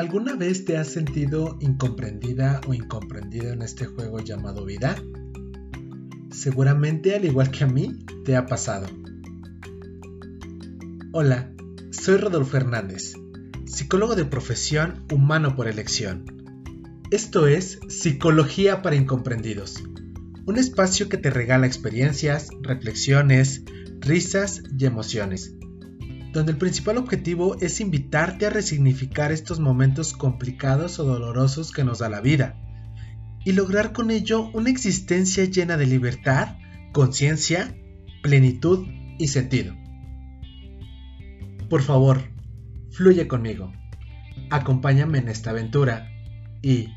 ¿Alguna 0.00 0.34
vez 0.34 0.64
te 0.64 0.78
has 0.78 0.88
sentido 0.88 1.58
incomprendida 1.60 2.62
o 2.66 2.72
incomprendido 2.72 3.52
en 3.52 3.60
este 3.60 3.84
juego 3.84 4.18
llamado 4.20 4.64
vida? 4.64 4.96
Seguramente, 6.30 7.14
al 7.14 7.26
igual 7.26 7.50
que 7.50 7.64
a 7.64 7.66
mí, 7.66 7.98
te 8.24 8.34
ha 8.34 8.46
pasado. 8.46 8.86
Hola, 11.12 11.52
soy 11.90 12.16
Rodolfo 12.16 12.56
Hernández, 12.56 13.12
psicólogo 13.66 14.16
de 14.16 14.24
profesión 14.24 15.04
humano 15.12 15.54
por 15.54 15.68
elección. 15.68 16.24
Esto 17.10 17.46
es 17.46 17.78
Psicología 17.90 18.80
para 18.80 18.96
Incomprendidos, 18.96 19.84
un 20.46 20.56
espacio 20.56 21.10
que 21.10 21.18
te 21.18 21.28
regala 21.28 21.66
experiencias, 21.66 22.48
reflexiones, 22.62 23.64
risas 24.00 24.62
y 24.78 24.86
emociones 24.86 25.59
donde 26.32 26.52
el 26.52 26.58
principal 26.58 26.96
objetivo 26.96 27.56
es 27.60 27.80
invitarte 27.80 28.46
a 28.46 28.50
resignificar 28.50 29.32
estos 29.32 29.58
momentos 29.58 30.12
complicados 30.12 30.98
o 30.98 31.04
dolorosos 31.04 31.72
que 31.72 31.84
nos 31.84 31.98
da 31.98 32.08
la 32.08 32.20
vida 32.20 32.56
y 33.44 33.52
lograr 33.52 33.92
con 33.92 34.10
ello 34.10 34.50
una 34.52 34.70
existencia 34.70 35.44
llena 35.44 35.76
de 35.76 35.86
libertad, 35.86 36.56
conciencia, 36.92 37.74
plenitud 38.22 38.86
y 39.18 39.28
sentido. 39.28 39.74
Por 41.68 41.82
favor, 41.82 42.22
fluye 42.90 43.26
conmigo, 43.26 43.72
acompáñame 44.50 45.18
en 45.18 45.28
esta 45.28 45.50
aventura 45.50 46.10
y 46.62 46.88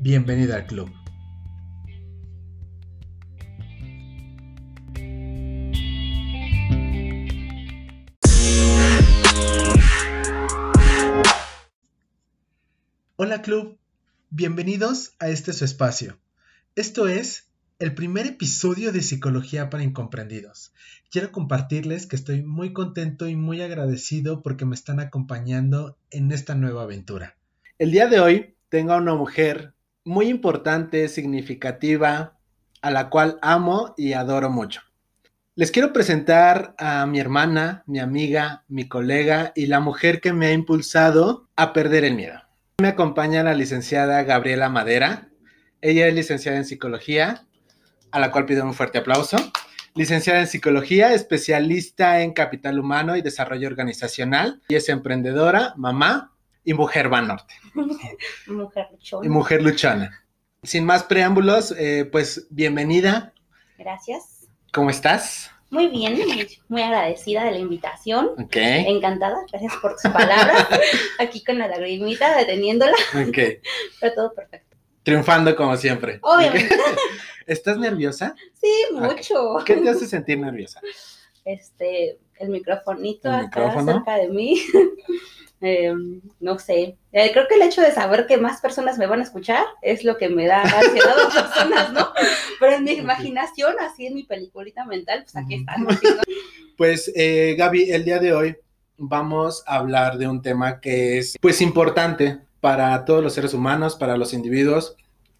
bienvenido 0.00 0.54
al 0.54 0.66
club. 0.66 0.90
Club, 13.46 13.78
bienvenidos 14.30 15.14
a 15.20 15.28
este 15.28 15.52
su 15.52 15.64
espacio. 15.64 16.18
Esto 16.74 17.06
es 17.06 17.48
el 17.78 17.94
primer 17.94 18.26
episodio 18.26 18.90
de 18.90 19.02
Psicología 19.02 19.70
para 19.70 19.84
Incomprendidos. 19.84 20.72
Quiero 21.12 21.30
compartirles 21.30 22.08
que 22.08 22.16
estoy 22.16 22.42
muy 22.42 22.72
contento 22.72 23.28
y 23.28 23.36
muy 23.36 23.62
agradecido 23.62 24.42
porque 24.42 24.64
me 24.64 24.74
están 24.74 24.98
acompañando 24.98 25.96
en 26.10 26.32
esta 26.32 26.56
nueva 26.56 26.82
aventura. 26.82 27.36
El 27.78 27.92
día 27.92 28.08
de 28.08 28.18
hoy 28.18 28.56
tengo 28.68 28.94
a 28.94 28.96
una 28.96 29.14
mujer 29.14 29.74
muy 30.02 30.26
importante, 30.26 31.06
significativa, 31.06 32.40
a 32.82 32.90
la 32.90 33.10
cual 33.10 33.38
amo 33.42 33.94
y 33.96 34.14
adoro 34.14 34.50
mucho. 34.50 34.80
Les 35.54 35.70
quiero 35.70 35.92
presentar 35.92 36.74
a 36.78 37.06
mi 37.06 37.20
hermana, 37.20 37.84
mi 37.86 38.00
amiga, 38.00 38.64
mi 38.66 38.88
colega 38.88 39.52
y 39.54 39.66
la 39.66 39.78
mujer 39.78 40.20
que 40.20 40.32
me 40.32 40.46
ha 40.46 40.52
impulsado 40.52 41.48
a 41.54 41.72
perder 41.72 42.04
el 42.04 42.16
miedo. 42.16 42.45
Me 42.78 42.88
acompaña 42.88 43.42
la 43.42 43.54
licenciada 43.54 44.22
Gabriela 44.24 44.68
Madera. 44.68 45.30
Ella 45.80 46.08
es 46.08 46.14
licenciada 46.14 46.58
en 46.58 46.66
psicología, 46.66 47.46
a 48.10 48.20
la 48.20 48.30
cual 48.30 48.44
pido 48.44 48.66
un 48.66 48.74
fuerte 48.74 48.98
aplauso. 48.98 49.38
Licenciada 49.94 50.40
en 50.40 50.46
psicología, 50.46 51.14
especialista 51.14 52.20
en 52.20 52.34
capital 52.34 52.78
humano 52.78 53.16
y 53.16 53.22
desarrollo 53.22 53.66
organizacional. 53.66 54.60
Y 54.68 54.74
es 54.74 54.90
emprendedora, 54.90 55.72
mamá 55.78 56.34
y 56.64 56.74
mujer 56.74 57.10
va 57.10 57.22
norte. 57.22 57.54
mujer 58.46 58.88
luchona. 58.92 59.26
Y 59.26 59.30
mujer 59.30 59.62
luchona. 59.62 60.26
Sin 60.62 60.84
más 60.84 61.04
preámbulos, 61.04 61.74
eh, 61.78 62.04
pues 62.04 62.46
bienvenida. 62.50 63.32
Gracias. 63.78 64.48
¿Cómo 64.70 64.90
estás? 64.90 65.50
Muy 65.68 65.88
bien, 65.88 66.16
muy, 66.68 66.82
agradecida 66.82 67.44
de 67.44 67.50
la 67.52 67.58
invitación. 67.58 68.30
Ok. 68.38 68.56
Encantada, 68.56 69.36
gracias 69.50 69.74
por 69.82 69.96
tus 70.00 70.10
palabras. 70.12 70.66
Aquí 71.18 71.42
con 71.42 71.58
la 71.58 71.66
lagrimita 71.66 72.36
deteniéndola. 72.36 72.96
Ok. 73.14 73.38
Pero 74.00 74.14
todo 74.14 74.32
perfecto. 74.32 74.76
Triunfando 75.02 75.54
como 75.56 75.76
siempre. 75.76 76.18
Obviamente. 76.22 76.76
¿Estás 77.46 77.78
nerviosa? 77.78 78.34
Sí, 78.54 78.72
mucho. 78.92 79.56
¿Qué 79.64 79.76
te 79.76 79.88
hace 79.88 80.06
sentir 80.06 80.38
nerviosa? 80.38 80.80
Este, 81.44 82.18
el 82.38 82.48
microfonito 82.48 83.30
acá 83.30 83.72
cerca 83.84 84.16
de 84.16 84.28
mí. 84.28 84.60
Eh, 85.62 85.94
no 86.40 86.58
sé, 86.58 86.96
eh, 87.12 87.30
creo 87.32 87.48
que 87.48 87.54
el 87.54 87.62
hecho 87.62 87.80
de 87.80 87.90
saber 87.90 88.26
que 88.26 88.36
más 88.36 88.60
personas 88.60 88.98
me 88.98 89.06
van 89.06 89.20
a 89.20 89.22
escuchar 89.22 89.64
es 89.80 90.04
lo 90.04 90.18
que 90.18 90.28
me 90.28 90.46
da 90.46 90.62
ansiedad 90.62 91.14
a 91.18 91.42
personas, 91.42 91.92
¿no? 91.92 92.08
Pero 92.60 92.76
en 92.76 92.84
mi 92.84 92.92
imaginación, 92.92 93.74
así 93.80 94.06
en 94.06 94.14
mi 94.14 94.24
peliculita 94.24 94.84
mental, 94.84 95.22
pues 95.24 95.36
aquí 95.36 95.54
están. 95.54 95.86
Pues 96.76 97.10
eh, 97.16 97.54
Gaby, 97.56 97.90
el 97.90 98.04
día 98.04 98.18
de 98.18 98.34
hoy 98.34 98.56
vamos 98.98 99.64
a 99.66 99.76
hablar 99.76 100.18
de 100.18 100.28
un 100.28 100.42
tema 100.42 100.78
que 100.78 101.16
es 101.16 101.38
pues 101.40 101.62
importante 101.62 102.38
para 102.60 103.02
todos 103.06 103.22
los 103.22 103.32
seres 103.32 103.54
humanos, 103.54 103.96
para 103.96 104.18
los 104.18 104.34
individuos, 104.34 104.94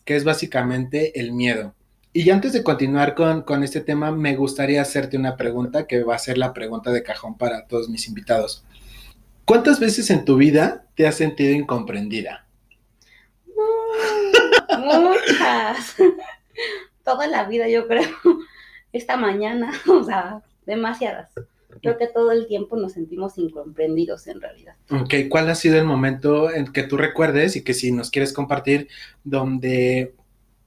que 0.07 0.17
es 0.17 0.25
básicamente 0.25 1.21
el 1.21 1.33
miedo. 1.33 1.75
Y 2.15 2.31
antes 2.31 2.55
de 2.55 2.63
continuar 2.63 3.15
con, 3.15 3.43
con 3.43 3.63
este 3.63 3.83
tema, 3.83 4.11
me 4.11 4.35
gustaría 4.35 4.81
hacerte 4.81 5.19
una 5.19 5.37
pregunta 5.37 5.87
que 5.87 6.03
va 6.03 6.15
a 6.15 6.19
ser 6.19 6.39
la 6.39 6.55
pregunta 6.55 6.91
de 6.91 7.03
cajón 7.03 7.37
para 7.37 7.67
todos 7.67 7.91
mis 7.91 8.09
invitados. 8.09 8.65
¿Cuántas 9.47 9.81
veces 9.81 10.11
en 10.11 10.25
tu 10.25 10.37
vida 10.37 10.85
te 10.97 11.07
has 11.07 11.15
sentido 11.15 11.55
incomprendida? 11.55 12.47
muchas. 14.77 15.97
Toda 17.05 17.27
la 17.27 17.45
vida, 17.45 17.69
yo 17.69 17.87
creo. 17.87 18.09
Esta 18.93 19.17
mañana, 19.17 19.73
o 19.89 20.03
sea, 20.03 20.43
demasiadas. 20.67 21.31
Creo 21.81 21.99
que 21.99 22.07
todo 22.07 22.33
el 22.33 22.49
tiempo 22.49 22.77
nos 22.77 22.95
sentimos 22.95 23.37
incomprendidos 23.39 24.27
en 24.27 24.41
realidad. 24.41 24.75
Ok, 24.91 25.15
¿cuál 25.29 25.49
ha 25.51 25.55
sido 25.55 25.79
el 25.79 25.85
momento 25.85 26.51
en 26.51 26.73
que 26.73 26.83
tú 26.83 26.97
recuerdes 26.97 27.55
y 27.55 27.63
que 27.63 27.75
si 27.75 27.93
nos 27.93 28.11
quieres 28.11 28.33
compartir, 28.33 28.89
donde 29.23 30.15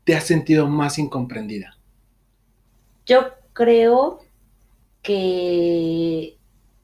te 0.03 0.15
has 0.15 0.23
sentido 0.23 0.67
más 0.67 0.99
incomprendida? 0.99 1.77
Yo 3.05 3.31
creo 3.53 4.19
que 5.01 6.37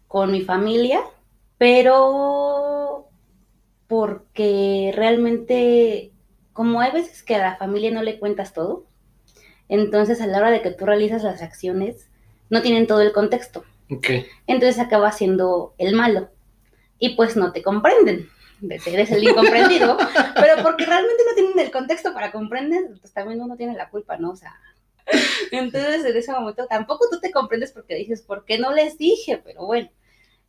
con 0.08 0.32
mi 0.32 0.42
familia, 0.42 1.02
pero 1.58 3.08
porque 3.88 4.92
realmente, 4.96 6.12
como 6.54 6.82
hay 6.82 6.92
veces 6.92 7.24
que 7.24 7.36
a 7.36 7.40
la 7.40 7.58
familia 7.58 7.92
no 7.92 8.04
le 8.04 8.20
cuentas 8.20 8.54
todo, 8.54 8.86
entonces 9.70 10.22
a 10.22 10.28
la 10.28 10.40
hora 10.40 10.52
de 10.52 10.62
que 10.62 10.72
tú 10.72 10.86
realizas 10.86 11.24
las 11.24 11.42
acciones, 11.42 12.10
no 12.50 12.62
tienen 12.62 12.88
todo 12.88 13.02
el 13.02 13.12
contexto. 13.12 13.64
Okay. 13.90 14.26
Entonces 14.48 14.80
acaba 14.80 15.12
siendo 15.12 15.76
el 15.78 15.96
malo 15.96 16.30
y 17.00 17.16
pues 17.16 17.36
no 17.36 17.52
te 17.52 17.62
comprenden. 17.62 18.30
Eres 18.62 19.12
el 19.12 19.24
incomprendido, 19.24 19.98
pero 20.36 20.64
porque 20.64 20.86
realmente 20.86 21.24
no 21.28 21.36
tienen 21.36 21.60
el 21.60 21.72
contexto 21.72 22.14
para 22.14 22.32
comprender, 22.32 22.84
pues 23.00 23.14
también 23.14 23.42
uno 23.42 23.58
tiene 23.58 23.76
la 23.76 23.90
culpa, 23.90 24.18
¿no? 24.18 24.32
O 24.32 24.36
sea, 24.36 24.56
entonces 25.52 26.06
en 26.06 26.18
ese 26.18 26.32
momento 26.32 26.66
tampoco 26.68 27.08
tú 27.12 27.20
te 27.20 27.32
comprendes 27.32 27.72
porque 27.72 27.96
dices, 27.96 28.22
¿por 28.22 28.46
qué 28.46 28.58
no 28.58 28.72
les 28.72 28.98
dije? 28.98 29.42
Pero 29.44 29.66
bueno, 29.66 29.90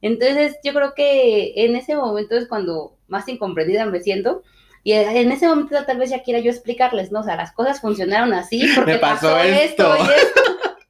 entonces 0.03 0.57
yo 0.63 0.73
creo 0.73 0.95
que 0.95 1.53
en 1.57 1.77
ese 1.77 1.97
momento 1.97 2.37
es 2.37 2.49
cuando 2.49 2.97
más 3.09 3.29
incomprendida 3.29 3.87
me 3.87 4.01
siento. 4.01 4.43
Y 4.85 4.93
en 4.93 5.33
ese 5.33 5.49
momento 5.49 5.85
tal 5.85 5.99
vez 5.99 6.11
ya 6.11 6.23
quiera 6.23 6.39
yo 6.39 6.51
explicarles, 6.51 7.11
¿no? 7.11 7.21
O 7.21 7.25
sea, 7.25 7.35
las 7.35 7.51
cosas 7.53 7.81
funcionaron 7.81 8.33
así 8.33 8.65
porque 8.77 8.97
pasó, 8.97 9.37
esto. 9.41 9.97
y 9.99 10.03
esto. 10.03 10.41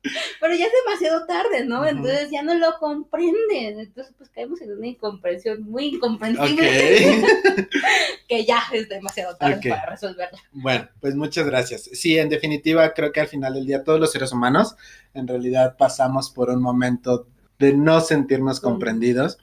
Pero 0.41 0.55
ya 0.55 0.67
es 0.67 0.73
demasiado 0.85 1.27
tarde, 1.27 1.65
¿no? 1.65 1.87
Entonces 1.87 2.31
ya 2.31 2.43
no 2.43 2.55
lo 2.55 2.79
comprenden. 2.79 3.81
Entonces, 3.81 4.15
pues 4.17 4.29
caemos 4.31 4.61
en 4.61 4.73
una 4.73 4.87
incomprensión 4.87 5.63
muy 5.63 5.87
incomprensible. 5.87 7.25
que 8.29 8.45
ya 8.45 8.63
es 8.73 8.89
demasiado 8.89 9.35
tarde 9.37 9.69
para 9.69 9.87
resolverlo. 9.87 10.39
Bueno, 10.53 10.89
pues 11.01 11.15
muchas 11.15 11.47
gracias. 11.47 11.85
Sí, 11.93 12.19
en 12.19 12.29
definitiva, 12.29 12.93
creo 12.93 13.13
que 13.13 13.21
al 13.21 13.29
final 13.29 13.55
del 13.55 13.67
día 13.67 13.83
todos 13.83 13.99
los 13.99 14.13
seres 14.13 14.31
humanos 14.31 14.77
en 15.15 15.27
realidad 15.27 15.77
pasamos 15.77 16.31
por 16.31 16.51
un 16.51 16.61
momento 16.61 17.27
de 17.59 17.75
no 17.75 18.01
sentirnos 18.01 18.61
comprendidos. 18.61 19.39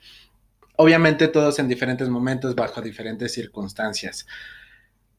Obviamente 0.76 1.28
todos 1.28 1.60
en 1.60 1.68
diferentes 1.68 2.10
momentos, 2.10 2.56
bajo 2.56 2.82
diferentes 2.82 3.32
circunstancias. 3.34 4.26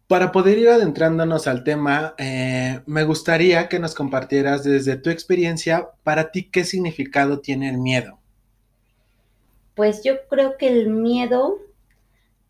Para 0.06 0.32
poder 0.32 0.58
ir 0.58 0.68
adentrándonos 0.68 1.46
al 1.46 1.64
tema, 1.64 2.14
eh, 2.18 2.80
me 2.86 3.04
gustaría 3.04 3.68
que 3.68 3.78
nos 3.78 3.94
compartieras 3.94 4.62
desde 4.62 4.96
tu 4.96 5.10
experiencia, 5.10 5.88
para 6.02 6.30
ti, 6.30 6.50
¿qué 6.50 6.64
significado 6.64 7.40
tiene 7.40 7.70
el 7.70 7.78
miedo? 7.78 8.18
Pues 9.74 10.04
yo 10.04 10.26
creo 10.28 10.56
que 10.58 10.68
el 10.68 10.88
miedo 10.88 11.58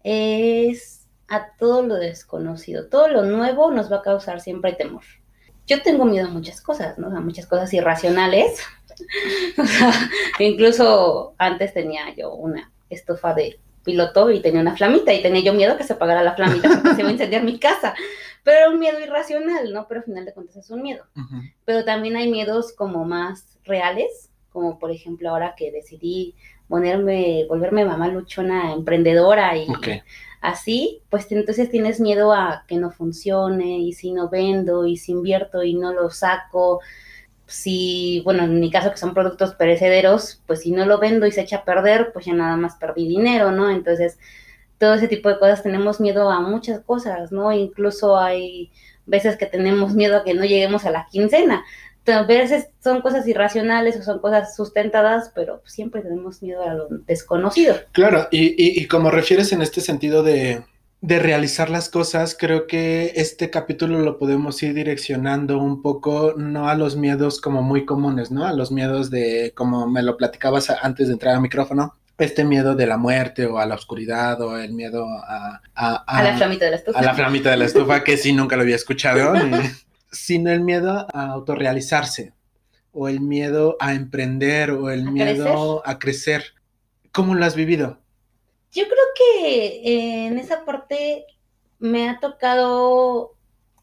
es 0.03 1.07
a 1.29 1.53
todo 1.59 1.83
lo 1.83 1.95
desconocido. 1.95 2.89
Todo 2.89 3.09
lo 3.09 3.23
nuevo 3.25 3.71
nos 3.71 3.91
va 3.91 3.97
a 3.97 4.03
causar 4.03 4.41
siempre 4.41 4.73
temor. 4.73 5.05
Yo 5.67 5.83
tengo 5.83 6.05
miedo 6.05 6.29
a 6.29 6.31
muchas 6.31 6.61
cosas, 6.61 6.99
¿no? 6.99 7.17
A 7.17 7.21
muchas 7.21 7.47
cosas 7.47 7.73
irracionales, 7.73 8.61
incluso 10.39 11.35
antes 11.39 11.75
tenía 11.75 12.15
yo 12.15 12.35
una 12.35 12.71
estufa 12.91 13.35
de 13.35 13.59
piloto 13.85 14.31
y 14.31 14.41
tenía 14.41 14.61
una 14.61 14.77
flamita 14.77 15.13
y 15.13 15.23
tenía 15.23 15.43
yo 15.43 15.53
miedo 15.53 15.77
que 15.77 15.85
se 15.85 15.93
apagara 15.93 16.23
la 16.23 16.35
flamita 16.35 16.69
porque 16.69 16.95
se 16.95 17.01
iba 17.01 17.11
a 17.11 17.13
incendiar 17.13 17.45
mi 17.45 17.59
casa. 17.59 17.95
Pero 18.43 18.59
era 18.59 18.71
un 18.71 18.79
miedo 18.79 19.01
irracional, 19.01 19.73
¿no? 19.73 19.87
Pero 19.89 20.01
al 20.01 20.07
final 20.07 20.25
de 20.25 20.33
cuentas 20.33 20.57
es 20.57 20.71
un 20.71 20.83
miedo. 20.83 21.05
Pero 21.65 21.85
también 21.85 22.17
hay 22.17 22.31
miedos 22.31 22.73
como 22.73 23.05
más 23.05 23.59
reales, 23.65 24.31
como 24.53 24.79
por 24.79 24.91
ejemplo 24.91 25.31
ahora 25.31 25.55
que 25.57 25.71
decidí 25.71 26.35
ponerme, 26.69 27.47
volverme 27.49 27.85
mamá 27.85 28.09
luchona, 28.09 28.73
emprendedora 28.73 29.57
y 29.57 29.67
así, 30.41 31.01
pues 31.09 31.31
entonces 31.33 31.71
tienes 31.71 32.01
miedo 32.01 32.33
a 32.33 32.65
que 32.69 32.77
no 32.77 32.91
funcione 32.91 33.79
y 33.79 33.93
si 33.93 34.13
no 34.13 34.29
vendo 34.29 34.87
y 34.87 34.97
si 34.97 35.13
invierto 35.13 35.63
y 35.63 35.75
no 35.75 35.93
lo 35.93 36.11
saco, 36.11 36.81
si, 37.47 38.23
bueno, 38.25 38.45
en 38.45 38.61
mi 38.61 38.71
caso 38.71 38.91
que 38.91 38.97
son 38.97 39.15
productos 39.15 39.55
perecederos, 39.55 40.43
pues 40.47 40.61
si 40.61 40.73
no 40.73 40.87
lo 40.87 40.99
vendo 40.99 41.27
y 41.27 41.33
se 41.33 41.43
echa 41.43 41.59
a 41.59 41.65
perder, 41.65 42.11
pues 42.13 42.27
ya 42.27 42.33
nada 42.33 42.57
más 42.57 42.77
perdí 42.77 43.07
dinero, 43.09 43.51
¿no? 43.53 43.71
Entonces, 43.71 44.19
todo 44.79 44.95
ese 44.95 45.09
tipo 45.09 45.29
de 45.29 45.39
cosas 45.39 45.63
tenemos 45.63 46.01
miedo 46.01 46.31
a 46.31 46.41
muchas 46.41 46.81
cosas, 46.81 47.33
¿no? 47.33 47.53
Incluso 47.53 48.19
hay 48.19 48.71
veces 49.07 49.37
que 49.37 49.47
tenemos 49.47 49.95
miedo 49.95 50.17
a 50.17 50.25
que 50.25 50.35
no 50.35 50.45
lleguemos 50.45 50.85
a 50.87 50.91
la 50.91 51.07
quincena 51.11 51.65
a 52.13 52.23
veces 52.25 52.69
son 52.83 53.01
cosas 53.01 53.27
irracionales 53.27 53.97
o 53.97 54.03
son 54.03 54.19
cosas 54.19 54.55
sustentadas, 54.55 55.31
pero 55.35 55.63
siempre 55.65 56.03
tenemos 56.03 56.43
miedo 56.43 56.63
a 56.63 56.75
lo 56.75 56.89
desconocido. 57.07 57.77
Claro, 57.93 58.29
y, 58.31 58.81
y, 58.81 58.87
como 58.87 59.11
refieres 59.11 59.53
en 59.53 59.63
este 59.63 59.81
sentido 59.81 60.23
de, 60.23 60.63
de, 61.07 61.19
realizar 61.19 61.71
las 61.71 61.89
cosas, 61.89 62.37
creo 62.39 62.67
que 62.67 63.13
este 63.17 63.51
capítulo 63.51 64.01
lo 64.01 64.19
podemos 64.19 64.63
ir 64.63 64.75
direccionando 64.75 65.59
un 65.59 65.83
poco, 65.83 66.35
no 66.37 66.69
a 66.69 66.75
los 66.75 66.97
miedos 66.97 67.41
como 67.41 67.63
muy 67.63 67.85
comunes, 67.85 68.31
¿no? 68.31 68.47
A 68.47 68.53
los 68.53 68.73
miedos 68.73 69.11
de, 69.11 69.53
como 69.55 69.87
me 69.87 70.03
lo 70.03 70.17
platicabas 70.17 70.71
antes 70.71 71.09
de 71.09 71.15
entrar 71.15 71.35
al 71.35 71.41
micrófono, 71.41 71.97
este 72.19 72.45
miedo 72.45 72.75
de 72.75 72.87
la 72.87 72.97
muerte 72.97 73.47
o 73.47 73.59
a 73.59 73.67
la 73.67 73.75
oscuridad 73.75 74.41
o 74.41 74.59
el 74.59 74.73
miedo 74.73 75.07
a... 75.07 75.61
A, 75.75 75.95
a, 76.07 76.23
la 76.23 76.37
flamita 76.37 76.65
de 76.67 76.71
la 76.71 76.77
estufa. 76.77 76.99
A 76.99 77.03
la 77.03 77.15
flamita 77.15 77.51
de 77.51 77.57
la 77.57 77.65
estufa, 77.65 78.05
que 78.05 78.17
sí, 78.17 78.33
nunca 78.33 78.57
lo 78.57 78.63
había 78.63 78.77
escuchado. 78.77 79.35
sino 80.15 80.51
el 80.51 80.61
miedo 80.61 81.07
a 81.13 81.27
autorrealizarse 81.33 82.33
o 82.93 83.09
el 83.09 83.21
miedo 83.21 83.77
a 83.81 83.95
emprender 83.95 84.71
o 84.71 84.91
el 84.91 85.11
miedo 85.11 85.83
a 85.85 85.99
crecer. 85.99 86.55
¿Cómo 87.13 87.35
lo 87.35 87.45
has 87.45 87.57
vivido? 87.57 87.99
Yo 88.75 88.85
creo 88.85 89.05
que 89.17 90.27
en 90.27 90.39
esa 90.39 90.65
parte 90.65 91.27
me 91.79 92.09
ha 92.09 92.19
tocado 92.19 93.35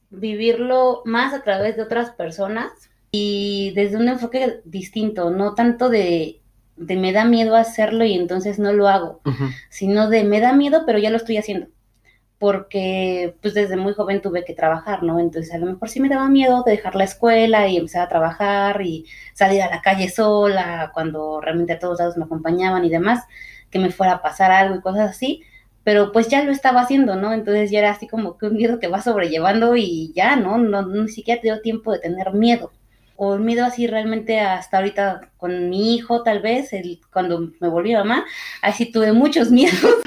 vivirlo 0.09 1.01
más 1.05 1.33
a 1.33 1.43
través 1.43 1.77
de 1.77 1.83
otras 1.83 2.11
personas 2.11 2.71
y 3.11 3.71
desde 3.73 3.95
un 3.95 4.09
enfoque 4.09 4.59
distinto, 4.65 5.29
no 5.29 5.55
tanto 5.55 5.89
de, 5.89 6.41
de 6.75 6.95
me 6.97 7.13
da 7.13 7.23
miedo 7.23 7.55
hacerlo 7.55 8.03
y 8.03 8.15
entonces 8.15 8.59
no 8.59 8.73
lo 8.73 8.89
hago, 8.89 9.21
sino 9.69 10.09
de 10.09 10.25
me 10.25 10.41
da 10.41 10.51
miedo 10.51 10.83
pero 10.85 10.99
ya 10.99 11.09
lo 11.09 11.17
estoy 11.17 11.37
haciendo. 11.37 11.67
Porque 12.37 13.35
pues 13.41 13.53
desde 13.53 13.77
muy 13.77 13.93
joven 13.93 14.21
tuve 14.21 14.43
que 14.43 14.55
trabajar, 14.55 15.03
¿no? 15.03 15.19
Entonces 15.19 15.53
a 15.53 15.59
lo 15.59 15.67
mejor 15.67 15.89
sí 15.89 15.99
me 15.99 16.09
daba 16.09 16.27
miedo 16.27 16.63
de 16.63 16.71
dejar 16.71 16.95
la 16.95 17.03
escuela 17.03 17.67
y 17.67 17.77
empezar 17.77 18.01
a 18.01 18.09
trabajar 18.09 18.81
y 18.81 19.05
salir 19.33 19.61
a 19.61 19.69
la 19.69 19.81
calle 19.81 20.09
sola 20.09 20.89
cuando 20.93 21.39
realmente 21.39 21.73
a 21.73 21.79
todos 21.79 21.99
lados 21.99 22.17
me 22.17 22.25
acompañaban 22.25 22.83
y 22.83 22.89
demás, 22.89 23.25
que 23.71 23.79
me 23.79 23.91
fuera 23.91 24.13
a 24.13 24.21
pasar 24.21 24.51
algo 24.51 24.75
y 24.75 24.81
cosas 24.81 25.09
así, 25.11 25.43
pero 25.83 26.11
pues 26.11 26.27
ya 26.27 26.43
lo 26.43 26.51
estaba 26.51 26.81
haciendo, 26.81 27.15
¿no? 27.15 27.33
Entonces 27.33 27.71
ya 27.71 27.79
era 27.79 27.91
así 27.91 28.07
como 28.07 28.37
que 28.37 28.47
un 28.47 28.55
miedo 28.55 28.79
que 28.79 28.87
va 28.87 29.01
sobrellevando 29.01 29.75
y 29.75 30.11
ya, 30.13 30.35
¿no? 30.35 30.57
No, 30.57 30.85
ni 30.85 31.09
siquiera 31.09 31.41
te 31.41 31.47
dio 31.47 31.61
tiempo 31.61 31.91
de 31.91 31.99
tener 31.99 32.33
miedo. 32.33 32.71
O 33.15 33.37
miedo 33.37 33.65
así 33.65 33.87
realmente 33.87 34.39
hasta 34.39 34.77
ahorita 34.77 35.30
con 35.41 35.71
mi 35.71 35.95
hijo, 35.95 36.21
tal 36.21 36.39
vez, 36.39 36.71
el, 36.71 37.01
cuando 37.11 37.51
me 37.59 37.67
volví 37.67 37.93
mamá, 37.93 38.25
así 38.61 38.91
tuve 38.91 39.11
muchos 39.11 39.49
miedos 39.51 40.01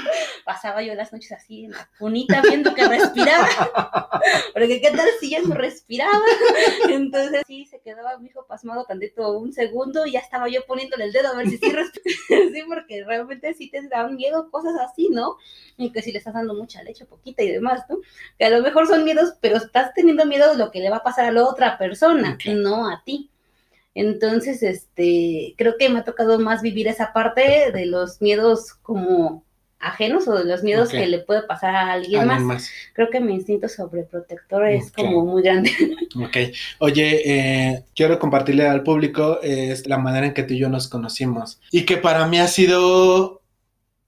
pasaba 0.45 0.83
yo 0.83 0.93
las 0.93 1.11
noches 1.11 1.31
así 1.31 1.65
en 1.65 1.71
la 1.71 1.89
cunita 1.97 2.39
viendo 2.41 2.73
que 2.75 2.87
respiraba, 2.87 3.49
porque 4.53 4.79
qué 4.79 4.91
tal 4.91 5.09
si 5.19 5.31
ya 5.31 5.41
no 5.41 5.55
respiraba, 5.55 6.21
entonces 6.89 7.41
sí, 7.47 7.65
se 7.65 7.81
quedaba 7.81 8.17
mi 8.19 8.29
hijo 8.29 8.45
pasmado 8.45 8.85
tantito 8.85 9.37
un 9.37 9.51
segundo 9.51 10.05
y 10.05 10.11
ya 10.11 10.19
estaba 10.19 10.47
yo 10.47 10.63
poniéndole 10.67 11.05
el 11.05 11.11
dedo 11.11 11.29
a 11.29 11.35
ver 11.35 11.49
si 11.49 11.57
sí 11.57 11.71
respiraba, 11.71 12.51
sí, 12.53 12.63
porque 12.67 13.03
realmente 13.03 13.55
sí 13.55 13.71
te 13.71 13.87
dan 13.87 14.15
miedo 14.15 14.51
cosas 14.51 14.75
así, 14.79 15.09
¿no? 15.09 15.35
Y 15.77 15.91
que 15.91 16.03
si 16.03 16.11
le 16.11 16.19
estás 16.19 16.35
dando 16.35 16.53
mucha 16.53 16.83
leche, 16.83 17.05
poquita 17.05 17.41
y 17.41 17.49
demás, 17.49 17.81
¿no? 17.89 17.97
Que 18.37 18.45
a 18.45 18.51
lo 18.51 18.61
mejor 18.61 18.87
son 18.87 19.03
miedos, 19.03 19.33
pero 19.41 19.57
estás 19.57 19.95
teniendo 19.95 20.25
miedo 20.25 20.51
de 20.51 20.57
lo 20.57 20.69
que 20.69 20.79
le 20.79 20.91
va 20.91 20.97
a 20.97 21.03
pasar 21.03 21.25
a 21.25 21.31
la 21.31 21.43
otra 21.43 21.79
persona, 21.79 22.37
no 22.45 22.87
a 22.87 23.01
ti. 23.03 23.31
Entonces, 23.95 24.61
este, 24.61 25.55
creo 25.57 25.75
que 25.79 25.89
me 25.89 25.99
ha 25.99 26.03
tocado 26.03 26.37
más 26.37 26.61
vivir 26.61 26.87
esa 26.87 27.13
parte 27.13 27.71
de 27.71 27.85
los 27.85 28.21
miedos 28.21 28.73
como 28.73 29.45
ajenos 29.79 30.27
o 30.27 30.37
de 30.37 30.45
los 30.45 30.63
miedos 30.63 30.89
que 30.89 31.07
le 31.07 31.19
puede 31.19 31.43
pasar 31.43 31.75
a 31.75 31.93
alguien, 31.93 32.25
más. 32.25 32.69
Creo 32.93 33.09
que 33.09 33.21
mi 33.21 33.33
instinto 33.33 33.69
sobreprotector 33.69 34.67
es 34.67 34.91
como 34.91 35.25
muy 35.25 35.43
grande. 35.43 35.71
Ok. 36.15 36.37
Oye, 36.79 37.21
eh, 37.25 37.83
quiero 37.95 38.19
compartirle 38.19 38.67
al 38.67 38.83
público 38.83 39.39
la 39.85 39.97
manera 39.97 40.27
en 40.27 40.33
que 40.33 40.43
tú 40.43 40.53
y 40.53 40.59
yo 40.59 40.69
nos 40.69 40.87
conocimos 40.87 41.61
y 41.71 41.85
que 41.85 41.97
para 41.97 42.27
mí 42.27 42.39
ha 42.39 42.47
sido 42.47 43.41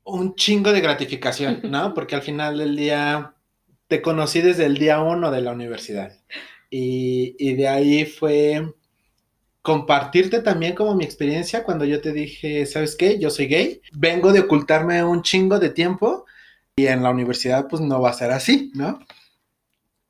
un 0.03 0.35
chingo 0.35 0.73
de 0.73 0.81
gratificación, 0.81 1.61
¿no? 1.63 1.93
Porque 1.93 2.15
al 2.15 2.23
final 2.23 2.57
del 2.57 2.75
día 2.75 3.33
te 3.87 4.01
conocí 4.01 4.41
desde 4.41 4.65
el 4.65 4.77
día 4.77 5.01
uno 5.01 5.31
de 5.31 5.41
la 5.41 5.51
universidad 5.51 6.11
y, 6.69 7.35
y 7.39 7.53
de 7.55 7.67
ahí 7.67 8.05
fue 8.05 8.73
compartirte 9.67 10.39
también 10.39 10.75
como 10.75 10.95
mi 10.95 11.03
experiencia 11.03 11.65
cuando 11.65 11.83
yo 11.83 11.99
te 11.99 12.13
dije, 12.13 12.65
¿sabes 12.65 12.95
qué? 12.95 13.19
Yo 13.19 13.29
soy 13.29 13.47
gay, 13.47 13.81
vengo 13.91 14.31
de 14.31 14.39
ocultarme 14.39 15.03
un 15.03 15.23
chingo 15.23 15.59
de 15.59 15.69
tiempo 15.69 16.25
y 16.77 16.87
en 16.87 17.03
la 17.03 17.09
universidad 17.09 17.67
pues 17.67 17.81
no 17.81 17.99
va 17.99 18.11
a 18.11 18.13
ser 18.13 18.31
así, 18.31 18.71
¿no? 18.75 19.01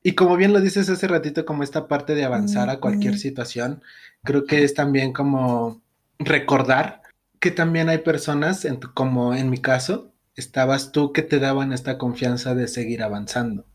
Y 0.00 0.12
como 0.12 0.36
bien 0.36 0.52
lo 0.52 0.60
dices 0.60 0.88
hace 0.88 1.08
ratito, 1.08 1.44
como 1.44 1.64
esta 1.64 1.88
parte 1.88 2.14
de 2.14 2.24
avanzar 2.24 2.70
a 2.70 2.78
cualquier 2.78 3.18
situación, 3.18 3.82
creo 4.22 4.44
que 4.44 4.62
es 4.62 4.74
también 4.74 5.12
como 5.12 5.82
recordar 6.20 7.02
que 7.40 7.50
también 7.50 7.88
hay 7.88 7.98
personas, 7.98 8.64
como 8.94 9.34
en 9.34 9.50
mi 9.50 9.58
caso, 9.58 10.12
estabas 10.36 10.92
tú 10.92 11.12
que 11.12 11.22
te 11.22 11.40
daban 11.40 11.72
esta 11.72 11.98
confianza 11.98 12.54
de 12.54 12.68
seguir 12.68 13.02
avanzando. 13.02 13.66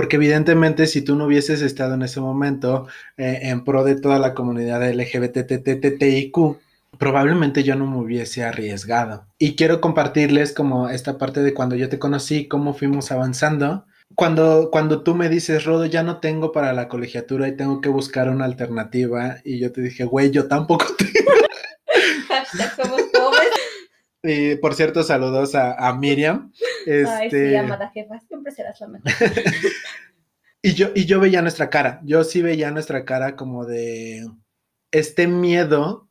Porque 0.00 0.16
evidentemente 0.16 0.86
si 0.86 1.02
tú 1.02 1.14
no 1.14 1.26
hubieses 1.26 1.60
estado 1.60 1.92
en 1.92 2.00
ese 2.00 2.20
momento 2.20 2.86
eh, 3.18 3.40
en 3.42 3.64
pro 3.64 3.84
de 3.84 3.96
toda 3.96 4.18
la 4.18 4.32
comunidad 4.32 4.82
LGBTTTIQ, 4.90 6.56
probablemente 6.96 7.64
yo 7.64 7.76
no 7.76 7.84
me 7.86 7.98
hubiese 7.98 8.42
arriesgado. 8.42 9.26
Y 9.36 9.56
quiero 9.56 9.82
compartirles 9.82 10.54
como 10.54 10.88
esta 10.88 11.18
parte 11.18 11.42
de 11.42 11.52
cuando 11.52 11.76
yo 11.76 11.90
te 11.90 11.98
conocí, 11.98 12.48
cómo 12.48 12.72
fuimos 12.72 13.12
avanzando. 13.12 13.84
Cuando, 14.14 14.70
cuando 14.72 15.02
tú 15.02 15.14
me 15.14 15.28
dices, 15.28 15.64
Rodo, 15.64 15.84
ya 15.84 16.02
no 16.02 16.18
tengo 16.18 16.50
para 16.50 16.72
la 16.72 16.88
colegiatura 16.88 17.46
y 17.46 17.56
tengo 17.58 17.82
que 17.82 17.90
buscar 17.90 18.30
una 18.30 18.46
alternativa, 18.46 19.36
y 19.44 19.58
yo 19.58 19.70
te 19.70 19.82
dije, 19.82 20.04
güey, 20.04 20.30
yo 20.30 20.48
tampoco 20.48 20.86
tengo. 20.96 21.30
somos. 22.82 22.99
Por 24.60 24.74
cierto, 24.74 25.02
saludos 25.02 25.54
a, 25.54 25.92
Miriam. 25.94 26.52
Ay, 26.86 27.30
sí, 27.30 27.36
este, 27.36 27.58
amada 27.58 27.90
jefa, 27.90 28.20
siempre 28.20 28.52
serás 28.52 28.80
la 28.80 28.88
mejor. 28.88 29.10
y, 30.62 30.74
yo, 30.74 30.88
y 30.94 31.06
yo 31.06 31.20
veía 31.20 31.40
nuestra 31.42 31.70
cara, 31.70 32.00
yo 32.04 32.24
sí 32.24 32.42
veía 32.42 32.70
nuestra 32.70 33.04
cara 33.04 33.36
como 33.36 33.64
de 33.64 34.26
este 34.90 35.26
miedo 35.26 36.10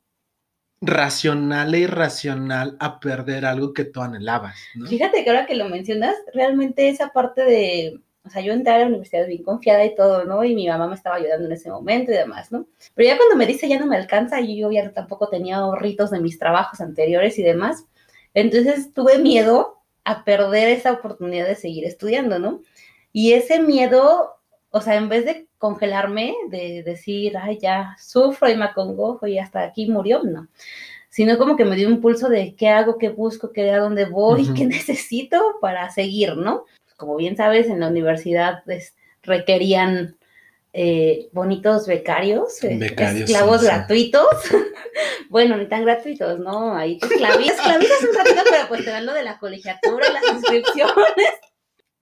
racional 0.80 1.74
e 1.74 1.80
irracional 1.80 2.76
a 2.80 3.00
perder 3.00 3.44
algo 3.44 3.74
que 3.74 3.84
tú 3.84 4.00
anhelabas. 4.00 4.58
Fíjate 4.88 5.22
que 5.22 5.30
ahora 5.30 5.46
que 5.46 5.54
lo 5.54 5.68
mencionas, 5.68 6.14
realmente 6.32 6.88
esa 6.88 7.10
parte 7.10 7.44
de, 7.44 8.00
o 8.24 8.30
sea, 8.30 8.42
yo 8.42 8.52
entré 8.52 8.72
a 8.72 8.78
la 8.78 8.86
universidad 8.86 9.26
bien 9.26 9.42
confiada 9.42 9.84
y 9.84 9.94
todo, 9.94 10.24
¿no? 10.24 10.42
Y 10.42 10.54
mi 10.54 10.66
mamá 10.66 10.88
me 10.88 10.94
estaba 10.94 11.16
ayudando 11.16 11.46
en 11.46 11.52
ese 11.52 11.70
momento 11.70 12.12
y 12.12 12.14
demás, 12.14 12.50
¿no? 12.50 12.66
Pero 12.94 13.08
ya 13.08 13.16
cuando 13.18 13.36
me 13.36 13.46
dice 13.46 13.68
ya 13.68 13.78
no 13.78 13.86
me 13.86 13.96
alcanza 13.96 14.40
y 14.40 14.58
yo 14.58 14.70
ya 14.72 14.90
tampoco 14.92 15.28
tenía 15.28 15.58
ahorritos 15.58 16.10
de 16.10 16.20
mis 16.20 16.38
trabajos 16.38 16.80
anteriores 16.80 17.38
y 17.38 17.42
demás, 17.42 17.84
entonces 18.34 18.92
tuve 18.94 19.18
miedo 19.18 19.78
a 20.04 20.24
perder 20.24 20.68
esa 20.68 20.92
oportunidad 20.92 21.46
de 21.46 21.54
seguir 21.54 21.84
estudiando, 21.84 22.38
¿no? 22.38 22.62
Y 23.12 23.32
ese 23.32 23.60
miedo, 23.60 24.36
o 24.70 24.80
sea, 24.80 24.96
en 24.96 25.08
vez 25.08 25.24
de 25.24 25.48
congelarme, 25.58 26.34
de 26.48 26.82
decir, 26.82 27.36
ay, 27.36 27.58
ya 27.60 27.96
sufro 28.00 28.48
y 28.48 28.56
me 28.56 28.64
acongojo 28.64 29.26
y 29.26 29.38
hasta 29.38 29.62
aquí 29.62 29.86
murió, 29.86 30.22
no. 30.22 30.48
Sino 31.08 31.38
como 31.38 31.56
que 31.56 31.64
me 31.64 31.76
dio 31.76 31.88
un 31.88 32.00
pulso 32.00 32.28
de 32.28 32.54
qué 32.54 32.68
hago, 32.68 32.96
qué 32.96 33.08
busco, 33.08 33.52
qué 33.52 33.70
a 33.70 33.78
dónde 33.78 34.04
voy, 34.04 34.52
qué 34.54 34.64
necesito 34.66 35.56
para 35.60 35.90
seguir, 35.90 36.36
¿no? 36.36 36.64
Como 36.96 37.16
bien 37.16 37.36
sabes, 37.36 37.68
en 37.68 37.80
la 37.80 37.88
universidad 37.88 38.62
pues, 38.64 38.94
requerían 39.22 40.16
eh, 40.72 41.28
bonitos 41.32 41.86
becarios, 41.86 42.62
eh, 42.62 42.78
esclavos 42.80 43.62
gratuitos. 43.62 44.28
bueno, 45.28 45.56
ni 45.56 45.66
tan 45.66 45.84
gratuitos, 45.84 46.38
¿no? 46.38 46.74
Ahí 46.74 46.98
te 46.98 47.06
esclavizas, 47.06 47.58
esclavizas 47.58 48.02
un 48.02 48.16
ratito, 48.16 48.42
pero 48.48 48.68
pues 48.68 48.84
te 48.84 48.90
dan 48.90 49.06
lo 49.06 49.12
de 49.12 49.24
la 49.24 49.38
colegiatura 49.38 50.06
y 50.08 50.12
las 50.12 50.34
inscripciones. 50.34 50.94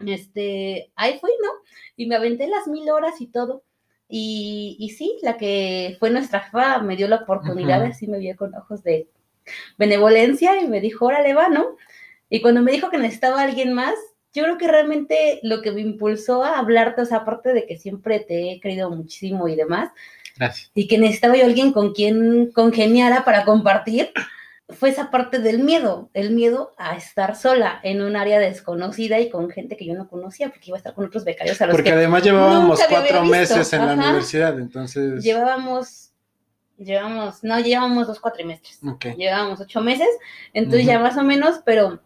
Este, 0.07 0.93
ahí 0.95 1.19
fui, 1.19 1.33
¿no? 1.43 1.51
Y 1.97 2.07
me 2.07 2.15
aventé 2.15 2.47
las 2.47 2.69
mil 2.69 2.89
horas 2.89 3.21
y 3.21 3.27
todo. 3.27 3.65
Y, 4.09 4.77
y 4.79 4.91
sí, 4.91 5.19
la 5.23 5.37
que 5.37 5.97
fue 5.99 6.11
nuestra 6.11 6.39
jefa 6.39 6.79
me 6.79 6.95
dio 6.95 7.09
la 7.09 7.17
oportunidad, 7.17 7.83
así 7.83 8.07
me 8.07 8.21
vio 8.21 8.37
con 8.37 8.55
ojos 8.55 8.85
de 8.85 9.09
benevolencia 9.77 10.63
y 10.63 10.69
me 10.69 10.81
dijo, 10.81 11.07
órale, 11.07 11.35
va, 11.35 11.49
¿no? 11.49 11.77
Y 12.31 12.41
cuando 12.43 12.63
me 12.63 12.71
dijo 12.71 12.91
que 12.91 12.99
necesitaba 12.99 13.43
alguien 13.43 13.73
más, 13.73 13.97
yo 14.35 14.42
creo 14.44 14.58
que 14.58 14.68
realmente 14.68 15.40
lo 15.42 15.62
que 15.62 15.73
me 15.73 15.80
impulsó 15.80 16.44
a 16.44 16.58
hablarte, 16.58 17.02
o 17.02 17.06
sea, 17.06 17.18
aparte 17.18 17.52
de 17.52 17.66
que 17.66 17.78
siempre 17.78 18.20
te 18.20 18.52
he 18.52 18.61
querido 18.61 18.90
muchísimo 18.90 19.49
y 19.49 19.56
demás, 19.56 19.90
Gracias. 20.37 20.70
y 20.75 20.87
que 20.87 20.99
necesitaba 20.99 21.37
yo 21.37 21.44
alguien 21.44 21.73
con 21.73 21.92
quien 21.92 22.52
congeniara 22.52 23.25
para 23.25 23.44
compartir, 23.44 24.11
fue 24.70 24.90
esa 24.90 25.11
parte 25.11 25.38
del 25.38 25.61
miedo, 25.61 26.11
el 26.12 26.30
miedo 26.30 26.75
a 26.76 26.94
estar 26.94 27.37
sola 27.37 27.80
en 27.82 28.02
un 28.02 28.16
área 28.16 28.38
desconocida 28.38 29.18
y 29.18 29.30
con 29.30 29.49
gente 29.49 29.78
que 29.78 29.87
yo 29.87 29.94
no 29.94 30.08
conocía, 30.08 30.50
porque 30.50 30.66
iba 30.66 30.76
a 30.76 30.78
estar 30.78 30.94
con 30.94 31.06
otros 31.06 31.25
becarios 31.25 31.61
a 31.62 31.66
los 31.66 31.75
Porque 31.75 31.90
que 31.90 31.97
además 31.97 32.23
llevábamos 32.23 32.78
nunca 32.78 32.85
cuatro 32.90 33.25
meses 33.25 33.73
en 33.73 33.87
la 33.87 33.94
universidad, 33.94 34.58
entonces... 34.58 35.25
llevábamos, 35.25 36.11
llevábamos, 36.76 37.42
no, 37.42 37.58
llevábamos 37.61 38.06
dos 38.06 38.20
cuatrimestres. 38.20 38.80
Ok. 38.87 39.06
llevábamos 39.16 39.58
ocho 39.61 39.80
meses, 39.80 40.08
entonces 40.52 40.82
Ujú. 40.82 40.90
ya 40.92 40.99
más 40.99 41.16
o 41.16 41.23
menos, 41.23 41.62
pero 41.64 42.02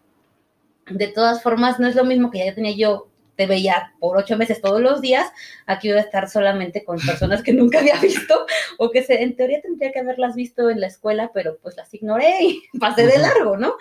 de 0.89 1.07
todas 1.07 1.41
formas 1.41 1.79
no 1.79 1.87
es 1.87 1.95
lo 1.95 2.03
mismo 2.03 2.31
que 2.31 2.45
ya 2.45 2.55
tenía 2.55 2.75
yo, 2.75 3.09
te 3.35 3.47
veía 3.47 3.93
por 3.99 4.17
ocho 4.17 4.37
meses 4.37 4.61
todos 4.61 4.81
los 4.81 5.01
días, 5.01 5.31
aquí 5.65 5.89
iba 5.89 5.97
a 5.97 6.03
estar 6.03 6.29
solamente 6.29 6.83
con 6.83 6.99
personas 6.99 7.41
que 7.41 7.53
nunca 7.53 7.79
había 7.79 7.99
visto, 7.99 8.45
o 8.77 8.91
que 8.91 9.03
se, 9.03 9.21
en 9.21 9.35
teoría 9.35 9.61
tendría 9.61 9.91
que 9.91 9.99
haberlas 9.99 10.35
visto 10.35 10.69
en 10.69 10.79
la 10.79 10.87
escuela, 10.87 11.31
pero 11.33 11.57
pues 11.61 11.75
las 11.75 11.93
ignoré 11.93 12.43
y 12.43 12.63
pasé 12.79 13.07
de 13.07 13.17
largo, 13.17 13.57
¿no? 13.57 13.75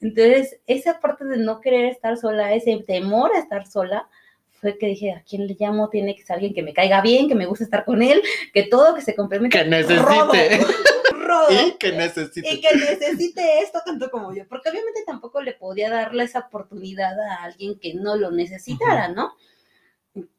Entonces, 0.00 0.58
esa 0.66 1.00
parte 1.00 1.24
de 1.24 1.38
no 1.38 1.60
querer 1.60 1.86
estar 1.86 2.16
sola, 2.16 2.52
ese 2.52 2.76
temor 2.86 3.30
a 3.34 3.38
estar 3.38 3.66
sola, 3.66 4.08
fue 4.50 4.76
que 4.78 4.86
dije, 4.86 5.12
¿a 5.12 5.22
quién 5.28 5.46
le 5.46 5.56
llamo? 5.58 5.88
Tiene 5.88 6.14
que 6.14 6.22
ser 6.22 6.34
alguien 6.34 6.54
que 6.54 6.62
me 6.62 6.72
caiga 6.72 7.00
bien, 7.00 7.28
que 7.28 7.34
me 7.34 7.46
guste 7.46 7.64
estar 7.64 7.84
con 7.84 8.02
él, 8.02 8.22
que 8.52 8.64
todo, 8.64 8.94
que 8.94 9.02
se 9.02 9.14
complemente. 9.14 9.58
Que 9.58 9.64
necesite. 9.64 10.60
Rodo, 11.34 11.48
rodo 11.48 11.68
Y 11.68 11.72
que 11.78 11.92
necesite. 11.92 12.54
y 12.54 12.60
que 12.60 12.76
necesite 12.76 13.60
esto 13.60 13.80
tanto 13.84 14.10
como 14.10 14.34
yo, 14.34 14.46
porque 14.48 14.70
obviamente 14.70 15.00
tampoco 15.06 15.40
le 15.42 15.52
podía 15.52 15.90
darle 15.90 16.24
esa 16.24 16.40
oportunidad 16.40 17.18
a 17.20 17.44
alguien 17.44 17.78
que 17.78 17.94
no 17.94 18.16
lo 18.16 18.30
necesitara, 18.30 19.08
¿no? 19.08 19.34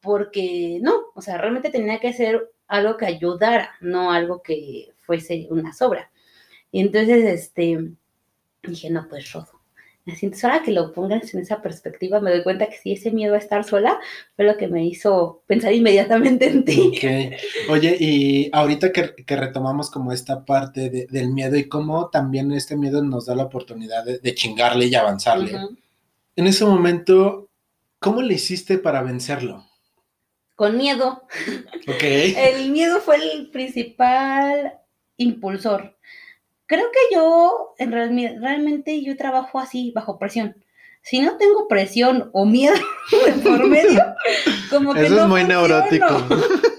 Porque 0.01 0.79
no, 0.81 1.07
o 1.13 1.21
sea, 1.21 1.37
realmente 1.37 1.69
tenía 1.69 1.99
que 1.99 2.13
ser 2.13 2.51
algo 2.67 2.97
que 2.97 3.05
ayudara, 3.05 3.75
no 3.81 4.11
algo 4.11 4.41
que 4.41 4.93
fuese 4.99 5.47
una 5.49 5.73
sobra. 5.73 6.11
Y 6.71 6.81
entonces, 6.81 7.25
este, 7.25 7.91
dije, 8.63 8.89
no, 8.89 9.07
pues 9.07 9.31
Rodo. 9.31 9.54
Así, 10.07 10.27
entonces, 10.27 10.45
ahora 10.45 10.61
que 10.63 10.71
lo 10.71 10.93
pongas 10.93 11.33
en 11.33 11.39
esa 11.41 11.63
perspectiva, 11.63 12.19
me 12.19 12.29
doy 12.29 12.43
cuenta 12.43 12.67
que 12.67 12.77
sí, 12.77 12.91
ese 12.91 13.09
miedo 13.09 13.33
a 13.33 13.39
estar 13.39 13.63
sola 13.63 13.99
fue 14.35 14.45
lo 14.45 14.55
que 14.55 14.67
me 14.67 14.85
hizo 14.85 15.41
pensar 15.47 15.73
inmediatamente 15.73 16.45
en 16.47 16.63
ti. 16.63 16.79
Ok. 16.95 17.71
Oye, 17.71 17.97
y 17.99 18.49
ahorita 18.53 18.91
que, 18.91 19.15
que 19.15 19.35
retomamos 19.35 19.89
como 19.89 20.11
esta 20.11 20.45
parte 20.45 20.91
de- 20.91 21.07
del 21.09 21.29
miedo 21.29 21.55
y 21.55 21.67
cómo 21.67 22.09
también 22.11 22.51
este 22.51 22.75
miedo 22.75 23.01
nos 23.03 23.25
da 23.25 23.33
la 23.35 23.45
oportunidad 23.45 24.05
de, 24.05 24.19
de 24.19 24.35
chingarle 24.35 24.85
y 24.85 24.93
avanzarle. 24.93 25.57
En 26.35 26.45
ese 26.47 26.65
momento, 26.65 27.49
¿cómo 27.97 28.21
le 28.21 28.35
hiciste 28.35 28.77
para 28.77 29.01
vencerlo? 29.01 29.65
Con 30.55 30.77
miedo, 30.77 31.23
Ok. 31.87 32.03
El 32.03 32.69
miedo 32.71 32.99
fue 33.01 33.17
el 33.17 33.49
principal 33.49 34.73
impulsor. 35.17 35.94
Creo 36.67 36.85
que 36.91 37.15
yo, 37.15 37.73
en 37.77 37.91
real- 37.91 38.37
realmente, 38.41 39.01
yo 39.03 39.15
trabajo 39.17 39.59
así, 39.59 39.91
bajo 39.95 40.17
presión. 40.17 40.55
Si 41.01 41.19
no 41.19 41.37
tengo 41.37 41.67
presión 41.67 42.29
o 42.33 42.45
miedo 42.45 42.75
por 43.43 43.67
medio, 43.67 44.01
como 44.71 44.93
que 44.93 45.05
Eso 45.05 45.15
no 45.15 45.21
es 45.21 45.27
muy 45.27 45.41
funciono. 45.41 45.67
neurótico. 45.67 46.35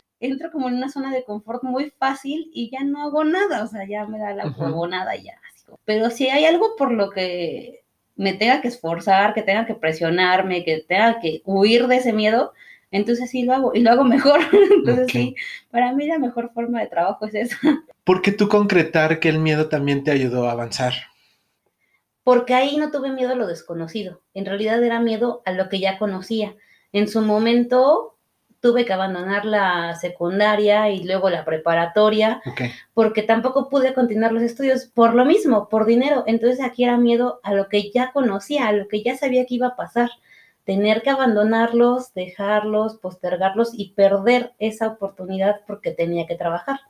Entro 0.21 0.51
como 0.51 0.69
en 0.69 0.75
una 0.77 0.89
zona 0.89 1.13
de 1.13 1.25
confort 1.25 1.63
muy 1.63 1.91
fácil 1.99 2.51
y 2.53 2.71
ya 2.71 2.83
no 2.83 3.03
hago 3.05 3.23
nada, 3.23 3.63
o 3.63 3.67
sea, 3.69 3.87
ya 3.87 4.07
me 4.07 4.19
da 4.19 4.33
la 4.35 4.47
huevonada 4.49 5.15
y 5.15 5.25
ya. 5.25 5.35
así 5.53 5.65
como- 5.67 5.79
Pero 5.85 6.11
si 6.11 6.29
hay 6.31 6.47
algo 6.47 6.75
por 6.77 6.91
lo 6.91 7.11
que 7.11 7.85
me 8.17 8.33
tenga 8.33 8.63
que 8.63 8.69
esforzar, 8.69 9.35
que 9.35 9.43
tenga 9.43 9.67
que 9.67 9.75
presionarme, 9.75 10.65
que 10.65 10.81
tenga 10.89 11.21
que 11.21 11.43
huir 11.45 11.87
de 11.87 11.97
ese 11.97 12.13
miedo, 12.15 12.55
entonces 12.97 13.31
sí 13.31 13.45
lo 13.45 13.53
hago 13.53 13.73
y 13.75 13.81
lo 13.81 13.91
hago 13.91 14.05
mejor. 14.05 14.41
Entonces 14.75 15.07
sí, 15.11 15.37
para 15.71 15.93
mí 15.93 16.07
la 16.07 16.19
mejor 16.19 16.51
forma 16.53 16.81
de 16.81 16.87
trabajo 16.87 17.27
es 17.27 17.35
esa. 17.35 17.59
¿Por 18.05 18.23
qué 18.23 18.33
tú 18.33 18.49
concretar 18.49 19.21
que 19.21 19.29
el 19.29 19.39
miedo 19.39 19.69
también 19.69 20.05
te 20.05 20.11
ayudó 20.11 20.49
a 20.49 20.53
avanzar? 20.53 20.95
Porque 22.25 22.55
ahí 22.55 22.77
no 22.77 22.91
tuve 22.91 23.13
miedo 23.13 23.33
a 23.33 23.37
lo 23.37 23.47
desconocido. 23.47 24.23
En 24.35 24.47
realidad 24.47 24.83
era 24.83 25.01
miedo 25.01 25.43
a 25.45 25.53
lo 25.53 25.69
que 25.69 25.79
ya 25.79 25.99
conocía. 25.99 26.57
En 26.93 27.09
su 27.09 27.21
momento 27.21 28.17
tuve 28.61 28.85
que 28.85 28.93
abandonar 28.93 29.45
la 29.45 29.95
secundaria 29.95 30.91
y 30.91 31.05
luego 31.05 31.31
la 31.31 31.45
preparatoria 31.45 32.43
porque 32.95 33.23
tampoco 33.23 33.69
pude 33.69 33.95
continuar 33.95 34.33
los 34.33 34.43
estudios 34.43 34.87
por 34.87 35.15
lo 35.15 35.25
mismo, 35.25 35.69
por 35.69 35.87
dinero. 35.87 36.25
Entonces 36.27 36.65
aquí 36.65 36.85
era 36.85 36.97
miedo 36.97 37.41
a 37.43 37.53
lo 37.53 37.69
que 37.69 37.91
ya 37.93 38.11
conocía, 38.13 38.67
a 38.67 38.73
lo 38.73 38.89
que 38.89 39.03
ya 39.03 39.17
sabía 39.17 39.47
que 39.47 39.55
iba 39.55 39.69
a 39.69 39.77
pasar. 39.77 40.11
Tener 40.67 41.01
que 41.01 41.09
abandonarlos, 41.09 42.13
dejarlos, 42.13 42.99
postergarlos 42.99 43.71
y 43.73 43.93
perder 43.93 44.53
esa 44.59 44.89
oportunidad 44.89 45.63
porque 45.67 45.93
tenía 45.93 46.27
que 46.27 46.37
trabajar. 46.37 46.81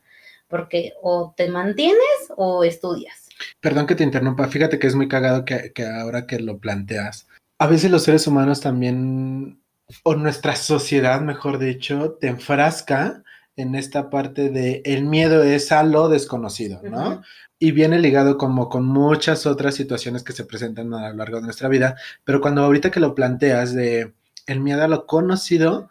Porque 0.49 0.95
o 1.01 1.33
te 1.37 1.49
mantienes 1.49 2.33
o 2.37 2.65
estudias. 2.65 3.29
Perdón 3.61 3.87
que 3.87 3.95
te 3.95 4.03
interrumpa, 4.03 4.49
fíjate 4.49 4.81
que 4.81 4.89
es 4.89 4.97
muy 4.97 5.07
cagado 5.07 5.45
que, 5.45 5.73
que 5.73 5.87
ahora 5.87 6.27
que 6.27 6.41
lo 6.41 6.59
planteas. 6.59 7.29
A 7.59 7.69
veces 7.69 7.91
los 7.91 8.03
seres 8.03 8.27
humanos 8.27 8.61
también, 8.61 9.63
o 10.03 10.15
nuestra 10.17 10.57
sociedad, 10.57 11.21
mejor 11.21 11.59
dicho, 11.59 12.17
te 12.21 12.27
enfrasca 12.27 13.23
en 13.57 13.75
esta 13.75 14.11
parte 14.11 14.51
de 14.51 14.83
el 14.85 15.05
miedo 15.05 15.43
es 15.43 15.73
a 15.73 15.83
lo 15.83 16.09
desconocido, 16.09 16.81
¿no? 16.83 17.23
Y 17.59 17.73
viene 17.73 17.99
ligado 17.99 18.37
como 18.37 18.69
con 18.69 18.85
muchas 18.85 19.47
otras 19.47 19.75
situaciones 19.75 20.23
que 20.23 20.33
se 20.33 20.45
presentan 20.45 20.93
a 20.93 21.11
lo 21.11 21.17
largo 21.17 21.39
de 21.39 21.45
nuestra 21.45 21.69
vida, 21.69 21.97
pero 22.25 22.41
cuando 22.41 22.63
ahorita 22.63 22.91
que 22.91 23.01
lo 23.01 23.15
planteas 23.15 23.75
de 23.75 24.13
el 24.47 24.61
miedo 24.61 24.83
a 24.83 24.89
lo 24.89 25.07
conocido, 25.07 25.89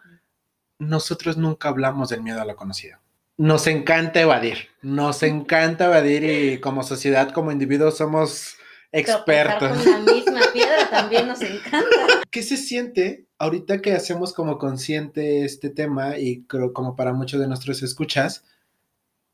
nosotros 0.79 1.37
nunca 1.37 1.69
hablamos 1.69 2.09
del 2.09 2.21
miedo 2.21 2.41
a 2.41 2.45
lo 2.45 2.55
conocido. 2.55 2.99
Nos 3.37 3.67
encanta 3.67 4.21
evadir, 4.21 4.69
nos 4.81 5.23
encanta 5.23 5.85
evadir 5.85 6.23
y 6.23 6.59
como 6.61 6.83
sociedad, 6.83 7.31
como 7.31 7.51
individuos 7.51 7.97
somos 7.97 8.55
expertos. 8.91 9.77
Con 9.83 9.91
la 9.91 9.99
misma 9.99 10.41
piedra 10.53 10.89
también 10.89 11.27
nos 11.27 11.41
encanta. 11.41 11.89
¿Qué 12.31 12.43
se 12.43 12.55
siente 12.55 13.25
ahorita 13.37 13.81
que 13.81 13.93
hacemos 13.93 14.33
como 14.33 14.57
consciente 14.57 15.43
este 15.43 15.69
tema 15.69 16.17
y 16.17 16.43
creo 16.43 16.73
como 16.73 16.95
para 16.95 17.13
muchos 17.13 17.39
de 17.39 17.47
nuestros 17.47 17.83
escuchas, 17.83 18.45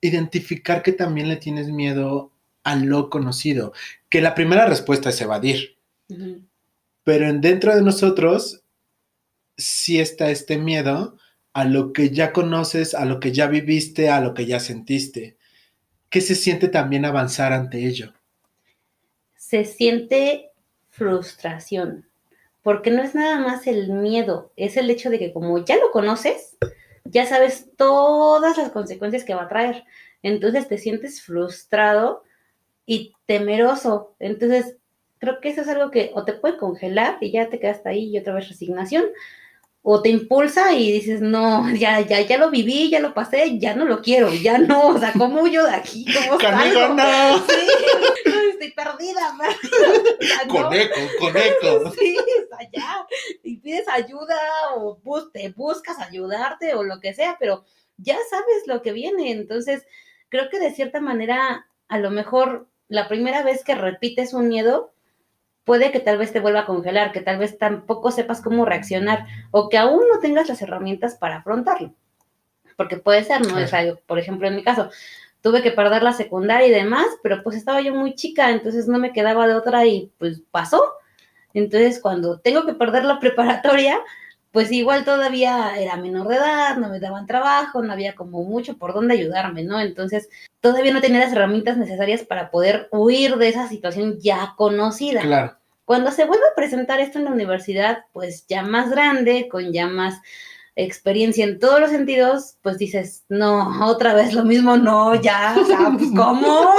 identificar 0.02 0.84
que 0.84 0.92
también 0.92 1.30
le 1.30 1.38
tienes 1.38 1.70
miedo 1.70 2.32
a 2.64 2.76
lo 2.76 3.10
conocido? 3.10 3.74
Que 4.10 4.22
la 4.22 4.36
primera 4.36 4.66
respuesta 4.66 5.10
es 5.10 5.22
evadir, 5.22 5.78
Ujú. 6.10 6.42
pero 7.04 7.28
en- 7.28 7.42
dentro 7.42 7.76
de 7.76 7.82
nosotros 7.82 8.64
sí 9.58 10.00
está 10.00 10.30
este 10.32 10.58
miedo 10.58 11.18
a 11.54 11.66
lo 11.66 11.94
que 11.94 12.10
ya 12.10 12.34
conoces, 12.34 12.94
a 12.94 13.06
lo 13.06 13.20
que 13.20 13.32
ya 13.32 13.48
viviste, 13.48 14.10
a 14.10 14.22
lo 14.22 14.34
que 14.34 14.46
ya 14.46 14.60
sentiste. 14.60 15.38
¿Qué 16.10 16.22
se 16.22 16.36
siente 16.36 16.68
también 16.68 17.06
avanzar 17.06 17.54
ante 17.54 17.86
ello? 17.86 18.14
Se 19.36 19.66
siente 19.66 20.52
frustración, 20.90 22.08
porque 22.64 22.92
no 22.92 23.02
es 23.04 23.16
nada 23.16 23.40
más 23.40 23.68
el 23.68 23.90
miedo, 23.92 24.52
es 24.56 24.78
el 24.78 24.90
hecho 24.90 25.10
de 25.10 25.20
que 25.20 25.34
como 25.34 25.64
ya 25.64 25.76
lo 25.78 25.92
conoces, 25.92 26.58
ya 27.06 27.26
sabes 27.26 27.70
todas 27.78 28.58
las 28.58 28.72
consecuencias 28.72 29.24
que 29.24 29.36
va 29.36 29.44
a 29.44 29.50
traer. 29.50 29.84
Entonces 30.24 30.68
te 30.68 30.78
sientes 30.78 31.22
frustrado 31.22 32.24
y 32.86 33.14
temeroso. 33.26 34.16
Entonces, 34.20 34.78
creo 35.20 35.40
que 35.40 35.50
eso 35.50 35.62
es 35.62 35.68
algo 35.68 35.92
que 35.92 36.12
o 36.14 36.26
te 36.26 36.34
puede 36.34 36.58
congelar 36.58 37.18
y 37.22 37.32
ya 37.32 37.50
te 37.50 37.60
quedaste 37.60 37.90
ahí 37.90 38.10
y 38.10 38.18
otra 38.20 38.34
vez 38.34 38.50
resignación, 38.50 39.06
o 39.84 40.02
te 40.02 40.10
impulsa 40.10 40.74
y 40.74 40.92
dices, 40.92 41.22
no, 41.22 41.70
ya, 41.74 42.02
ya, 42.02 42.22
ya 42.22 42.38
lo 42.38 42.52
viví, 42.52 42.90
ya 42.90 43.00
lo 43.00 43.14
pasé, 43.16 43.58
ya 43.58 43.74
no 43.76 43.86
lo 43.86 44.02
quiero, 44.02 44.32
ya 44.34 44.60
no, 44.60 44.90
o 44.90 45.00
sea, 45.00 45.12
¿cómo 45.18 45.42
huyo 45.42 45.64
de 45.66 45.74
aquí? 45.74 46.06
¿Cómo 46.14 46.40
salgo? 46.40 46.94
no. 46.94 47.38
Sí, 47.48 47.68
estoy 48.52 48.72
perdida, 48.74 49.36
sea, 50.22 50.46
no. 50.46 50.54
Con 50.54 50.74
eco, 50.74 51.00
con 51.20 51.36
eco. 51.36 51.92
Sí, 52.00 52.16
o 52.18 52.56
sea, 52.58 52.70
ya. 52.72 53.08
Y 53.44 53.58
pides 53.58 53.88
ayuda 53.88 54.38
o 54.76 54.98
bus- 55.04 55.32
te 55.32 55.50
buscas 55.50 55.98
ayudarte 56.00 56.76
o 56.76 56.84
lo 56.84 57.00
que 57.00 57.14
sea, 57.16 57.38
pero 57.40 57.66
ya 57.98 58.18
sabes 58.30 58.68
lo 58.68 58.82
que 58.84 58.92
viene. 58.92 59.32
Entonces, 59.32 59.84
creo 60.30 60.50
que 60.50 60.60
de 60.60 60.72
cierta 60.76 61.02
manera, 61.02 61.66
a 61.88 61.98
lo 61.98 62.12
mejor 62.12 62.68
la 62.88 63.08
primera 63.08 63.42
vez 63.42 63.64
que 63.64 63.74
repites 63.74 64.34
un 64.34 64.48
miedo, 64.48 64.94
puede 65.72 65.94
que 65.94 66.02
tal 66.02 66.18
vez 66.18 66.34
te 66.34 66.42
vuelva 66.42 66.60
a 66.60 66.66
congelar, 66.66 67.14
que 67.14 67.22
tal 67.22 67.38
vez 67.38 67.58
tampoco 67.58 68.12
sepas 68.12 68.42
cómo 68.42 68.66
reaccionar 68.66 69.26
o 69.52 69.70
que 69.70 69.78
aún 69.78 70.04
no 70.12 70.20
tengas 70.20 70.50
las 70.50 70.62
herramientas 70.62 71.16
para 71.16 71.38
afrontarlo. 71.38 71.94
Porque 72.76 72.98
puede 72.98 73.24
ser, 73.24 73.40
¿no? 73.48 73.56
O 73.56 73.68
sea, 73.68 73.96
por 74.06 74.20
ejemplo, 74.20 74.50
en 74.50 74.58
mi 74.58 74.66
caso, 74.66 74.90
tuve 75.40 75.62
que 75.62 75.72
perder 75.72 76.04
la 76.04 76.12
secundaria 76.12 76.68
y 76.68 76.72
demás, 76.72 77.06
pero 77.24 77.42
pues 77.42 77.56
estaba 77.56 77.80
yo 77.80 77.96
muy 77.96 78.16
chica, 78.16 78.50
entonces 78.50 78.90
no 78.90 79.00
me 79.00 79.14
quedaba 79.14 79.48
de 79.48 79.54
otra 79.54 79.86
y 79.86 80.12
pues 80.18 80.42
pasó. 80.52 80.84
Entonces, 81.54 82.02
cuando 82.02 82.42
tengo 82.42 82.66
que 82.66 82.74
perder 82.74 83.06
la 83.06 83.20
preparatoria, 83.22 83.98
pues 84.52 84.74
igual 84.74 85.06
todavía 85.06 85.80
era 85.80 85.96
menor 85.96 86.28
de 86.28 86.36
edad, 86.36 86.76
no 86.76 86.90
me 86.90 87.00
daban 87.00 87.28
trabajo, 87.28 87.82
no 87.82 87.94
había 87.94 88.14
como 88.14 88.44
mucho 88.44 88.78
por 88.78 88.94
dónde 88.94 89.14
ayudarme, 89.14 89.64
¿no? 89.64 89.80
Entonces, 89.80 90.28
todavía 90.60 90.92
no 90.92 91.00
tenía 91.00 91.22
las 91.22 91.32
herramientas 91.32 91.78
necesarias 91.78 92.24
para 92.24 92.52
poder 92.52 92.90
huir 92.92 93.38
de 93.38 93.48
esa 93.48 93.70
situación 93.70 94.20
ya 94.20 94.54
conocida. 94.58 95.22
Claro. 95.22 95.61
Cuando 95.92 96.10
se 96.12 96.24
vuelve 96.24 96.46
a 96.50 96.56
presentar 96.56 97.02
esto 97.02 97.20
en 97.20 97.26
la 97.26 97.32
universidad, 97.32 98.06
pues 98.14 98.48
ya 98.48 98.64
más 98.64 98.90
grande, 98.90 99.50
con 99.52 99.74
ya 99.74 99.88
más 99.88 100.22
experiencia 100.78 101.44
en 101.44 101.60
todos 101.60 101.82
los 101.82 101.90
sentidos, 101.90 102.56
pues 102.62 102.78
dices, 102.78 103.26
no, 103.28 103.86
otra 103.86 104.14
vez 104.14 104.34
lo 104.34 104.46
mismo, 104.46 104.78
no, 104.78 105.22
ya, 105.22 105.54
o 105.60 105.66
sea, 105.66 105.92
pues 105.98 106.10
¿cómo? 106.16 106.72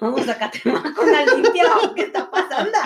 Vamos 0.00 0.28
a 0.28 0.38
Catemaco 0.38 1.02
una 1.02 1.26
limpia, 1.26 1.64
¿qué 1.96 2.02
está 2.02 2.30
pasando? 2.30 2.78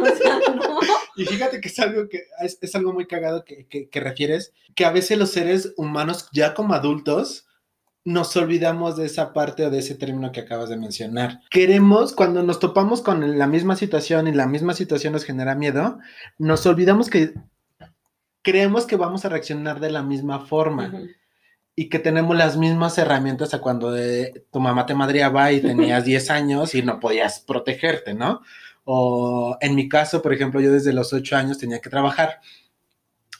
O 0.00 0.16
sea, 0.16 0.40
no. 0.56 0.80
Y 1.14 1.24
fíjate 1.24 1.60
que 1.60 1.68
es 1.68 1.78
algo 1.78 2.08
que 2.08 2.24
es, 2.42 2.58
es 2.60 2.74
algo 2.74 2.92
muy 2.92 3.06
cagado 3.06 3.44
que, 3.44 3.68
que, 3.68 3.88
que 3.88 4.00
refieres, 4.00 4.52
que 4.74 4.84
a 4.84 4.90
veces 4.90 5.16
los 5.16 5.30
seres 5.30 5.74
humanos 5.76 6.28
ya 6.32 6.54
como 6.54 6.74
adultos 6.74 7.46
nos 8.04 8.34
olvidamos 8.36 8.96
de 8.96 9.06
esa 9.06 9.32
parte 9.32 9.66
o 9.66 9.70
de 9.70 9.78
ese 9.78 9.94
término 9.94 10.32
que 10.32 10.40
acabas 10.40 10.70
de 10.70 10.76
mencionar. 10.76 11.40
Queremos, 11.50 12.14
cuando 12.14 12.42
nos 12.42 12.58
topamos 12.58 13.02
con 13.02 13.38
la 13.38 13.46
misma 13.46 13.76
situación 13.76 14.26
y 14.26 14.32
la 14.32 14.46
misma 14.46 14.74
situación 14.74 15.12
nos 15.12 15.24
genera 15.24 15.54
miedo, 15.54 15.98
nos 16.38 16.64
olvidamos 16.66 17.10
que 17.10 17.34
creemos 18.42 18.86
que 18.86 18.96
vamos 18.96 19.24
a 19.24 19.28
reaccionar 19.28 19.80
de 19.80 19.90
la 19.90 20.02
misma 20.02 20.46
forma. 20.46 20.92
Y 21.76 21.88
que 21.88 21.98
tenemos 21.98 22.36
las 22.36 22.56
mismas 22.56 22.98
herramientas 22.98 23.54
a 23.54 23.60
cuando 23.60 23.90
de, 23.90 24.44
tu 24.50 24.60
mamá 24.60 24.84
te 24.86 24.94
madreaba 24.94 25.52
y 25.52 25.60
tenías 25.60 26.04
10 26.04 26.30
años 26.30 26.74
y 26.74 26.82
no 26.82 27.00
podías 27.00 27.40
protegerte, 27.40 28.12
¿no? 28.12 28.42
O 28.84 29.56
en 29.60 29.74
mi 29.74 29.88
caso, 29.88 30.20
por 30.20 30.32
ejemplo, 30.32 30.60
yo 30.60 30.72
desde 30.72 30.92
los 30.92 31.12
8 31.12 31.36
años 31.36 31.58
tenía 31.58 31.80
que 31.80 31.90
trabajar. 31.90 32.40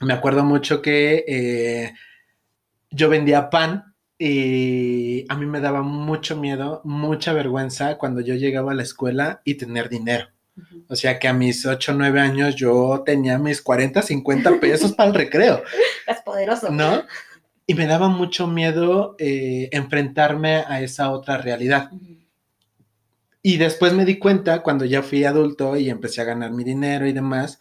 Me 0.01 0.15
acuerdo 0.15 0.45
mucho 0.45 0.81
que 0.81 1.25
eh, 1.27 1.95
yo 2.91 3.09
vendía 3.09 3.51
pan 3.51 3.90
y 4.23 5.25
a 5.31 5.35
mí 5.35 5.47
me 5.47 5.61
daba 5.61 5.81
mucho 5.81 6.37
miedo, 6.37 6.83
mucha 6.85 7.33
vergüenza 7.33 7.97
cuando 7.97 8.21
yo 8.21 8.35
llegaba 8.35 8.73
a 8.73 8.75
la 8.75 8.83
escuela 8.83 9.41
y 9.45 9.55
tener 9.55 9.89
dinero. 9.89 10.29
O 10.89 10.95
sea 10.95 11.19
que 11.19 11.27
a 11.27 11.33
mis 11.33 11.65
8 11.65 11.93
o 11.93 11.95
9 11.95 12.21
años 12.21 12.55
yo 12.55 13.03
tenía 13.07 13.39
mis 13.39 13.63
40, 13.63 14.03
50 14.03 14.61
pesos 14.61 14.93
para 14.93 15.09
el 15.09 15.15
recreo. 15.15 15.63
Es 16.07 16.21
poderoso. 16.21 16.71
¿No? 16.71 17.03
Y 17.67 17.73
me 17.73 17.87
daba 17.87 18.09
mucho 18.09 18.47
miedo 18.47 19.17
eh, 19.19 19.71
enfrentarme 19.73 20.65
a 20.69 20.83
esa 20.83 21.11
otra 21.13 21.39
realidad. 21.39 21.91
Y 23.43 23.57
después 23.57 23.95
me 23.95 24.05
di 24.05 24.19
cuenta, 24.19 24.63
cuando 24.63 24.85
ya 24.85 25.03
fui 25.03 25.25
adulto 25.25 25.79
y 25.79 25.89
empecé 25.89 26.21
a 26.21 26.25
ganar 26.25 26.51
mi 26.51 26.63
dinero 26.63 27.07
y 27.07 27.15
demás, 27.15 27.59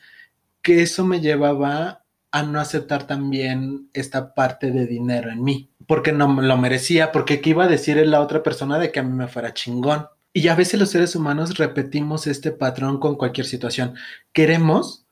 que 0.62 0.82
eso 0.82 1.06
me 1.06 1.22
llevaba 1.22 2.04
a 2.32 2.44
no 2.44 2.60
aceptar 2.60 3.08
también 3.08 3.90
esta 3.94 4.34
parte 4.34 4.72
de 4.72 4.86
dinero 4.86 5.32
en 5.32 5.44
mí, 5.44 5.72
porque 5.88 6.12
no 6.12 6.28
me 6.28 6.44
lo 6.44 6.58
merecía, 6.58 7.12
porque 7.12 7.42
qué 7.42 7.52
iba 7.52 7.64
a 7.64 7.70
decir 7.70 7.98
la 8.08 8.22
otra 8.22 8.44
persona 8.44 8.78
de 8.78 8.92
que 8.92 9.00
a 9.00 9.04
mí 9.04 9.16
me 9.16 9.28
fuera 9.28 9.54
chingón. 9.54 10.08
Y 10.32 10.48
a 10.48 10.56
veces 10.56 10.80
los 10.80 10.92
seres 10.92 11.16
humanos 11.16 11.58
repetimos 11.58 12.28
este 12.28 12.52
patrón 12.52 13.00
con 13.00 13.16
cualquier 13.16 13.48
situación. 13.48 13.96
Queremos, 14.32 15.06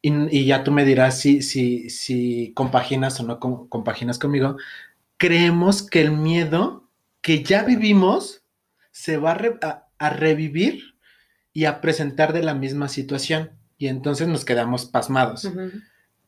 y, 0.00 0.46
ya 0.46 0.64
tú 0.64 0.72
me 0.72 0.84
dirás 0.86 1.20
si, 1.20 1.42
si, 1.42 1.90
si 1.90 2.52
compaginas 2.54 3.20
o 3.20 3.24
no 3.24 3.38
compaginas 3.38 4.18
conmigo, 4.18 4.56
creemos 5.18 5.82
que 5.82 6.00
el 6.00 6.12
miedo 6.12 6.88
que 7.20 7.44
ya 7.44 7.64
vivimos 7.64 8.42
se 8.90 9.18
va 9.18 9.38
a, 9.98 10.10
revivir 10.10 10.96
y 11.52 11.66
a 11.66 11.80
presentar 11.80 12.32
de 12.32 12.42
la 12.42 12.54
misma 12.54 12.88
situación. 12.88 13.50
Y 13.76 13.88
entonces 13.88 14.26
nos 14.26 14.44
quedamos 14.44 14.86
pasmados 14.86 15.48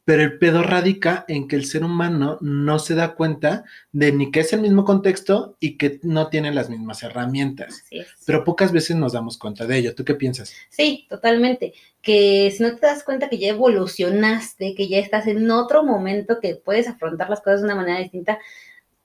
pero 0.04 0.22
el 0.22 0.38
pedo 0.38 0.62
radica 0.62 1.24
en 1.28 1.48
que 1.48 1.56
el 1.56 1.64
ser 1.64 1.82
humano 1.82 2.36
no 2.42 2.78
se 2.78 2.94
da 2.94 3.14
cuenta 3.14 3.64
de 3.92 4.12
ni 4.12 4.30
que 4.30 4.40
es 4.40 4.52
el 4.52 4.60
mismo 4.60 4.84
contexto 4.84 5.56
y 5.60 5.78
que 5.78 5.98
no 6.02 6.28
tiene 6.28 6.52
las 6.52 6.68
mismas 6.68 7.02
herramientas. 7.02 7.84
Pero 8.26 8.44
pocas 8.44 8.70
veces 8.70 8.96
nos 8.96 9.14
damos 9.14 9.38
cuenta 9.38 9.66
de 9.66 9.78
ello. 9.78 9.94
¿Tú 9.94 10.04
qué 10.04 10.14
piensas? 10.14 10.52
Sí, 10.68 11.06
totalmente. 11.08 11.72
Que 12.02 12.52
si 12.54 12.62
no 12.62 12.76
te 12.76 12.86
das 12.86 13.02
cuenta 13.02 13.30
que 13.30 13.38
ya 13.38 13.48
evolucionaste, 13.48 14.74
que 14.74 14.88
ya 14.88 14.98
estás 14.98 15.26
en 15.26 15.50
otro 15.50 15.82
momento, 15.82 16.38
que 16.38 16.54
puedes 16.54 16.86
afrontar 16.86 17.30
las 17.30 17.40
cosas 17.40 17.60
de 17.60 17.66
una 17.66 17.76
manera 17.76 17.98
distinta, 17.98 18.38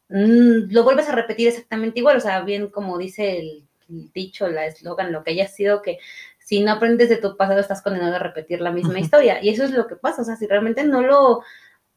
mm, 0.10 0.72
lo 0.72 0.84
vuelves 0.84 1.08
a 1.08 1.16
repetir 1.16 1.48
exactamente 1.48 2.00
igual. 2.00 2.18
O 2.18 2.22
sea, 2.22 2.42
bien 2.42 2.68
como 2.68 2.98
dice 2.98 3.40
el, 3.40 3.64
dicho, 3.90 4.48
la 4.48 4.66
eslogan, 4.66 5.12
lo 5.12 5.24
que 5.24 5.32
haya 5.32 5.48
sido, 5.48 5.82
que 5.82 5.98
si 6.50 6.62
no 6.62 6.72
aprendes 6.72 7.10
de 7.10 7.18
tu 7.18 7.38
pasado, 7.38 7.60
estás 7.60 7.84
condenado 7.84 8.16
a 8.16 8.18
repetir 8.18 8.60
la 8.60 8.72
misma 8.72 9.00
historia. 9.00 9.38
Y 9.40 9.50
eso 9.50 9.66
es 9.66 9.70
lo 9.70 9.86
que 9.86 9.96
pasa. 9.96 10.24
O 10.24 10.26
sea, 10.26 10.36
si 10.36 10.48
realmente 10.48 10.84
no 10.84 11.04
lo, 11.04 11.44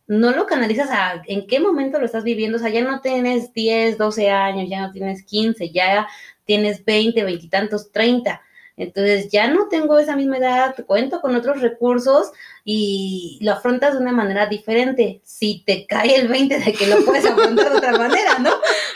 no 0.07 0.33
lo 0.33 0.45
canalizas 0.45 0.91
a 0.91 1.23
en 1.27 1.47
qué 1.47 1.59
momento 1.59 1.99
lo 1.99 2.05
estás 2.05 2.23
viviendo, 2.23 2.59
o 2.59 2.61
sea, 2.61 2.69
ya 2.69 2.85
no 2.85 3.01
tienes 3.01 3.55
10, 3.55 3.97
12 3.97 4.29
años, 4.29 4.69
ya 4.69 4.83
no 4.83 4.93
tienes 4.93 5.25
15, 5.25 5.71
ya 5.71 6.07
tienes 6.45 6.85
20, 6.85 7.25
20 7.25 7.47
y 7.47 7.49
tantos, 7.49 7.93
30 7.93 8.43
entonces 8.83 9.31
ya 9.31 9.49
no 9.49 9.69
tengo 9.69 9.99
esa 9.99 10.17
misma 10.17 10.39
edad, 10.39 10.75
cuento 10.87 11.21
con 11.21 11.35
otros 11.35 11.61
recursos 11.61 12.33
y 12.65 13.39
lo 13.41 13.53
afrontas 13.53 13.95
de 13.95 14.01
una 14.01 14.13
manera 14.13 14.47
diferente. 14.47 15.21
Si 15.25 15.63
te 15.65 15.87
cae 15.87 16.17
el 16.17 16.29
20 16.29 16.59
de 16.59 16.73
que 16.73 16.87
lo 16.87 17.05
puedes 17.05 17.25
afrontar 17.25 17.71
de 17.71 17.77
otra 17.77 17.99
manera, 17.99 18.39
¿no? 18.39 18.51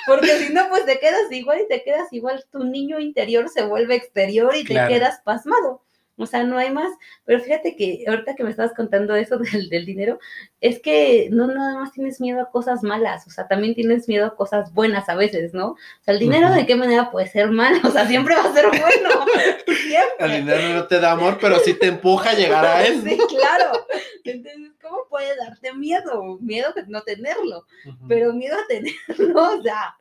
Porque 0.06 0.38
si 0.38 0.52
no, 0.52 0.68
pues 0.68 0.84
te 0.84 0.98
quedas 0.98 1.30
igual 1.30 1.60
y 1.60 1.68
te 1.68 1.82
quedas 1.82 2.12
igual, 2.12 2.44
tu 2.50 2.64
niño 2.64 3.00
interior 3.00 3.48
se 3.48 3.64
vuelve 3.64 3.96
exterior 3.96 4.54
y 4.56 4.64
te 4.64 4.74
quedas 4.74 5.20
pasmado 5.24 5.85
o 6.18 6.26
sea, 6.26 6.44
no 6.44 6.58
hay 6.58 6.70
más. 6.70 6.90
Pero 7.24 7.40
fíjate 7.40 7.76
que 7.76 8.04
ahorita 8.08 8.34
que 8.34 8.44
me 8.44 8.50
estabas 8.50 8.74
contando 8.74 9.14
eso 9.14 9.38
del, 9.52 9.68
del, 9.68 9.86
dinero, 9.86 10.18
es 10.60 10.80
que 10.80 11.28
no 11.30 11.46
nada 11.46 11.78
más 11.78 11.92
tienes 11.92 12.20
miedo 12.20 12.40
a 12.40 12.50
cosas 12.50 12.82
malas, 12.82 13.26
o 13.26 13.30
sea, 13.30 13.46
también 13.48 13.74
tienes 13.74 14.08
miedo 14.08 14.26
a 14.26 14.36
cosas 14.36 14.72
buenas 14.72 15.08
a 15.08 15.14
veces, 15.14 15.54
¿no? 15.54 15.70
O 15.70 15.76
sea, 16.02 16.14
el 16.14 16.20
dinero 16.20 16.50
de 16.52 16.66
qué 16.66 16.76
manera 16.76 17.10
puede 17.10 17.26
ser 17.28 17.50
malo, 17.50 17.78
o 17.84 17.90
sea, 17.90 18.06
siempre 18.06 18.34
va 18.34 18.44
a 18.44 18.52
ser 18.52 18.66
bueno. 18.66 19.26
El 20.18 20.30
dinero 20.32 20.68
no 20.74 20.86
te 20.86 20.98
da 21.00 21.12
amor, 21.12 21.38
pero 21.40 21.58
sí 21.58 21.74
te 21.74 21.86
empuja 21.86 22.30
a 22.30 22.34
llegar 22.34 22.64
a 22.64 22.84
él. 22.86 23.02
sí, 23.02 23.18
claro. 23.28 23.86
Entonces, 24.24 24.72
¿cómo 24.82 25.06
puede 25.08 25.36
darte 25.36 25.72
miedo? 25.74 26.38
Miedo 26.40 26.72
de 26.74 26.86
no 26.86 27.02
tenerlo, 27.02 27.66
pero 28.08 28.32
miedo 28.32 28.56
a 28.56 28.66
tenerlo, 28.66 29.58
o 29.58 29.62
sea, 29.62 29.96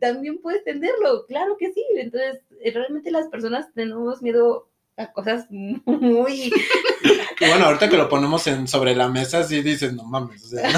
también 0.00 0.38
puedes 0.40 0.62
tenerlo, 0.64 1.26
claro 1.26 1.56
que 1.58 1.72
sí. 1.72 1.84
Entonces, 1.96 2.40
realmente 2.72 3.10
las 3.10 3.28
personas 3.28 3.72
tenemos 3.74 4.22
miedo 4.22 4.68
a 5.02 5.12
cosas 5.12 5.46
muy... 5.50 6.52
bueno, 7.40 7.66
ahorita 7.66 7.88
que 7.88 7.96
lo 7.96 8.08
ponemos 8.08 8.46
en, 8.46 8.66
sobre 8.68 8.94
la 8.94 9.08
mesa, 9.08 9.42
sí 9.44 9.62
dices, 9.62 9.92
no 9.92 10.04
mames. 10.04 10.44
O 10.44 10.48
sea, 10.48 10.72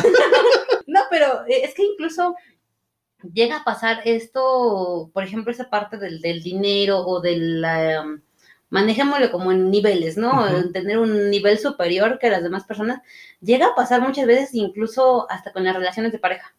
¿no? 0.86 1.00
pero 1.10 1.44
eh, 1.46 1.62
es 1.64 1.74
que 1.74 1.84
incluso 1.84 2.34
llega 3.32 3.58
a 3.58 3.64
pasar 3.64 4.02
esto, 4.04 5.10
por 5.12 5.24
ejemplo, 5.24 5.52
esa 5.52 5.70
parte 5.70 5.96
del, 5.98 6.20
dinero 6.42 7.00
o 7.00 7.20
del... 7.20 7.64
Um, 7.64 8.20
manejémoslo 8.70 9.30
como 9.30 9.52
en 9.52 9.70
niveles, 9.70 10.16
¿no? 10.16 10.46
Tener 10.72 10.98
un 10.98 11.30
nivel 11.30 11.60
superior 11.60 12.18
que 12.18 12.28
las 12.28 12.42
demás 12.42 12.64
personas. 12.64 13.02
Llega 13.40 13.66
a 13.66 13.74
pasar 13.76 14.00
muchas 14.00 14.26
veces 14.26 14.52
incluso 14.52 15.30
hasta 15.30 15.52
con 15.52 15.62
las 15.62 15.76
relaciones 15.76 16.10
de 16.10 16.18
pareja. 16.18 16.56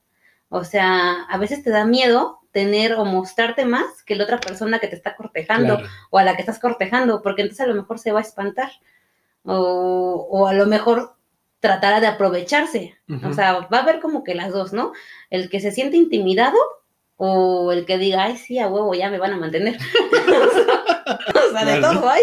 O 0.48 0.64
sea, 0.64 1.24
a 1.24 1.38
veces 1.38 1.62
te 1.62 1.72
da 1.72 1.86
miedo 1.86 2.40
tener 2.56 2.94
o 2.94 3.04
mostrarte 3.04 3.66
más 3.66 4.02
que 4.06 4.16
la 4.16 4.24
otra 4.24 4.40
persona 4.40 4.80
que 4.80 4.88
te 4.88 4.96
está 4.96 5.18
cortejando 5.18 5.78
o 6.10 6.18
a 6.18 6.24
la 6.24 6.38
que 6.38 6.42
estás 6.42 6.58
cortejando, 6.58 7.22
porque 7.22 7.42
entonces 7.42 7.66
a 7.66 7.68
lo 7.68 7.76
mejor 7.76 8.00
se 8.00 8.14
va 8.14 8.20
a 8.20 8.22
espantar 8.22 8.72
o, 9.44 10.48
a 10.48 10.54
lo 10.54 10.66
mejor 10.66 11.18
tratará 11.60 12.00
de 12.00 12.08
aprovecharse. 12.08 12.96
O 13.26 13.34
sea, 13.34 13.68
va 13.68 13.80
a 13.80 13.82
haber 13.82 14.00
como 14.00 14.24
que 14.24 14.36
las 14.36 14.54
dos, 14.54 14.72
¿no? 14.72 14.94
El 15.30 15.50
que 15.50 15.60
se 15.60 15.74
siente 15.74 15.98
intimidado 15.98 16.58
o 17.18 17.74
el 17.74 17.86
que 17.86 17.98
diga, 17.98 18.24
ay, 18.24 18.38
sí, 18.38 18.58
a 18.58 18.70
huevo, 18.70 18.94
ya 18.94 19.10
me 19.10 19.20
van 19.20 19.34
a 19.34 19.38
mantener. 19.38 19.78
o 21.50 21.52
sea, 21.52 21.66
de 21.66 21.82
todo 21.82 22.10
hay. 22.10 22.22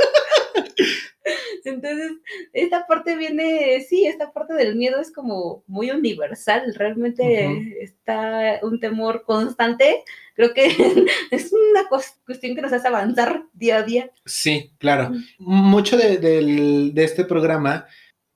Entonces, 1.65 2.13
esta 2.53 2.87
parte 2.87 3.17
viene, 3.17 3.85
sí, 3.89 4.07
esta 4.07 4.33
parte 4.33 4.55
del 4.55 4.77
miedo 4.77 5.01
es 5.01 5.13
como 5.13 5.63
muy 5.67 5.91
universal, 5.91 6.75
realmente 6.75 7.83
está 7.83 8.59
un 8.63 8.81
temor 8.81 9.25
constante. 9.25 10.03
Creo 10.35 10.53
que 10.55 10.67
es 11.31 11.53
una 11.53 11.89
cuestión 11.89 12.55
que 12.55 12.63
nos 12.63 12.73
hace 12.73 12.89
avanzar 12.89 13.45
día 13.53 13.77
a 13.77 13.83
día. 13.83 14.11
Sí, 14.25 14.73
claro. 14.79 15.13
Mucho 15.39 15.97
de, 15.97 16.93
este 16.97 17.25
programa 17.25 17.87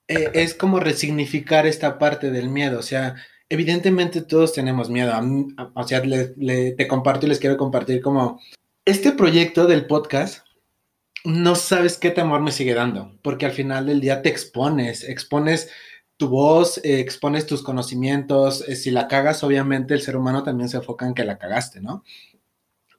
eh, 0.09 0.30
es 0.35 0.54
como 0.54 0.78
resignificar 0.78 1.66
esta 1.66 1.98
parte 1.98 2.30
del 2.30 2.48
miedo, 2.48 2.78
o 2.78 2.82
sea, 2.82 3.16
evidentemente 3.48 4.22
todos 4.22 4.52
tenemos 4.52 4.90
miedo. 4.90 5.12
o 5.74 5.82
sea, 5.85 6.02
te 6.02 6.87
comparto 6.87 7.26
y 7.26 7.30
les 7.30 7.40
quiero 7.40 7.56
compartir 7.56 8.00
como 8.00 8.40
este 8.87 9.11
proyecto 9.11 9.66
del 9.66 9.87
podcast 9.87 10.46
no 11.25 11.57
sabes 11.57 11.99
qué 11.99 12.11
temor 12.11 12.40
me 12.40 12.53
sigue 12.53 12.72
dando, 12.72 13.18
porque 13.20 13.44
al 13.44 13.51
final 13.51 13.87
del 13.87 14.01
día 14.01 14.22
te 14.22 14.29
expones, 14.29 15.03
expones 15.03 15.68
tu 16.16 16.29
voz, 16.29 16.79
eh, 16.85 17.01
expones 17.01 17.46
tus 17.46 17.64
conocimientos, 17.64 18.66
eh, 18.68 18.77
si 18.77 18.92
la 18.92 19.09
cagas, 19.09 19.42
obviamente 19.42 19.92
el 19.92 20.03
ser 20.03 20.16
humano 20.16 20.44
también 20.44 20.68
se 20.68 20.77
enfoca 20.77 21.05
en 21.05 21.14
que 21.14 21.25
la 21.25 21.37
cagaste, 21.37 21.81
¿no? 21.81 22.05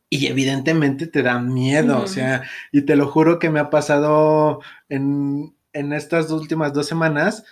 Y 0.09 0.27
evidentemente 0.27 1.07
te 1.07 1.23
da 1.23 1.39
miedo, 1.39 2.01
o 2.01 2.07
sea, 2.07 2.43
y 2.73 2.81
te 2.81 2.97
lo 2.97 3.07
juro 3.07 3.39
que 3.39 3.49
me 3.49 3.61
ha 3.61 3.69
pasado 3.69 4.59
en, 4.89 5.55
en 5.71 5.93
estas 5.93 6.29
últimas 6.31 6.73
dos 6.73 6.85
semanas, 6.85 7.45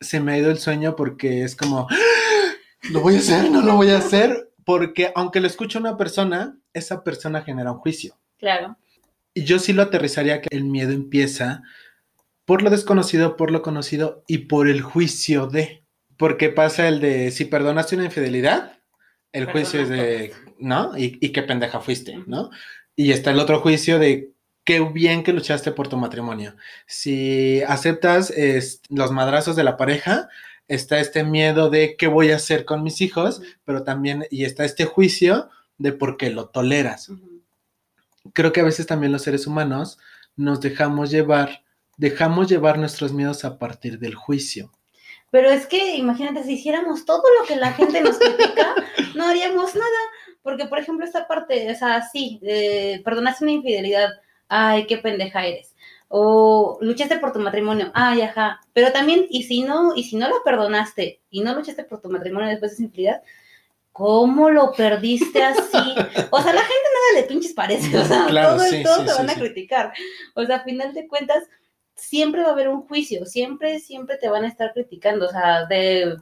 se 0.00 0.18
me 0.18 0.32
ha 0.32 0.38
ido 0.38 0.50
el 0.50 0.58
sueño 0.58 0.96
porque 0.96 1.44
es 1.44 1.56
como, 1.56 1.86
¡Ah! 1.90 2.54
lo 2.90 3.02
voy 3.02 3.16
a 3.16 3.18
hacer, 3.18 3.50
no 3.50 3.60
lo 3.60 3.76
voy 3.76 3.90
a 3.90 3.98
hacer, 3.98 4.50
porque 4.64 5.12
aunque 5.14 5.40
lo 5.40 5.46
escuche 5.46 5.78
una 5.78 5.98
persona, 5.98 6.59
esa 6.72 7.02
persona 7.04 7.42
genera 7.42 7.72
un 7.72 7.78
juicio. 7.78 8.18
Claro. 8.38 8.76
Y 9.34 9.44
yo 9.44 9.58
sí 9.58 9.72
lo 9.72 9.82
aterrizaría 9.82 10.40
que 10.40 10.54
el 10.54 10.64
miedo 10.64 10.92
empieza 10.92 11.62
por 12.44 12.62
lo 12.62 12.70
desconocido, 12.70 13.36
por 13.36 13.50
lo 13.50 13.62
conocido 13.62 14.24
y 14.26 14.38
por 14.38 14.68
el 14.68 14.82
juicio 14.82 15.46
de. 15.46 15.84
Porque 16.16 16.48
pasa 16.48 16.88
el 16.88 17.00
de 17.00 17.30
si 17.30 17.44
perdonaste 17.44 17.94
una 17.94 18.06
infidelidad, 18.06 18.78
el 19.32 19.46
juicio 19.46 19.80
es 19.80 19.88
de, 19.88 20.32
¿no? 20.58 20.96
Y, 20.98 21.18
y, 21.20 21.30
qué 21.30 21.42
pendeja 21.42 21.80
fuiste, 21.80 22.18
¿no? 22.26 22.50
Y 22.96 23.12
está 23.12 23.30
el 23.30 23.38
otro 23.38 23.60
juicio 23.60 23.98
de 23.98 24.32
qué 24.64 24.80
bien 24.80 25.22
que 25.22 25.32
luchaste 25.32 25.72
por 25.72 25.88
tu 25.88 25.96
matrimonio. 25.96 26.56
Si 26.86 27.62
aceptas 27.62 28.32
los 28.88 29.12
madrazos 29.12 29.56
de 29.56 29.64
la 29.64 29.76
pareja, 29.76 30.28
está 30.68 31.00
este 31.00 31.24
miedo 31.24 31.70
de 31.70 31.96
qué 31.96 32.06
voy 32.06 32.30
a 32.30 32.36
hacer 32.36 32.64
con 32.64 32.82
mis 32.82 33.00
hijos, 33.00 33.42
pero 33.64 33.82
también, 33.82 34.26
y 34.30 34.44
está 34.44 34.64
este 34.64 34.84
juicio 34.84 35.50
de 35.80 35.92
por 35.92 36.16
qué 36.18 36.30
lo 36.30 36.48
toleras. 36.50 37.10
Creo 38.34 38.52
que 38.52 38.60
a 38.60 38.64
veces 38.64 38.86
también 38.86 39.12
los 39.12 39.22
seres 39.22 39.46
humanos 39.46 39.98
nos 40.36 40.60
dejamos 40.60 41.10
llevar, 41.10 41.64
dejamos 41.96 42.48
llevar 42.48 42.78
nuestros 42.78 43.12
miedos 43.12 43.44
a 43.44 43.58
partir 43.58 43.98
del 43.98 44.14
juicio. 44.14 44.70
Pero 45.30 45.50
es 45.50 45.66
que, 45.66 45.96
imagínate, 45.96 46.44
si 46.44 46.54
hiciéramos 46.54 47.06
todo 47.06 47.22
lo 47.40 47.46
que 47.46 47.56
la 47.56 47.72
gente 47.72 48.02
nos 48.02 48.18
critica, 48.18 48.74
no 49.14 49.24
haríamos 49.24 49.74
nada. 49.74 50.00
Porque, 50.42 50.66
por 50.66 50.78
ejemplo, 50.78 51.04
esta 51.04 51.26
parte, 51.26 51.70
o 51.70 51.74
sea, 51.74 52.02
sí, 52.02 52.38
eh, 52.42 53.00
perdonaste 53.02 53.44
una 53.44 53.52
infidelidad, 53.52 54.10
ay, 54.48 54.86
qué 54.86 54.98
pendeja 54.98 55.46
eres. 55.46 55.74
O 56.08 56.78
luchaste 56.82 57.18
por 57.18 57.32
tu 57.32 57.38
matrimonio, 57.38 57.90
ay, 57.94 58.20
ajá. 58.22 58.60
Pero 58.74 58.92
también, 58.92 59.26
y 59.30 59.44
si 59.44 59.62
no, 59.62 59.94
y 59.94 60.04
si 60.04 60.16
no 60.16 60.28
la 60.28 60.36
perdonaste 60.44 61.20
y 61.30 61.40
no 61.40 61.54
luchaste 61.54 61.84
por 61.84 62.02
tu 62.02 62.10
matrimonio 62.10 62.50
después 62.50 62.72
de 62.72 62.74
esa 62.74 62.82
infidelidad, 62.82 63.22
¿cómo 64.00 64.48
lo 64.48 64.72
perdiste 64.72 65.42
así? 65.42 65.76
O 66.30 66.40
sea, 66.40 66.54
la 66.54 66.62
gente 66.62 66.88
nada 66.94 67.20
le 67.20 67.22
pinches 67.24 67.52
parece, 67.52 67.98
o 67.98 68.04
sea, 68.06 68.28
todo, 68.28 68.58
sí, 68.60 68.82
todo 68.82 69.04
te 69.04 69.12
van 69.12 69.28
a 69.28 69.34
criticar. 69.34 69.92
O 70.34 70.42
sea, 70.46 70.56
a 70.56 70.64
final 70.64 70.94
de 70.94 71.06
cuentas, 71.06 71.44
siempre 71.94 72.40
va 72.40 72.48
a 72.48 72.52
haber 72.52 72.70
un 72.70 72.88
juicio, 72.88 73.26
siempre, 73.26 73.78
siempre 73.78 74.16
te 74.16 74.30
van 74.30 74.44
a 74.44 74.48
estar 74.48 74.72
criticando, 74.72 75.26
o 75.26 75.28
sea, 75.28 75.66
de 75.66 76.16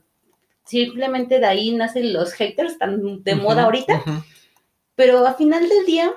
simplemente 0.65 1.39
de 1.39 1.47
ahí 1.47 1.71
nacen 1.71 2.13
los 2.13 2.33
haters 2.33 2.79
tan 2.79 3.23
de 3.23 3.37
moda 3.37 3.63
ahorita, 3.63 4.03
pero 4.97 5.25
a 5.25 5.35
final 5.35 5.69
del 5.69 5.87
día, 5.87 6.13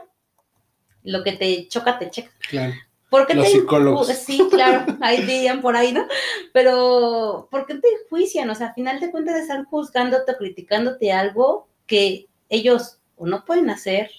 lo 1.04 1.24
que 1.24 1.34
te 1.34 1.68
choca, 1.68 2.00
te 2.00 2.10
checa. 2.10 2.32
Claro. 2.50 2.74
Porque 3.12 3.34
los 3.34 3.50
psicólogos. 3.50 4.08
Sí, 4.08 4.42
claro, 4.50 4.86
ahí 5.02 5.18
dirían 5.24 5.60
por 5.60 5.76
ahí, 5.76 5.92
¿no? 5.92 6.08
Pero, 6.54 7.50
¿por 7.52 7.66
qué 7.66 7.76
te 7.76 7.90
juician? 8.10 8.50
O 8.50 8.56
sea, 8.56 8.68
a 8.68 8.74
final 8.74 9.02
de 9.02 9.12
cuentas 9.12 9.36
están 9.36 9.66
juzgándote 9.66 10.32
o 10.32 10.38
criticándote 10.38 11.12
algo 11.12 11.68
que 11.86 12.28
ellos 12.48 13.00
o 13.18 13.28
no 13.28 13.44
pueden 13.44 13.70
hacer, 13.70 14.12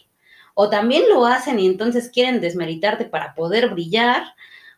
o 0.52 0.68
también 0.68 1.04
lo 1.08 1.24
hacen 1.24 1.58
y 1.58 1.66
entonces 1.66 2.10
quieren 2.10 2.42
desmeritarte 2.42 3.06
para 3.06 3.34
poder 3.34 3.70
brillar, 3.70 4.34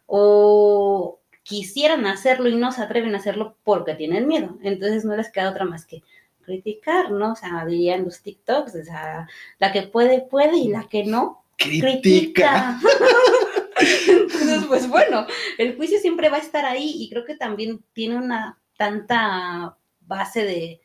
o 0.07 1.19
quisieran 1.43 2.07
hacerlo 2.07 2.49
y 2.49 2.55
no 2.55 2.71
se 2.71 2.83
atreven 2.83 3.17
a 3.17 3.19
hacerlo 3.19 3.57
porque 3.65 3.95
tienen 3.95 4.29
miedo. 4.29 4.57
Entonces 4.63 5.05
no 5.05 5.17
les 5.17 5.33
queda 5.33 5.51
otra 5.51 5.65
más 5.65 5.87
que 5.87 6.05
criticar, 6.45 7.11
¿no? 7.11 7.33
O 7.33 7.37
sea, 7.37 7.65
dirían 7.67 8.05
los 8.05 8.23
TikToks, 8.23 8.77
o 8.77 8.85
sea, 8.85 9.27
la 9.59 9.73
que 9.73 9.83
puede, 9.83 10.21
puede 10.21 10.57
y 10.57 10.69
la 10.69 10.85
que 10.89 11.05
no, 11.05 11.43
critica. 11.57 12.79
Entonces, 14.09 14.65
pues 14.67 14.89
bueno, 14.89 15.27
el 15.59 15.77
juicio 15.77 15.99
siempre 15.99 16.29
va 16.29 16.37
a 16.37 16.41
estar 16.41 16.65
ahí 16.65 16.95
y 16.97 17.11
creo 17.11 17.25
que 17.25 17.37
también 17.37 17.83
tiene 17.93 18.17
una 18.17 18.59
tanta 18.77 19.77
base 20.01 20.45
de, 20.45 20.81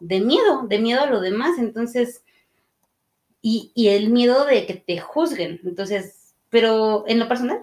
de 0.00 0.20
miedo, 0.20 0.66
de 0.66 0.78
miedo 0.78 1.02
a 1.02 1.06
lo 1.06 1.20
demás. 1.20 1.58
Entonces, 1.58 2.22
y, 3.42 3.72
y 3.74 3.88
el 3.88 4.10
miedo 4.10 4.44
de 4.46 4.66
que 4.66 4.74
te 4.74 4.98
juzguen. 4.98 5.60
Entonces, 5.64 6.34
pero 6.50 7.04
en 7.06 7.18
lo 7.18 7.28
personal, 7.28 7.62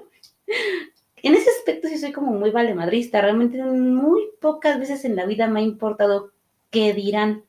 en 1.23 1.35
ese 1.35 1.49
aspecto 1.49 1.87
sí 1.87 1.97
soy 1.97 2.11
como 2.11 2.31
muy 2.33 2.51
valemadrista. 2.51 3.21
Realmente 3.21 3.61
muy 3.63 4.29
pocas 4.39 4.79
veces 4.79 5.05
en 5.05 5.15
la 5.15 5.25
vida 5.25 5.47
me 5.47 5.59
ha 5.59 5.63
importado 5.63 6.31
qué 6.69 6.93
dirán. 6.93 7.43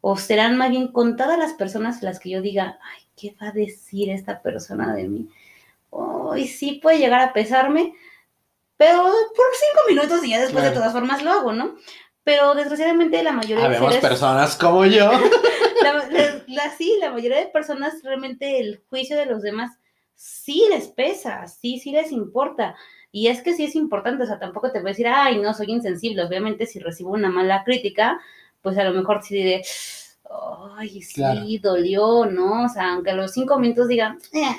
O 0.00 0.16
serán 0.18 0.56
más 0.58 0.70
bien 0.70 0.88
contadas 0.88 1.38
las 1.38 1.54
personas 1.54 2.02
las 2.02 2.20
que 2.20 2.30
yo 2.30 2.42
diga, 2.42 2.78
ay, 2.82 3.02
¿qué 3.16 3.34
va 3.40 3.48
a 3.48 3.52
decir 3.52 4.10
esta 4.10 4.42
persona 4.42 4.94
de 4.94 5.08
mí? 5.08 5.28
Hoy 5.96 6.48
sí 6.48 6.80
puede 6.82 6.98
llegar 6.98 7.20
a 7.20 7.32
pesarme, 7.32 7.94
pero 8.76 9.02
por 9.02 9.46
cinco 9.54 9.82
minutos 9.88 10.24
y 10.24 10.30
ya 10.30 10.40
después 10.40 10.64
de 10.64 10.72
todas 10.72 10.92
formas 10.92 11.22
lo 11.22 11.30
hago, 11.30 11.52
¿no? 11.52 11.76
Pero 12.24 12.54
desgraciadamente 12.54 13.22
la 13.22 13.32
mayoría 13.32 13.68
de 13.68 13.78
seres... 13.78 13.98
personas 13.98 14.56
como 14.56 14.84
yo. 14.86 15.10
la, 16.48 16.70
sí, 16.76 16.96
la 17.00 17.10
mayoría 17.12 17.38
de 17.38 17.46
personas 17.46 18.02
realmente 18.02 18.58
el 18.58 18.82
juicio 18.88 19.16
de 19.16 19.26
los 19.26 19.42
demás 19.42 19.78
sí 20.14 20.66
les 20.70 20.88
pesa, 20.88 21.46
sí, 21.46 21.78
sí 21.78 21.92
les 21.92 22.10
importa. 22.10 22.74
Y 23.12 23.28
es 23.28 23.42
que 23.42 23.54
sí 23.54 23.64
es 23.64 23.76
importante, 23.76 24.24
o 24.24 24.26
sea, 24.26 24.40
tampoco 24.40 24.72
te 24.72 24.80
voy 24.80 24.88
a 24.88 24.90
decir, 24.90 25.06
ay, 25.06 25.38
no, 25.38 25.54
soy 25.54 25.70
insensible. 25.70 26.24
Obviamente, 26.24 26.66
si 26.66 26.80
recibo 26.80 27.10
una 27.12 27.28
mala 27.28 27.62
crítica, 27.62 28.20
pues 28.60 28.76
a 28.78 28.84
lo 28.84 28.92
mejor 28.92 29.22
sí 29.22 29.36
diré, 29.36 29.62
ay, 30.76 31.00
sí, 31.02 31.58
dolió, 31.58 32.26
¿no? 32.26 32.64
O 32.64 32.68
sea, 32.68 32.94
aunque 32.94 33.10
a 33.10 33.14
los 33.14 33.32
cinco 33.32 33.58
minutos 33.58 33.86
digan, 33.86 34.18
eh, 34.32 34.56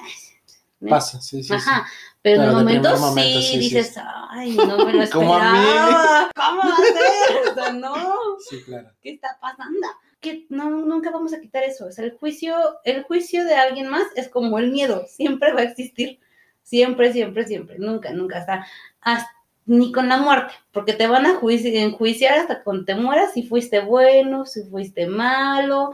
pasa, 0.90 1.22
sí, 1.22 1.44
sí. 1.44 1.54
Ajá, 1.54 1.86
pero, 2.22 2.44
en 2.44 2.50
el 2.50 2.54
momento, 2.56 2.98
sí, 3.42 3.60
dices, 3.60 3.96
ay, 4.30 4.56
no 4.56 4.86
me 4.86 4.94
lo 4.94 5.02
esperaba, 5.04 6.32
¿cómo 6.36 6.58
va 6.60 6.74
a 6.74 6.78
ser? 6.78 7.52
O 7.52 7.54
sea, 7.54 7.74
no, 7.74 7.96
sí, 8.50 8.64
claro. 8.64 8.92
¿qué 9.02 9.12
está 9.12 9.38
pasando? 9.40 9.88
Que 10.20 10.46
no, 10.50 10.70
nunca 10.70 11.12
vamos 11.12 11.34
a 11.34 11.40
quitar 11.40 11.64
eso, 11.64 11.86
o 11.86 11.92
sea, 11.92 12.06
el 12.06 12.18
juicio, 12.18 12.56
el 12.84 13.04
juicio 13.04 13.46
de 13.46 13.56
alguien 13.56 13.90
más 13.90 14.06
es 14.16 14.30
como 14.30 14.58
el 14.58 14.72
miedo, 14.72 15.06
siempre 15.08 15.54
va 15.54 15.62
a 15.62 15.66
existir. 15.66 16.20
Siempre, 16.64 17.14
siempre, 17.14 17.46
siempre. 17.46 17.78
Nunca, 17.78 18.12
nunca. 18.12 18.40
Hasta, 18.40 18.66
hasta 19.02 19.30
ni 19.66 19.92
con 19.92 20.10
la 20.10 20.18
muerte, 20.18 20.54
porque 20.72 20.94
te 20.94 21.08
van 21.08 21.26
a 21.26 21.40
enjuiciar 21.42 22.38
hasta 22.38 22.64
cuando 22.64 22.86
te 22.86 22.96
mueras 22.96 23.34
si 23.34 23.44
fuiste 23.44 23.80
bueno, 23.80 24.46
si 24.46 24.64
fuiste 24.64 25.08
malo, 25.08 25.92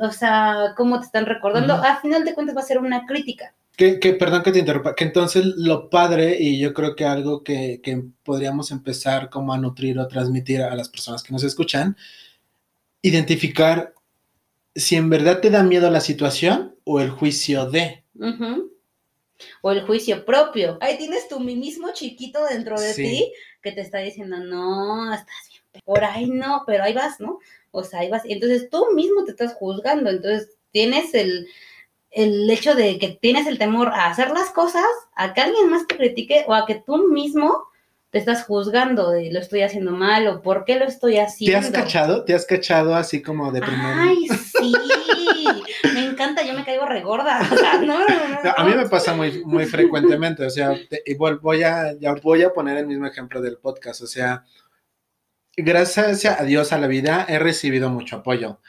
o 0.00 0.10
sea, 0.10 0.72
cómo 0.76 0.98
te 0.98 1.06
están 1.06 1.26
recordando. 1.26 1.74
Al 1.74 1.98
final 1.98 2.24
de 2.24 2.34
cuentas 2.34 2.56
va 2.56 2.60
a 2.60 2.64
ser 2.64 2.78
una 2.78 3.04
crítica. 3.04 3.54
Que, 3.76 4.00
que, 4.00 4.14
perdón 4.14 4.42
que 4.42 4.52
te 4.52 4.58
interrumpa, 4.58 4.94
que 4.94 5.04
entonces 5.04 5.44
lo 5.44 5.90
padre, 5.90 6.38
y 6.40 6.58
yo 6.58 6.72
creo 6.72 6.96
que 6.96 7.04
algo 7.04 7.44
que, 7.44 7.80
que 7.82 8.02
podríamos 8.24 8.70
empezar 8.70 9.28
como 9.28 9.52
a 9.52 9.58
nutrir 9.58 9.98
o 9.98 10.08
transmitir 10.08 10.62
a 10.62 10.74
las 10.74 10.88
personas 10.88 11.22
que 11.22 11.32
nos 11.32 11.44
escuchan, 11.44 11.94
identificar 13.02 13.92
si 14.74 14.96
en 14.96 15.10
verdad 15.10 15.40
te 15.40 15.50
da 15.50 15.62
miedo 15.62 15.90
la 15.90 16.00
situación 16.00 16.74
o 16.84 17.00
el 17.00 17.10
juicio 17.10 17.70
de 17.70 18.04
o 19.62 19.70
el 19.70 19.82
juicio 19.82 20.24
propio. 20.24 20.78
Ahí 20.80 20.96
tienes 20.98 21.28
tu 21.28 21.40
mismo 21.40 21.92
chiquito 21.92 22.44
dentro 22.44 22.80
de 22.80 22.94
ti 22.94 23.32
que 23.62 23.72
te 23.72 23.80
está 23.80 23.98
diciendo, 23.98 24.38
no, 24.38 25.12
estás 25.12 25.48
bien, 25.50 25.82
por 25.84 26.04
ahí 26.04 26.26
no, 26.26 26.62
pero 26.66 26.84
ahí 26.84 26.92
vas, 26.92 27.20
¿no? 27.20 27.38
O 27.70 27.82
sea, 27.82 28.00
ahí 28.00 28.10
vas. 28.10 28.22
Entonces 28.24 28.70
tú 28.70 28.86
mismo 28.94 29.24
te 29.24 29.32
estás 29.32 29.54
juzgando, 29.54 30.10
entonces 30.10 30.56
tienes 30.70 31.14
el, 31.14 31.46
el 32.16 32.48
hecho 32.48 32.74
de 32.74 32.98
que 32.98 33.18
tienes 33.20 33.46
el 33.46 33.58
temor 33.58 33.88
a 33.88 34.06
hacer 34.06 34.30
las 34.30 34.48
cosas, 34.48 34.86
a 35.14 35.34
que 35.34 35.42
alguien 35.42 35.68
más 35.68 35.86
te 35.86 35.98
critique 35.98 36.46
o 36.48 36.54
a 36.54 36.64
que 36.64 36.76
tú 36.76 37.08
mismo 37.08 37.68
te 38.08 38.16
estás 38.16 38.44
juzgando 38.44 39.10
de 39.10 39.30
lo 39.30 39.38
estoy 39.38 39.60
haciendo 39.60 39.92
mal 39.92 40.26
o 40.26 40.40
por 40.40 40.64
qué 40.64 40.78
lo 40.78 40.86
estoy 40.86 41.18
haciendo. 41.18 41.60
¿Te 41.60 41.66
has 41.66 41.84
cachado? 41.84 42.24
¿Te 42.24 42.32
has 42.32 42.46
cachado 42.46 42.94
así 42.94 43.20
como 43.20 43.52
de 43.52 43.60
primero? 43.60 44.00
Ay, 44.00 44.28
sí, 44.28 44.72
me 45.92 46.06
encanta, 46.06 46.42
yo 46.42 46.54
me 46.54 46.64
caigo 46.64 46.86
regorda. 46.86 47.38
a 48.56 48.64
mí 48.64 48.74
me 48.74 48.88
pasa 48.88 49.12
muy, 49.12 49.44
muy 49.44 49.66
frecuentemente, 49.66 50.46
o 50.46 50.50
sea, 50.50 50.74
igual 51.04 51.38
voy 51.38 51.64
a, 51.64 51.92
ya 51.98 52.14
voy 52.14 52.42
a 52.44 52.50
poner 52.54 52.78
el 52.78 52.86
mismo 52.86 53.06
ejemplo 53.06 53.42
del 53.42 53.58
podcast, 53.58 54.00
o 54.00 54.06
sea, 54.06 54.42
gracias 55.54 56.24
a 56.24 56.42
Dios 56.44 56.72
a 56.72 56.78
la 56.78 56.86
vida 56.86 57.26
he 57.28 57.38
recibido 57.38 57.90
mucho 57.90 58.16
apoyo, 58.16 58.60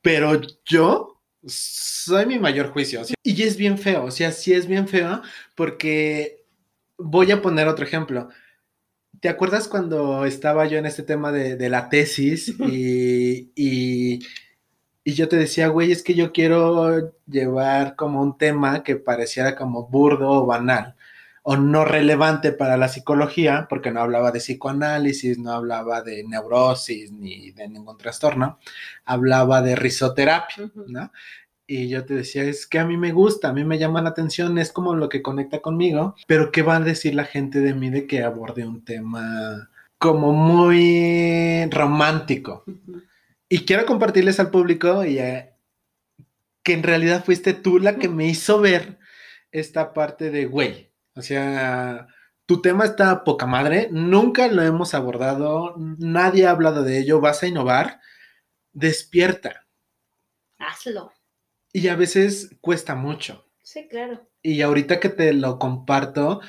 pero 0.00 0.40
yo 0.64 1.13
soy 1.46 2.26
mi 2.26 2.38
mayor 2.38 2.70
juicio, 2.70 3.02
y 3.22 3.42
es 3.42 3.56
bien 3.56 3.78
feo, 3.78 4.04
o 4.04 4.10
sea, 4.10 4.32
sí 4.32 4.52
es 4.52 4.66
bien 4.66 4.88
feo 4.88 5.22
porque 5.54 6.44
voy 6.98 7.30
a 7.32 7.42
poner 7.42 7.68
otro 7.68 7.84
ejemplo. 7.84 8.28
¿Te 9.20 9.28
acuerdas 9.28 9.68
cuando 9.68 10.24
estaba 10.26 10.66
yo 10.66 10.78
en 10.78 10.86
este 10.86 11.02
tema 11.02 11.32
de, 11.32 11.68
la 11.68 11.88
tesis 11.88 12.48
y, 12.60 13.52
y, 13.54 14.20
yo 15.04 15.28
te 15.28 15.36
decía, 15.36 15.68
güey, 15.68 15.92
es 15.92 16.02
que 16.02 16.14
yo 16.14 16.32
quiero 16.32 17.12
llevar 17.26 17.96
como 17.96 18.22
un 18.22 18.38
tema 18.38 18.82
que 18.82 18.96
pareciera 18.96 19.54
como 19.56 19.86
burdo 19.88 20.30
o 20.30 20.46
banal 20.46 20.96
o 21.46 21.56
no 21.56 21.84
relevante 21.84 22.52
para 22.52 22.76
la 22.76 22.88
psicología, 22.88 23.66
porque 23.68 23.90
no 23.90 24.00
hablaba 24.00 24.32
de 24.32 24.40
psicoanálisis, 24.40 25.38
no 25.38 25.52
hablaba 25.52 26.02
de 26.02 26.24
neurosis 26.24 27.12
ni 27.12 27.50
de 27.52 27.68
ningún 27.68 27.98
trastorno, 27.98 28.58
hablaba 29.04 29.62
de 29.62 29.76
risoterapia, 29.76 30.70
¿no? 30.86 31.10
y 31.66 31.88
yo 31.88 32.04
te 32.04 32.14
decía, 32.14 32.44
es 32.44 32.66
que 32.66 32.78
a 32.78 32.84
mí 32.84 32.96
me 32.96 33.12
gusta, 33.12 33.48
a 33.48 33.52
mí 33.52 33.64
me 33.64 33.78
llama 33.78 34.02
la 34.02 34.10
atención, 34.10 34.58
es 34.58 34.72
como 34.72 34.94
lo 34.94 35.08
que 35.08 35.22
conecta 35.22 35.60
conmigo, 35.60 36.14
pero 36.26 36.52
¿qué 36.52 36.62
va 36.62 36.76
a 36.76 36.80
decir 36.80 37.14
la 37.14 37.24
gente 37.24 37.60
de 37.60 37.74
mí 37.74 37.90
de 37.90 38.06
que 38.06 38.22
aborde 38.22 38.66
un 38.66 38.84
tema 38.84 39.70
como 39.98 40.32
muy 40.32 41.66
romántico? 41.70 42.64
Y 43.48 43.60
quiero 43.60 43.86
compartirles 43.86 44.40
al 44.40 44.50
público 44.50 45.04
y, 45.04 45.16
que 46.62 46.72
en 46.72 46.82
realidad 46.82 47.24
fuiste 47.24 47.54
tú 47.54 47.78
la 47.78 47.96
que 47.96 48.08
me 48.08 48.26
hizo 48.26 48.60
ver 48.60 48.98
esta 49.52 49.94
parte 49.94 50.30
de, 50.30 50.46
güey, 50.46 50.90
o 51.14 51.22
sea, 51.22 52.08
Tu 52.46 52.60
tema 52.60 52.84
está 52.84 53.24
poca 53.24 53.46
madre, 53.46 53.88
nunca 53.90 54.48
lo 54.48 54.62
hemos 54.62 54.92
abordado, 54.92 55.74
nadie 55.98 56.46
ha 56.46 56.50
hablado 56.50 56.82
de 56.82 56.98
ello, 56.98 57.20
vas 57.20 57.42
a 57.42 57.46
innovar, 57.46 58.00
despierta. 58.72 59.66
Hazlo. 60.58 61.12
Y 61.72 61.88
a 61.88 61.96
veces 61.96 62.50
cuesta 62.60 62.94
mucho. 62.94 63.48
Sí, 63.62 63.88
claro. 63.88 64.28
Y 64.42 64.60
ahorita 64.60 65.00
que 65.00 65.08
te 65.08 65.32
lo 65.32 65.58
comparto, 65.58 66.42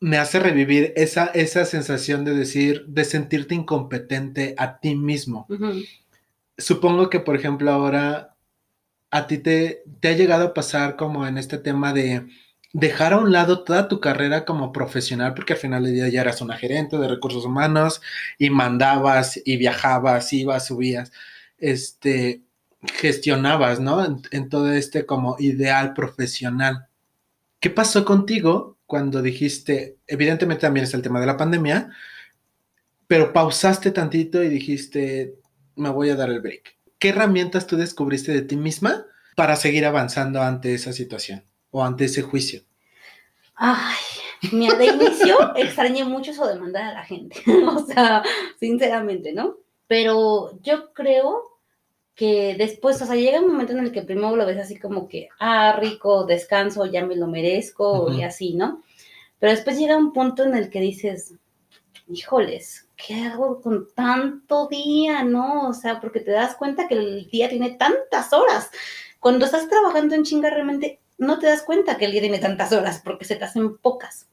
me 0.00 0.16
hace 0.16 0.40
revivir 0.40 0.94
esa, 0.96 1.26
esa 1.26 1.66
sensación 1.66 2.24
de 2.24 2.34
decir, 2.34 2.86
de 2.86 3.04
sentirte 3.04 3.54
incompetente 3.54 4.54
a 4.56 4.80
ti 4.80 4.96
mismo. 4.96 5.46
Supongo 6.56 7.10
que, 7.10 7.20
por 7.20 7.36
ejemplo, 7.36 7.70
ahora 7.70 8.36
a 9.10 9.26
ti 9.26 9.38
te, 9.38 9.84
te 10.00 10.08
ha 10.08 10.12
llegado 10.12 10.46
a 10.46 10.54
pasar 10.54 10.96
como 10.96 11.26
en 11.26 11.36
este 11.36 11.58
tema 11.58 11.92
de 11.92 12.26
dejar 12.74 13.12
a 13.12 13.18
un 13.18 13.32
lado 13.32 13.62
toda 13.62 13.88
tu 13.88 14.00
carrera 14.00 14.44
como 14.44 14.72
profesional, 14.72 15.32
porque 15.34 15.54
al 15.54 15.60
final 15.60 15.84
del 15.84 15.94
día 15.94 16.08
ya 16.08 16.22
eras 16.22 16.42
una 16.42 16.56
gerente 16.56 16.98
de 16.98 17.08
recursos 17.08 17.44
humanos 17.44 18.02
y 18.36 18.50
mandabas 18.50 19.40
y 19.44 19.56
viajabas, 19.56 20.32
ibas, 20.32 20.66
subías, 20.66 21.12
este, 21.56 22.42
gestionabas, 22.94 23.78
¿no? 23.78 24.04
En, 24.32 24.48
todo 24.48 24.72
este 24.72 25.06
como 25.06 25.36
ideal 25.38 25.94
profesional. 25.94 26.88
¿Qué 27.60 27.70
pasó 27.70 28.04
contigo 28.04 28.76
cuando 28.86 29.22
dijiste, 29.22 29.96
evidentemente 30.08 30.62
también 30.62 30.84
es 30.84 30.94
el 30.94 31.02
tema 31.02 31.20
de 31.20 31.26
la 31.26 31.36
pandemia, 31.36 31.90
pero 33.06 33.32
pausaste 33.32 33.92
tantito 33.92 34.42
y 34.42 34.48
dijiste, 34.48 35.36
me 35.76 35.90
voy 35.90 36.10
a 36.10 36.16
dar 36.16 36.28
el 36.28 36.40
break? 36.40 36.76
¿Qué 36.98 37.10
herramientas 37.10 37.68
tú 37.68 37.76
descubriste 37.76 38.32
de 38.32 38.42
ti 38.42 38.56
misma 38.56 39.06
para 39.36 39.54
seguir 39.54 39.86
avanzando 39.86 40.42
ante 40.42 40.74
esa 40.74 40.92
situación? 40.92 41.44
O 41.74 41.82
ante 41.82 42.04
ese 42.04 42.22
juicio? 42.22 42.62
Ay, 43.56 43.96
mira, 44.52 44.76
de 44.76 44.86
inicio 44.86 45.36
extrañé 45.56 46.04
mucho 46.04 46.30
eso 46.30 46.46
de 46.46 46.54
mandar 46.54 46.84
a 46.84 46.94
la 46.94 47.04
gente, 47.04 47.42
o 47.68 47.84
sea, 47.84 48.22
sinceramente, 48.60 49.32
¿no? 49.32 49.56
Pero 49.88 50.56
yo 50.62 50.92
creo 50.92 51.42
que 52.14 52.54
después, 52.56 53.02
o 53.02 53.06
sea, 53.06 53.16
llega 53.16 53.40
un 53.40 53.48
momento 53.48 53.72
en 53.72 53.80
el 53.80 53.90
que 53.90 54.02
primero 54.02 54.36
lo 54.36 54.46
ves 54.46 54.58
así 54.58 54.78
como 54.78 55.08
que, 55.08 55.28
ah, 55.40 55.76
rico, 55.80 56.24
descanso, 56.24 56.86
ya 56.86 57.04
me 57.04 57.16
lo 57.16 57.26
merezco 57.26 58.12
y 58.12 58.22
así, 58.22 58.54
¿no? 58.54 58.84
Pero 59.40 59.50
después 59.50 59.76
llega 59.76 59.96
un 59.96 60.12
punto 60.12 60.44
en 60.44 60.54
el 60.54 60.70
que 60.70 60.80
dices, 60.80 61.34
híjoles, 62.08 62.88
¿qué 62.94 63.14
hago 63.24 63.60
con 63.60 63.88
tanto 63.96 64.68
día, 64.68 65.24
no? 65.24 65.68
O 65.68 65.74
sea, 65.74 66.00
porque 66.00 66.20
te 66.20 66.30
das 66.30 66.54
cuenta 66.54 66.86
que 66.86 66.94
el 66.94 67.28
día 67.30 67.48
tiene 67.48 67.72
tantas 67.72 68.32
horas. 68.32 68.70
Cuando 69.18 69.44
estás 69.44 69.68
trabajando 69.68 70.14
en 70.14 70.22
chinga, 70.22 70.50
realmente 70.50 71.00
no 71.18 71.38
te 71.38 71.46
das 71.46 71.62
cuenta 71.62 71.96
que 71.96 72.06
el 72.06 72.12
día 72.12 72.20
tiene 72.20 72.38
tantas 72.38 72.72
horas 72.72 73.00
porque 73.04 73.24
se 73.24 73.36
te 73.36 73.44
hacen 73.44 73.76
pocas. 73.78 74.28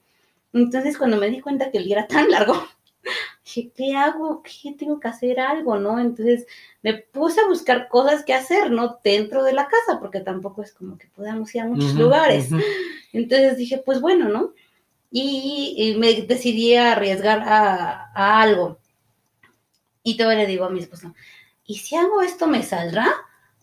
Entonces, 0.54 0.98
cuando 0.98 1.18
me 1.18 1.30
di 1.30 1.40
cuenta 1.40 1.72
que 1.72 1.78
el 1.78 1.86
día 1.86 2.00
era 2.00 2.08
tan 2.08 2.30
largo, 2.30 2.68
dije, 3.46 3.72
¿qué 3.76 3.96
hago? 3.96 4.44
¿Qué 4.44 4.74
tengo 4.74 5.00
que 5.00 5.08
hacer 5.08 5.40
algo? 5.40 5.78
¿No? 5.78 6.00
Entonces, 6.00 6.46
me 6.82 6.96
puse 6.96 7.42
a 7.42 7.48
buscar 7.48 7.88
cosas 7.88 8.24
que 8.24 8.34
hacer, 8.34 8.72
¿no? 8.72 9.00
Dentro 9.04 9.44
de 9.44 9.54
la 9.54 9.68
casa, 9.68 10.00
porque 10.00 10.20
tampoco 10.20 10.62
es 10.62 10.74
como 10.74 10.98
que 10.98 11.08
podamos 11.08 11.54
ir 11.56 11.62
a 11.62 11.66
muchos 11.66 11.94
lugares. 11.96 12.50
Entonces 13.14 13.58
dije, 13.58 13.78
pues 13.78 14.02
bueno, 14.02 14.30
¿no? 14.30 14.54
Y, 15.12 15.96
me 16.00 16.22
decidí 16.22 16.76
a 16.76 16.94
arriesgar 16.94 17.40
a, 17.42 18.12
a 18.14 18.42
algo. 18.42 18.80
Y 20.04 20.18
todavía 20.18 20.44
le 20.44 20.50
digo 20.50 20.66
a 20.66 20.70
mi 20.70 20.80
esposo, 20.80 21.14
¿y 21.66 21.76
si 21.76 21.96
hago 21.96 22.22
esto 22.22 22.48
me 22.48 22.64
saldrá? 22.64 23.08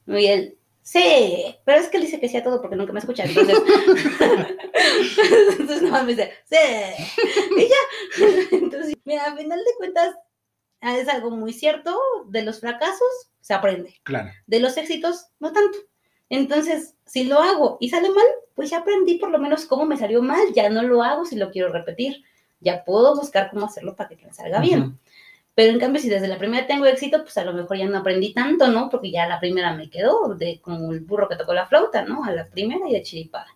Y 0.07 0.27
él, 0.27 0.58
Sí, 0.89 1.55
pero 1.67 1.79
es 1.79 1.89
que 1.89 1.99
él 1.99 2.05
dice 2.05 2.19
que 2.19 2.31
sí 2.31 2.39
a 2.39 2.43
todo 2.43 2.63
porque 2.63 2.75
nunca 2.75 2.95
me 2.95 3.01
escucha. 3.01 3.25
Entonces, 3.25 3.59
entonces 5.59 5.83
nomás 5.83 6.07
me 6.07 6.15
dice, 6.15 6.33
sí. 6.47 6.57
Y 7.59 7.69
ya. 7.69 7.77
Entonces, 8.53 8.97
mira, 9.05 9.25
a 9.25 9.37
final 9.37 9.59
de 9.59 9.77
cuentas, 9.77 10.15
es 10.81 11.07
algo 11.11 11.31
muy 11.31 11.53
cierto. 11.53 11.95
De 12.29 12.41
los 12.41 12.61
fracasos 12.61 13.31
se 13.43 13.53
aprende. 13.53 14.01
Claro. 14.03 14.31
De 14.47 14.61
los 14.61 14.79
éxitos, 14.79 15.27
no 15.41 15.53
tanto. 15.53 15.77
Entonces, 16.31 16.95
si 17.05 17.25
lo 17.25 17.39
hago 17.39 17.77
y 17.81 17.91
sale 17.91 18.09
mal, 18.09 18.27
pues 18.55 18.71
ya 18.71 18.79
aprendí 18.79 19.19
por 19.19 19.29
lo 19.29 19.39
menos 19.39 19.67
cómo 19.67 19.85
me 19.85 19.99
salió 19.99 20.23
mal. 20.23 20.55
Ya 20.55 20.71
no 20.71 20.83
lo 20.83 21.03
hago 21.03 21.27
si 21.27 21.37
lo 21.37 21.51
quiero 21.51 21.71
repetir. 21.71 22.25
Ya 22.61 22.87
puedo 22.87 23.15
buscar 23.15 23.51
cómo 23.51 23.67
hacerlo 23.67 23.95
para 23.95 24.09
que 24.09 24.25
me 24.25 24.33
salga 24.33 24.63
bien. 24.63 24.99
Pero 25.59 25.73
en 25.73 25.81
cambio, 25.81 26.01
si 26.01 26.09
desde 26.09 26.29
la 26.29 26.39
primera 26.39 26.69
tengo 26.69 26.87
éxito, 26.87 27.25
pues 27.25 27.37
a 27.37 27.45
lo 27.45 27.53
mejor 27.53 27.77
ya 27.77 27.87
no 27.87 27.99
aprendí 27.99 28.33
tanto, 28.33 28.69
¿no? 28.69 28.89
Porque 28.89 29.11
ya 29.11 29.27
la 29.27 29.41
primera 29.41 29.75
me 29.75 29.91
quedó, 29.91 30.37
de 30.37 30.61
como 30.61 30.93
el 30.93 31.01
burro 31.01 31.29
que 31.29 31.35
tocó 31.35 31.53
la 31.53 31.67
flauta, 31.67 32.03
¿no? 32.03 32.23
A 32.23 32.31
la 32.31 32.47
primera 32.47 32.89
y 32.89 32.93
de 32.93 33.03
chiripada. 33.03 33.49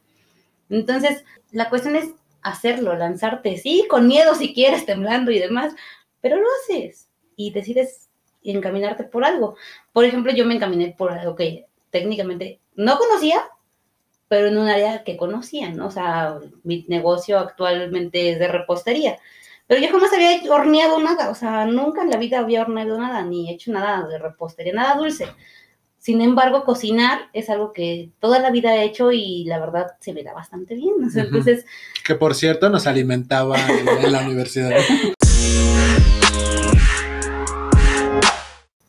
Entonces, 0.69 1.25
la 1.53 1.71
cuestión 1.71 1.95
es 1.95 2.11
hacerlo, 2.43 2.97
lanzarte, 2.97 3.57
sí, 3.57 3.87
con 3.89 4.09
miedo 4.09 4.35
si 4.35 4.53
quieres, 4.53 4.85
temblando 4.85 5.31
y 5.31 5.39
demás, 5.39 5.77
pero 6.21 6.39
lo 6.39 6.47
haces 6.65 7.09
y 7.37 7.53
decides 7.53 8.09
encaminarte 8.43 9.05
por 9.05 9.25
algo. 9.25 9.55
Por 9.93 10.05
ejemplo, 10.05 10.33
yo 10.33 10.45
me 10.45 10.57
encaminé 10.57 10.97
por 10.99 11.13
algo 11.13 11.37
que 11.37 11.67
técnicamente 11.91 12.59
no 12.75 12.99
conocía, 12.99 13.45
pero 14.27 14.49
en 14.49 14.59
un 14.59 14.67
área 14.67 15.05
que 15.05 15.17
conocía, 15.17 15.71
¿no? 15.71 15.87
O 15.87 15.93
sea, 15.93 16.41
mi 16.65 16.85
negocio 16.89 17.39
actualmente 17.39 18.33
es 18.33 18.41
de 18.41 18.49
repostería. 18.49 19.21
Pero 19.67 19.81
yo 19.81 19.91
jamás 19.91 20.13
había 20.13 20.53
horneado 20.53 21.01
nada, 21.01 21.31
o 21.31 21.35
sea, 21.35 21.65
nunca 21.65 22.03
en 22.03 22.11
la 22.11 22.17
vida 22.17 22.41
había 22.41 22.63
horneado 22.63 22.99
nada, 22.99 23.23
ni 23.23 23.51
hecho 23.51 23.73
nada 23.73 24.07
de 24.07 24.19
repostería, 24.19 24.73
nada 24.73 24.97
dulce. 24.97 25.27
Sin 25.99 26.21
embargo, 26.21 26.65
cocinar 26.65 27.29
es 27.33 27.49
algo 27.49 27.73
que 27.73 28.11
toda 28.19 28.41
la 28.41 28.51
vida 28.51 28.75
he 28.75 28.85
hecho 28.85 29.13
y 29.13 29.45
la 29.45 29.61
verdad 29.61 29.93
se 30.01 30.13
me 30.13 30.25
da 30.25 30.33
bastante 30.33 30.75
bien. 30.75 30.95
Entonces, 31.15 31.65
que 32.05 32.17
por 32.17 32.35
cierto 32.35 32.69
nos 32.71 32.89
alimentaba 32.89 33.57
en, 33.69 34.13
la 34.13 34.21
universidad. 34.23 34.73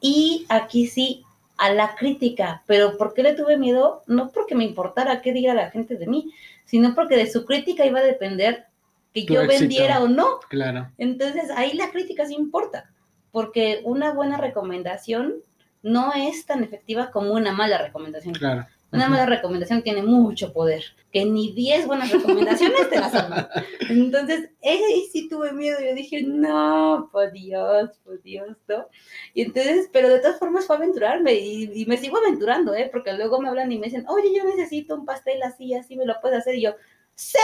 Y 0.06 0.46
aquí 0.50 0.88
sí, 0.88 1.24
a 1.56 1.72
la 1.72 1.96
crítica. 1.96 2.62
Pero 2.68 2.98
¿por 2.98 3.14
qué 3.14 3.24
le 3.24 3.36
tuve 3.36 3.58
miedo? 3.58 4.04
No 4.06 4.32
porque 4.32 4.54
me 4.54 4.66
importara 4.66 5.22
qué 5.22 5.32
diga 5.32 5.54
la 5.54 5.72
gente 5.72 5.96
de 5.96 6.08
mí, 6.08 6.34
sino 6.66 6.94
porque 6.94 7.16
de 7.16 7.32
su 7.32 7.46
crítica 7.46 7.86
iba 7.86 8.00
a 8.00 8.04
depender 8.04 8.66
que 9.14 9.26
yo 9.26 9.48
vendiera 9.48 10.02
o 10.02 10.08
no. 10.08 10.40
Claro. 10.50 10.92
Entonces 10.98 11.50
ahí 11.56 11.74
la 11.74 11.92
crítica 11.92 12.26
sí 12.26 12.34
importa, 12.34 12.92
porque 13.32 13.82
una 13.84 14.14
buena 14.14 14.38
recomendación 14.38 15.36
no 15.84 16.14
es 16.14 16.46
tan 16.46 16.64
efectiva 16.64 17.12
como 17.12 17.34
una 17.34 17.52
mala 17.52 17.78
recomendación. 17.78 18.34
Claro. 18.34 18.66
Una 18.94 19.10
mala 19.10 19.26
recomendación 19.26 19.82
tiene 19.82 20.04
mucho 20.04 20.54
poder, 20.54 20.84
que 21.12 21.26
ni 21.26 21.52
10 21.54 21.88
buenas 21.88 22.12
recomendaciones 22.12 22.92
te 22.92 23.00
las 23.00 23.12
salvan. 23.12 23.48
Entonces, 23.90 24.52
ahí 24.64 25.10
sí 25.12 25.28
tuve 25.28 25.52
miedo. 25.52 25.80
Yo 25.84 25.96
dije, 25.96 26.22
no, 26.22 27.10
por 27.12 27.32
Dios, 27.32 27.90
por 28.04 28.22
Dios, 28.22 28.56
¿no? 28.68 28.88
Y 29.34 29.42
entonces, 29.42 29.90
pero 29.92 30.10
de 30.10 30.20
todas 30.20 30.38
formas 30.38 30.68
fue 30.68 30.76
aventurarme 30.76 31.34
y, 31.34 31.72
y, 31.74 31.88
me 31.88 31.98
sigo 31.98 32.20
aventurando, 32.20 32.76
¿eh? 32.76 32.88
Porque 32.92 33.14
luego 33.14 33.42
me 33.42 33.50
hablan 33.50 33.72
y 33.72 33.80
me 33.80 33.88
dicen, 33.88 34.06
oye, 34.08 34.32
yo 34.32 34.44
necesito 34.44 34.94
un 34.94 35.06
pastel 35.06 35.42
así, 35.42 35.74
así, 35.74 35.96
¿me 35.98 36.06
lo 36.06 36.22
puedes 36.22 36.38
hacer? 36.38 36.54
Y 36.54 36.62
yo, 36.62 36.76
¡sí! 37.16 37.40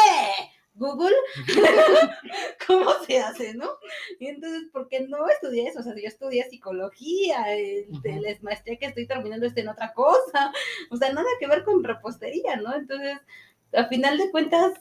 Google, 0.73 1.15
cómo 2.67 2.91
se 3.05 3.19
hace, 3.19 3.53
¿no? 3.53 3.69
Y 4.19 4.27
entonces, 4.27 4.69
porque 4.71 5.01
no 5.01 5.27
estudié 5.27 5.67
eso, 5.67 5.79
o 5.79 5.84
sea, 5.84 5.93
yo 5.93 6.08
estudié 6.08 6.49
psicología, 6.49 7.53
el, 7.53 7.88
la 8.03 8.38
maestría 8.41 8.77
que 8.77 8.86
estoy 8.86 9.08
terminando 9.08 9.45
está 9.45 9.62
en 9.62 9.69
otra 9.69 9.93
cosa, 9.93 10.53
o 10.89 10.97
sea, 10.97 11.12
nada 11.12 11.27
que 11.39 11.47
ver 11.47 11.63
con 11.63 11.84
repostería, 11.84 12.55
¿no? 12.58 12.73
Entonces, 12.73 13.17
a 13.73 13.86
final 13.86 14.17
de 14.17 14.32
cuentas, 14.32 14.73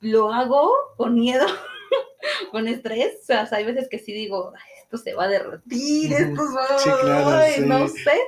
lo 0.00 0.32
hago 0.32 0.72
con 0.96 1.14
miedo, 1.14 1.46
con 2.50 2.68
estrés, 2.68 3.22
o 3.22 3.26
sea, 3.26 3.48
hay 3.50 3.64
veces 3.64 3.88
que 3.88 3.98
sí 3.98 4.12
digo, 4.12 4.52
esto 4.82 4.98
se 4.98 5.14
va 5.14 5.24
a 5.24 5.28
derretir, 5.28 6.12
esto 6.12 6.42
va, 6.54 7.46
sí, 7.48 7.60
no 7.62 7.88
sé, 7.88 8.20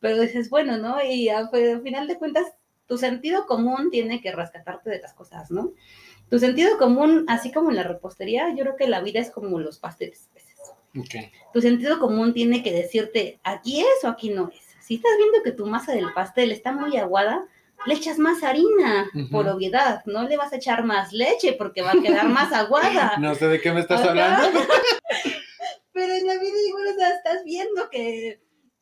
pero 0.00 0.20
dices, 0.20 0.50
bueno, 0.50 0.76
¿no? 0.78 1.02
Y 1.02 1.28
a, 1.28 1.40
a 1.40 1.80
final 1.82 2.08
de 2.08 2.18
cuentas, 2.18 2.46
tu 2.90 2.98
sentido 2.98 3.46
común 3.46 3.88
tiene 3.92 4.20
que 4.20 4.32
rescatarte 4.32 4.90
de 4.90 4.98
las 4.98 5.14
cosas, 5.14 5.48
¿no? 5.52 5.74
Tu 6.28 6.40
sentido 6.40 6.76
común, 6.76 7.24
así 7.28 7.52
como 7.52 7.70
en 7.70 7.76
la 7.76 7.84
repostería, 7.84 8.52
yo 8.52 8.64
creo 8.64 8.74
que 8.74 8.88
la 8.88 9.00
vida 9.00 9.20
es 9.20 9.30
como 9.30 9.60
los 9.60 9.78
pasteles. 9.78 10.28
Okay. 10.98 11.30
Tu 11.52 11.60
sentido 11.60 12.00
común 12.00 12.34
tiene 12.34 12.64
que 12.64 12.72
decirte, 12.72 13.38
aquí 13.44 13.80
es 13.80 14.02
o 14.02 14.08
aquí 14.08 14.30
no 14.30 14.48
es. 14.48 14.76
Si 14.80 14.96
estás 14.96 15.12
viendo 15.18 15.40
que 15.44 15.52
tu 15.52 15.66
masa 15.66 15.92
del 15.92 16.12
pastel 16.12 16.50
está 16.50 16.72
muy 16.72 16.96
aguada, 16.96 17.46
le 17.86 17.94
echas 17.94 18.18
más 18.18 18.42
harina, 18.42 19.08
por 19.30 19.46
obviedad. 19.46 20.02
No 20.06 20.24
le 20.24 20.36
vas 20.36 20.52
a 20.52 20.56
echar 20.56 20.82
más 20.82 21.12
leche 21.12 21.52
porque 21.52 21.82
va 21.82 21.92
a 21.92 22.02
quedar 22.02 22.28
más 22.28 22.52
aguada. 22.52 23.14
No 23.20 23.36
sé 23.36 23.46
de 23.46 23.60
qué 23.60 23.70
me 23.70 23.82
estás 23.82 24.04
hablando. 24.04 24.48
Pero 25.92 26.12
en 26.12 26.26
la 26.26 26.34
vida 26.34 26.56
igual 26.68 26.88
o 26.88 26.94
sea, 26.94 27.10
estás 27.10 27.44
viendo 27.44 27.88
que 27.88 28.40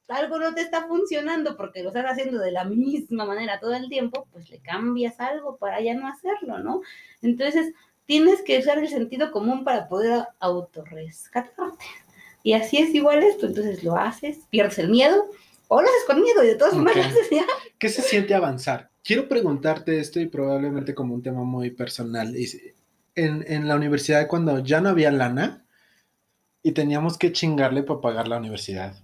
algo 0.09 0.39
no 0.39 0.55
te 0.55 0.63
está 0.63 0.87
funcionando 0.87 1.57
porque 1.57 1.83
lo 1.83 1.89
estás 1.89 2.07
haciendo 2.07 2.39
de 2.39 2.53
la 2.53 2.65
misma 2.65 3.25
manera 3.25 3.61
todo 3.61 3.75
el 3.75 3.89
tiempo, 3.89 4.27
pues 4.33 4.49
le 4.51 4.59
cambias 4.61 5.21
algo 5.21 5.57
para 5.57 5.81
ya 5.81 5.95
no 5.95 6.09
hacerlo, 6.09 6.59
¿no? 6.59 6.81
Entonces, 7.23 7.75
tienes 8.07 8.43
que 8.43 8.59
usar 8.59 8.79
el 8.79 8.89
sentido 8.89 9.31
común 9.31 9.65
para 9.65 9.89
poder 9.89 10.25
autorrescatarte. 10.41 11.85
Y 12.43 12.55
así 12.55 12.79
es 12.79 12.95
igual 12.95 13.23
esto, 13.23 13.47
entonces 13.47 13.85
lo 13.85 13.97
haces, 13.97 14.39
pierdes 14.49 14.79
el 14.79 14.89
miedo, 14.89 15.25
o 15.69 15.83
lo 15.83 15.87
haces 15.87 16.05
con 16.07 16.23
miedo 16.23 16.43
y 16.43 16.47
de 16.47 16.55
todas 16.55 16.75
maneras 16.75 17.15
ya. 17.31 17.45
¿Qué 17.79 17.89
se 17.91 18.01
siente 18.01 18.35
avanzar? 18.35 18.91
Quiero 19.05 19.29
preguntarte 19.29 20.01
esto 20.01 20.21
y 20.21 20.27
probablemente 20.27 20.95
como 20.95 21.15
un 21.15 21.23
tema 21.23 21.43
muy 21.45 21.71
personal. 21.71 22.35
en, 23.15 23.45
en 23.47 23.69
la 23.69 23.77
universidad 23.77 24.27
cuando 24.27 24.61
ya 24.61 24.81
no 24.81 24.89
había 24.89 25.11
lana 25.11 25.67
y 26.63 26.73
teníamos 26.73 27.19
que 27.19 27.33
chingarle 27.33 27.83
para 27.83 28.01
pagar 28.01 28.29
la 28.29 28.39
universidad. 28.39 28.95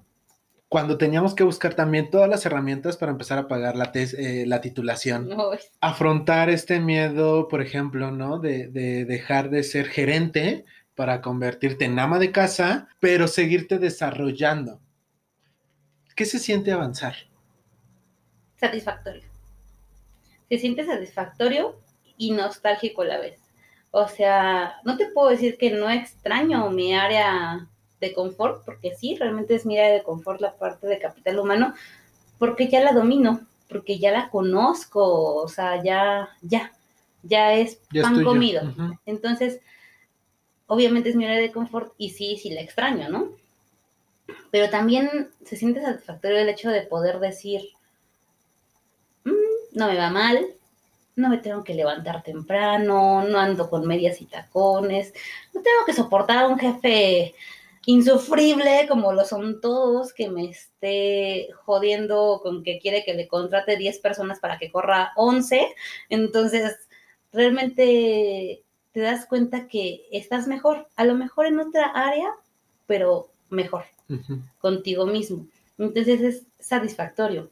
Cuando 0.69 0.99
teníamos 0.99 1.35
que 1.35 1.45
buscar 1.45 1.75
también 1.75 2.11
todas 2.11 2.29
las 2.29 2.45
herramientas 2.47 2.97
para 2.97 3.13
empezar 3.13 3.39
a 3.39 3.47
pagar 3.49 3.77
la, 3.77 3.93
eh, 3.95 4.45
la 4.47 4.61
titulación. 4.61 5.31
Afrontar 5.81 6.51
este 6.51 6.81
miedo, 6.81 7.49
por 7.49 7.63
ejemplo, 7.63 8.11
¿no? 8.11 8.39
De, 8.39 8.69
de 8.69 9.05
dejar 9.05 9.51
de 9.51 9.63
ser 9.63 9.87
gerente 9.87 10.65
para 10.95 11.21
convertirte 11.21 11.85
en 11.85 11.99
ama 11.99 12.19
de 12.19 12.33
casa, 12.33 12.89
pero 13.01 13.29
seguirte 13.29 13.79
desarrollando. 13.79 14.81
¿Qué 16.17 16.25
se 16.25 16.39
siente 16.39 16.73
avanzar? 16.73 17.15
satisfactorio. 18.65 19.23
Se 20.49 20.59
siente 20.59 20.85
satisfactorio 20.85 21.81
y 22.17 22.33
nostálgico 22.33 23.03
a 23.03 23.07
la 23.07 23.19
vez. 23.19 23.41
O 23.91 24.09
sea, 24.09 24.77
no 24.85 24.97
te 24.97 25.07
puedo 25.07 25.31
decir 25.31 25.57
que 25.57 25.71
no 25.71 25.91
extraño 25.91 26.71
mi 26.71 26.95
área 26.95 27.69
de 28.05 28.15
confort, 28.15 28.65
porque 28.65 28.95
sí, 28.95 29.17
realmente 29.17 29.55
es 29.55 29.67
mi 29.67 29.79
área 29.79 29.93
de 29.95 30.03
confort 30.03 30.41
la 30.41 30.55
parte 30.55 30.87
de 30.87 30.99
capital 30.99 31.39
humano, 31.39 31.75
porque 32.39 32.69
ya 32.69 32.83
la 32.83 32.93
domino, 32.93 33.41
porque 33.69 33.99
ya 33.99 34.13
la 34.13 34.31
conozco, 34.31 35.35
o 35.37 35.49
sea, 35.49 35.83
ya, 35.83 36.29
ya, 36.43 36.73
ya 37.23 37.55
es 37.55 37.81
Ya 37.91 38.03
pan 38.03 38.23
comido. 38.23 38.63
Entonces, 39.07 39.61
obviamente 40.67 41.11
es 41.11 41.17
mi 41.17 41.25
área 41.25 41.39
de 41.39 41.53
confort 41.53 41.93
y 41.99 42.11
sí, 42.11 42.37
sí 42.37 42.51
la 42.51 42.61
extraño, 42.61 43.09
¿no? 43.09 43.31
Pero 44.51 44.71
también 44.71 45.31
se 45.45 45.57
siente 45.57 45.83
satisfactorio 45.83 46.39
el 46.39 46.49
hecho 46.49 46.71
de 46.71 46.83
poder 46.83 47.19
decir, 47.19 47.71
"Mm, 49.25 49.33
no 49.73 49.89
me 49.89 49.97
va 49.97 50.11
mal, 50.11 50.47
no 51.17 51.29
me 51.29 51.39
tengo 51.39 51.63
que 51.63 51.75
levantar 51.75 52.23
temprano, 52.23 53.25
no 53.25 53.39
ando 53.39 53.71
con 53.71 53.87
medias 53.87 54.21
y 54.21 54.27
tacones, 54.27 55.13
no 55.53 55.63
tengo 55.63 55.85
que 55.87 55.93
soportar 55.93 56.39
a 56.39 56.49
un 56.49 56.59
jefe 56.59 57.35
insufrible 57.87 58.87
como 58.89 59.13
lo 59.13 59.25
son 59.25 59.61
todos, 59.61 60.13
que 60.13 60.29
me 60.29 60.51
esté 60.51 61.49
jodiendo 61.65 62.41
con 62.43 62.63
que 62.63 62.79
quiere 62.79 63.05
que 63.05 63.15
le 63.15 63.29
contrate 63.29 63.77
10 63.77 63.99
personas 63.99 64.41
para 64.41 64.59
que 64.59 64.71
corra 64.71 65.13
11. 65.17 65.75
Entonces, 66.09 66.89
realmente 67.33 68.63
te 68.93 69.01
das 69.01 69.27
cuenta 69.27 69.67
que 69.67 70.07
estás 70.13 70.47
mejor, 70.47 70.87
a 70.97 71.05
lo 71.05 71.15
mejor 71.15 71.47
en 71.47 71.59
otra 71.59 71.87
área, 71.87 72.31
pero 72.87 73.31
mejor 73.51 73.85
contigo 74.61 75.07
mismo. 75.07 75.47
Entonces 75.79 76.21
es 76.21 76.43
satisfactorio. 76.61 77.51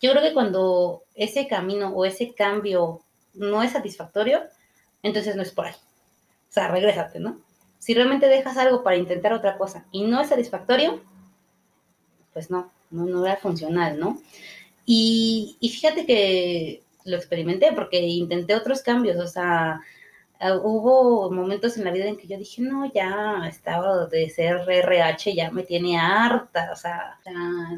Yo 0.00 0.10
creo 0.10 0.22
que 0.22 0.34
cuando 0.34 1.04
ese 1.14 1.46
camino 1.46 1.90
o 1.90 2.04
ese 2.04 2.34
cambio 2.34 3.00
no 3.34 3.62
es 3.62 3.72
satisfactorio, 3.72 4.42
entonces 5.02 5.36
no 5.36 5.42
es 5.42 5.52
por 5.52 5.66
ahí. 5.66 5.74
O 5.74 6.52
sea, 6.52 6.68
regrésate, 6.68 7.20
¿no? 7.20 7.40
Si 7.84 7.92
realmente 7.92 8.28
dejas 8.28 8.56
algo 8.56 8.82
para 8.82 8.96
intentar 8.96 9.34
otra 9.34 9.58
cosa 9.58 9.84
y 9.92 10.04
no 10.04 10.18
es 10.18 10.30
satisfactorio, 10.30 11.02
pues 12.32 12.50
no, 12.50 12.72
no, 12.90 13.04
no 13.04 13.26
era 13.26 13.36
funcional, 13.36 14.00
¿no? 14.00 14.22
Y, 14.86 15.58
y 15.60 15.68
fíjate 15.68 16.06
que 16.06 16.82
lo 17.04 17.18
experimenté 17.18 17.72
porque 17.74 18.00
intenté 18.00 18.54
otros 18.54 18.80
cambios, 18.80 19.18
o 19.18 19.26
sea, 19.26 19.82
ah, 20.40 20.54
hubo 20.62 21.30
momentos 21.30 21.76
en 21.76 21.84
la 21.84 21.90
vida 21.90 22.06
en 22.06 22.16
que 22.16 22.26
yo 22.26 22.38
dije, 22.38 22.62
no, 22.62 22.90
ya 22.90 23.46
estaba 23.46 24.06
de 24.06 24.30
ser 24.30 24.66
RH, 24.66 25.34
ya 25.34 25.50
me 25.50 25.62
tiene 25.62 25.98
harta, 25.98 26.70
o 26.72 26.76
sea, 26.76 27.18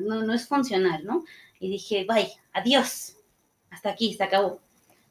no, 0.03 0.23
no 0.23 0.33
es 0.33 0.47
funcional, 0.47 1.05
¿no? 1.05 1.25
Y 1.59 1.69
dije, 1.69 2.07
bye, 2.09 2.31
adiós, 2.53 3.17
hasta 3.71 3.91
aquí, 3.91 4.15
se 4.15 4.23
acabó. 4.23 4.61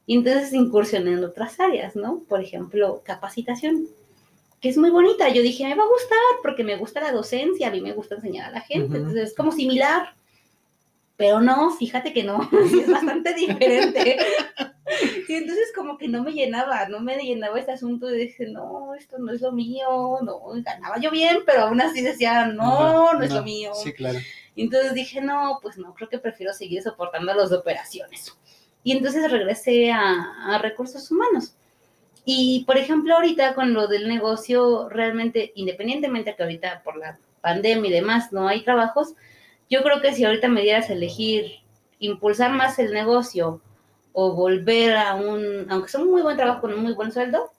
Y 0.06 0.16
entonces 0.16 0.54
incursioné 0.54 1.12
en 1.12 1.26
otras 1.26 1.60
áreas, 1.60 1.98
¿no? 1.98 2.22
Por 2.30 2.42
ejemplo, 2.42 3.02
capacitación, 3.04 3.90
que 4.66 4.72
es 4.72 4.78
muy 4.78 4.90
bonita. 4.90 5.30
Yo 5.30 5.44
dije, 5.44 5.64
me 5.64 5.76
va 5.76 5.84
a 5.84 5.88
gustar 5.88 6.18
porque 6.42 6.64
me 6.64 6.76
gusta 6.76 7.00
la 7.00 7.12
docencia, 7.12 7.68
a 7.68 7.72
mí 7.72 7.82
me 7.82 7.92
gusta 7.92 8.16
enseñar 8.16 8.50
a 8.50 8.52
la 8.52 8.62
gente, 8.62 8.88
Ujú. 8.88 8.96
entonces 8.96 9.30
es 9.30 9.36
como 9.36 9.52
similar. 9.52 10.16
Pero 11.18 11.40
no, 11.40 11.70
fíjate 11.70 12.12
que 12.12 12.24
no, 12.24 12.50
es 12.82 12.90
bastante 12.90 13.36
diferente. 13.36 14.18
Y 15.30 15.34
entonces 15.34 15.72
como 15.76 16.00
que 16.00 16.08
no 16.08 16.24
me 16.24 16.34
llenaba, 16.34 16.90
no 16.90 17.00
me 17.00 17.16
llenaba 17.16 17.60
este 17.60 17.74
asunto 17.74 18.12
y 18.12 18.18
dije, 18.18 18.48
no, 18.48 18.96
esto 18.96 19.20
no 19.20 19.34
es 19.34 19.42
lo 19.42 19.52
mío, 19.52 20.18
no, 20.24 20.42
ganaba 20.64 21.00
yo 21.00 21.12
bien, 21.12 21.42
pero 21.46 21.66
aún 21.66 21.80
así 21.80 22.02
decía, 22.02 22.48
no, 22.48 23.14
no, 23.14 23.22
es 23.22 23.32
lo 23.32 23.44
mío. 23.44 23.72
Sí, 23.76 23.94
claro. 23.94 24.18
Y 24.56 24.64
entonces 24.64 24.96
dije, 24.96 25.22
no, 25.22 25.60
pues 25.62 25.78
no, 25.78 25.94
creo 25.94 26.10
que 26.10 26.18
prefiero 26.18 26.54
seguir 26.54 26.82
soportando 26.82 27.48
de 27.48 27.56
operaciones. 27.56 28.36
Y 28.84 28.94
entonces 28.94 29.30
regresé 29.32 29.92
a, 29.92 30.56
a 30.56 30.58
recursos 30.58 31.12
humanos. 31.12 31.54
Y 32.26 32.64
por 32.66 32.78
ejemplo, 32.78 33.16
ahorita 33.16 33.54
con 33.54 33.74
lo 33.74 33.88
del 33.88 34.08
negocio, 34.08 34.90
realmente, 34.90 35.52
independientemente 35.56 36.32
de 36.32 36.36
que 36.36 36.44
ahorita 36.44 36.82
por 36.84 36.98
la 36.98 37.20
pandemia 37.42 37.90
y 37.90 37.94
demás 37.94 38.34
no 38.34 38.48
hay 38.48 38.64
trabajos, 38.64 39.14
yo 39.70 39.84
creo 39.84 40.02
que 40.02 40.14
si 40.14 40.26
ahorita 40.26 40.48
me 40.48 40.62
dieras 40.62 40.90
a 40.90 40.94
elegir 40.94 41.60
impulsar 42.00 42.52
más 42.52 42.80
el 42.80 42.94
negocio 42.94 43.62
o 44.12 44.34
volver 44.34 44.96
a 44.96 45.16
un, 45.16 45.68
aunque 45.70 45.90
sea 45.90 46.02
un 46.02 46.12
muy 46.12 46.22
buen 46.22 46.38
trabajo 46.38 46.62
con 46.62 46.74
un 46.74 46.82
muy 46.82 46.94
buen 46.94 47.12
sueldo, 47.12 47.52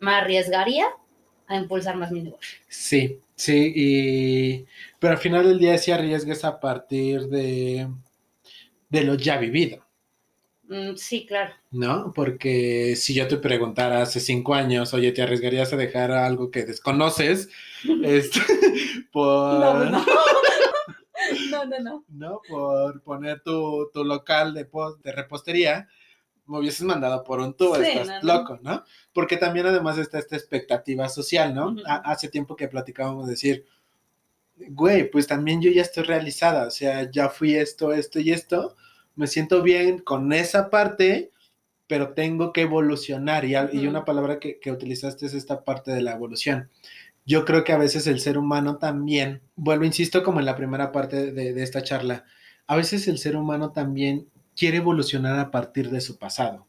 me 0.00 0.12
arriesgaría 0.12 0.86
a 1.46 1.56
impulsar 1.56 1.96
más 1.96 2.10
mi 2.10 2.22
negocio. 2.22 2.58
Sí, 2.68 3.20
sí, 3.34 3.72
y... 3.74 4.66
pero 4.98 5.12
al 5.12 5.18
final 5.18 5.46
del 5.46 5.58
día 5.58 5.78
sí 5.78 5.92
arriesgas 5.92 6.44
a 6.44 6.58
partir 6.60 7.28
de, 7.28 7.88
de 8.88 9.04
lo 9.04 9.14
ya 9.14 9.38
vivido, 9.38 9.84
sí, 10.96 11.26
claro. 11.26 11.54
¿no? 11.70 12.12
Porque 12.14 12.94
si 12.96 13.14
yo 13.14 13.28
te 13.28 13.36
preguntara 13.36 14.02
hace 14.02 14.20
cinco 14.20 14.54
años, 14.54 14.94
oye, 14.94 15.12
¿te 15.12 15.22
arriesgarías 15.22 15.72
a 15.72 15.76
dejar 15.76 16.10
algo 16.12 16.50
que 16.50 16.64
desconoces? 16.64 17.48
Este, 18.04 18.40
por, 19.12 19.58
No, 19.58 19.84
no. 19.84 20.04
No, 21.50 21.64
no, 21.64 21.78
no. 21.78 22.04
¿no? 22.08 22.40
Por 22.48 23.02
poner 23.02 23.40
tu, 23.40 23.90
tu 23.92 24.04
local 24.04 24.54
de, 24.54 24.68
de 25.04 25.12
repostería, 25.12 25.88
me 26.46 26.58
hubieses 26.58 26.82
mandado 26.82 27.22
por 27.24 27.40
un 27.40 27.54
tubo, 27.54 27.76
Sí, 27.76 27.82
estás 27.82 28.22
no, 28.22 28.34
loco, 28.34 28.58
¿no? 28.62 28.84
Porque 29.12 29.36
también 29.36 29.66
además 29.66 29.98
está 29.98 30.18
esta 30.18 30.36
expectativa 30.36 31.08
social, 31.08 31.54
¿no? 31.54 31.76
Hace 31.86 32.28
tiempo 32.28 32.56
que 32.56 32.68
platicábamos 32.68 33.28
decir, 33.28 33.64
güey, 34.56 35.10
pues 35.10 35.26
también 35.26 35.62
yo 35.62 35.70
ya 35.70 35.82
estoy 35.82 36.04
realizada, 36.04 36.66
o 36.66 36.70
sea, 36.70 37.10
ya 37.10 37.28
fui 37.28 37.54
esto, 37.54 37.92
esto 37.92 38.18
y 38.20 38.32
esto, 38.32 38.76
me 39.14 39.26
siento 39.26 39.62
bien 39.62 39.98
con 39.98 40.32
esa 40.32 40.70
parte, 40.70 41.30
pero 41.86 42.14
tengo 42.14 42.52
que 42.52 42.62
evolucionar. 42.62 43.44
Y, 43.44 43.54
y 43.72 43.86
una 43.86 44.04
palabra 44.04 44.38
que, 44.38 44.58
que 44.58 44.72
utilizaste 44.72 45.26
es 45.26 45.34
esta 45.34 45.64
parte 45.64 45.90
de 45.90 46.02
la 46.02 46.12
evolución. 46.12 46.70
Yo 47.24 47.44
creo 47.44 47.64
que 47.64 47.72
a 47.72 47.78
veces 47.78 48.06
el 48.06 48.20
ser 48.20 48.38
humano 48.38 48.78
también, 48.78 49.42
vuelvo, 49.54 49.84
insisto, 49.84 50.22
como 50.22 50.40
en 50.40 50.46
la 50.46 50.56
primera 50.56 50.90
parte 50.90 51.32
de, 51.32 51.52
de 51.52 51.62
esta 51.62 51.82
charla, 51.82 52.24
a 52.66 52.76
veces 52.76 53.06
el 53.08 53.18
ser 53.18 53.36
humano 53.36 53.70
también 53.72 54.28
quiere 54.56 54.78
evolucionar 54.78 55.38
a 55.38 55.50
partir 55.50 55.90
de 55.90 56.00
su 56.00 56.18
pasado 56.18 56.66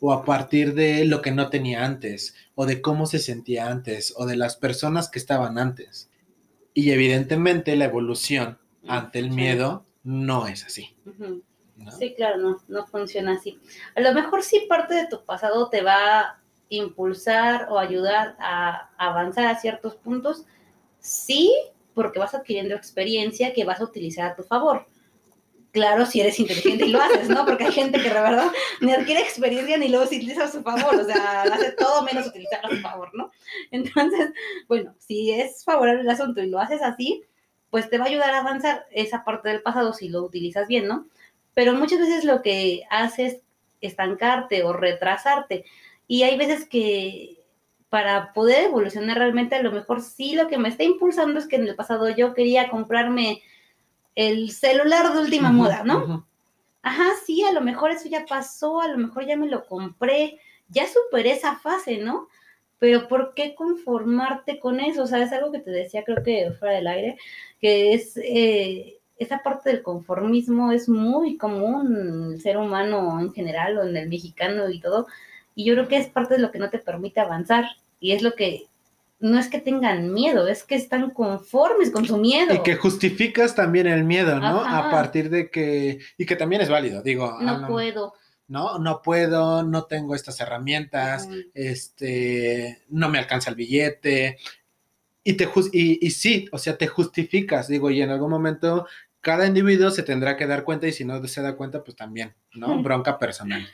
o 0.00 0.12
a 0.12 0.24
partir 0.24 0.74
de 0.74 1.04
lo 1.04 1.22
que 1.22 1.30
no 1.30 1.48
tenía 1.48 1.84
antes, 1.84 2.34
o 2.54 2.66
de 2.66 2.82
cómo 2.82 3.06
se 3.06 3.18
sentía 3.18 3.70
antes, 3.70 4.12
o 4.16 4.26
de 4.26 4.36
las 4.36 4.56
personas 4.56 5.08
que 5.08 5.18
estaban 5.18 5.56
antes. 5.58 6.10
Y 6.74 6.90
evidentemente 6.90 7.74
la 7.76 7.86
evolución 7.86 8.58
ante 8.86 9.18
el 9.18 9.30
miedo 9.30 9.86
no 10.02 10.46
es 10.46 10.64
así. 10.64 10.94
Ujú. 11.06 11.42
¿No? 11.76 11.90
Sí, 11.90 12.14
claro, 12.14 12.38
no, 12.38 12.58
no 12.68 12.86
funciona 12.86 13.32
así. 13.32 13.60
A 13.94 14.00
lo 14.00 14.12
mejor 14.12 14.42
sí 14.42 14.66
parte 14.68 14.94
de 14.94 15.06
tu 15.06 15.24
pasado 15.24 15.68
te 15.68 15.82
va 15.82 16.20
a 16.20 16.40
impulsar 16.68 17.68
o 17.70 17.78
ayudar 17.78 18.36
a 18.38 18.90
avanzar 18.96 19.46
a 19.46 19.58
ciertos 19.58 19.96
puntos, 19.96 20.44
sí, 20.98 21.52
porque 21.94 22.18
vas 22.18 22.34
adquiriendo 22.34 22.74
experiencia 22.74 23.52
que 23.52 23.64
vas 23.64 23.80
a 23.80 23.84
utilizar 23.84 24.32
a 24.32 24.36
tu 24.36 24.42
favor. 24.42 24.86
Claro, 25.74 26.06
si 26.06 26.20
eres 26.20 26.38
inteligente 26.38 26.86
y 26.86 26.90
lo 26.90 27.02
haces, 27.02 27.28
¿no? 27.28 27.44
Porque 27.44 27.64
hay 27.64 27.72
gente 27.72 28.00
que 28.00 28.08
de 28.08 28.14
verdad 28.14 28.46
ni 28.80 28.92
adquiere 28.92 29.20
experiencia 29.20 29.76
ni 29.76 29.88
lo 29.88 30.02
utiliza 30.02 30.44
a 30.44 30.50
su 30.50 30.62
favor, 30.62 30.94
o 30.94 31.04
sea, 31.04 31.42
hace 31.42 31.72
todo 31.72 32.02
menos 32.02 32.28
utilizarlo 32.28 32.68
a 32.68 32.76
su 32.76 32.80
favor, 32.80 33.10
¿no? 33.12 33.32
Entonces, 33.72 34.30
bueno, 34.68 34.94
si 34.98 35.32
es 35.32 35.64
favorable 35.64 36.02
el 36.02 36.10
asunto 36.10 36.40
y 36.40 36.48
lo 36.48 36.60
haces 36.60 36.80
así, 36.80 37.24
pues 37.70 37.90
te 37.90 37.98
va 37.98 38.04
a 38.04 38.08
ayudar 38.08 38.32
a 38.32 38.38
avanzar 38.38 38.86
esa 38.92 39.24
parte 39.24 39.48
del 39.48 39.62
pasado 39.62 39.92
si 39.92 40.08
lo 40.08 40.22
utilizas 40.22 40.68
bien, 40.68 40.86
¿no? 40.86 41.08
Pero 41.54 41.74
muchas 41.74 42.00
veces 42.00 42.24
lo 42.24 42.42
que 42.42 42.82
hace 42.90 43.26
es 43.26 43.36
estancarte 43.80 44.62
o 44.64 44.72
retrasarte. 44.72 45.64
Y 46.06 46.24
hay 46.24 46.36
veces 46.36 46.68
que 46.68 47.38
para 47.88 48.32
poder 48.32 48.64
evolucionar 48.64 49.18
realmente, 49.18 49.54
a 49.54 49.62
lo 49.62 49.70
mejor 49.70 50.02
sí 50.02 50.34
lo 50.34 50.48
que 50.48 50.58
me 50.58 50.68
está 50.68 50.82
impulsando 50.82 51.38
es 51.38 51.46
que 51.46 51.56
en 51.56 51.68
el 51.68 51.76
pasado 51.76 52.08
yo 52.08 52.34
quería 52.34 52.68
comprarme 52.68 53.42
el 54.16 54.50
celular 54.50 55.12
de 55.12 55.20
última 55.20 55.52
moda, 55.52 55.84
¿no? 55.84 56.26
Ajá, 56.82 57.04
sí, 57.24 57.44
a 57.44 57.52
lo 57.52 57.60
mejor 57.60 57.92
eso 57.92 58.08
ya 58.08 58.26
pasó, 58.26 58.80
a 58.80 58.88
lo 58.88 58.98
mejor 58.98 59.26
ya 59.26 59.36
me 59.36 59.48
lo 59.48 59.64
compré, 59.64 60.38
ya 60.68 60.86
superé 60.86 61.32
esa 61.32 61.56
fase, 61.56 61.98
¿no? 61.98 62.28
Pero 62.78 63.08
¿por 63.08 63.32
qué 63.34 63.54
conformarte 63.54 64.58
con 64.58 64.80
eso? 64.80 65.04
O 65.04 65.06
sea, 65.06 65.22
es 65.22 65.32
algo 65.32 65.52
que 65.52 65.60
te 65.60 65.70
decía, 65.70 66.04
creo 66.04 66.22
que 66.22 66.52
fuera 66.58 66.74
del 66.74 66.86
aire, 66.86 67.16
que 67.60 67.94
es 67.94 68.16
eh, 68.16 68.98
esa 69.18 69.42
parte 69.42 69.70
del 69.70 69.82
conformismo 69.82 70.72
es 70.72 70.88
muy 70.88 71.36
común 71.36 71.96
en 71.96 72.32
el 72.32 72.40
ser 72.40 72.56
humano 72.56 73.20
en 73.20 73.32
general 73.32 73.78
o 73.78 73.84
en 73.84 73.96
el 73.96 74.08
mexicano 74.08 74.68
y 74.70 74.80
todo. 74.80 75.06
Y 75.54 75.64
yo 75.64 75.74
creo 75.74 75.88
que 75.88 75.98
es 75.98 76.08
parte 76.08 76.34
de 76.34 76.40
lo 76.40 76.50
que 76.50 76.58
no 76.58 76.70
te 76.70 76.78
permite 76.78 77.20
avanzar 77.20 77.64
y 78.00 78.12
es 78.12 78.22
lo 78.22 78.34
que 78.34 78.66
no 79.20 79.38
es 79.38 79.48
que 79.48 79.58
tengan 79.58 80.12
miedo, 80.12 80.46
es 80.48 80.64
que 80.64 80.74
están 80.74 81.10
conformes 81.10 81.90
con 81.90 82.04
su 82.04 82.18
miedo. 82.18 82.52
Y 82.52 82.62
que 82.62 82.76
justificas 82.76 83.54
también 83.54 83.86
el 83.86 84.04
miedo, 84.04 84.38
¿no? 84.38 84.60
A 84.60 84.90
partir 84.90 85.30
de 85.30 85.50
que, 85.50 85.98
y 86.18 86.26
que 86.26 86.36
también 86.36 86.60
es 86.60 86.68
válido, 86.68 87.00
digo. 87.00 87.38
No 87.40 87.66
puedo. 87.66 88.14
No, 88.48 88.78
no 88.78 89.00
puedo, 89.00 89.62
no 89.62 89.84
tengo 89.84 90.14
estas 90.14 90.38
herramientas, 90.40 91.26
este, 91.54 92.82
no 92.90 93.08
me 93.08 93.18
alcanza 93.18 93.48
el 93.48 93.56
billete. 93.56 94.36
Y, 95.24 95.32
te, 95.34 95.48
y, 95.72 96.06
y 96.06 96.10
sí, 96.10 96.48
o 96.52 96.58
sea, 96.58 96.76
te 96.76 96.86
justificas, 96.86 97.66
digo, 97.66 97.90
y 97.90 98.02
en 98.02 98.10
algún 98.10 98.30
momento 98.30 98.86
cada 99.24 99.46
individuo 99.46 99.90
se 99.90 100.02
tendrá 100.02 100.36
que 100.36 100.46
dar 100.46 100.64
cuenta 100.64 100.86
y 100.86 100.92
si 100.92 101.04
no 101.04 101.26
se 101.26 101.40
da 101.40 101.56
cuenta, 101.56 101.82
pues 101.82 101.96
también, 101.96 102.34
¿no? 102.52 102.80
Bronca 102.82 103.18
personal. 103.18 103.66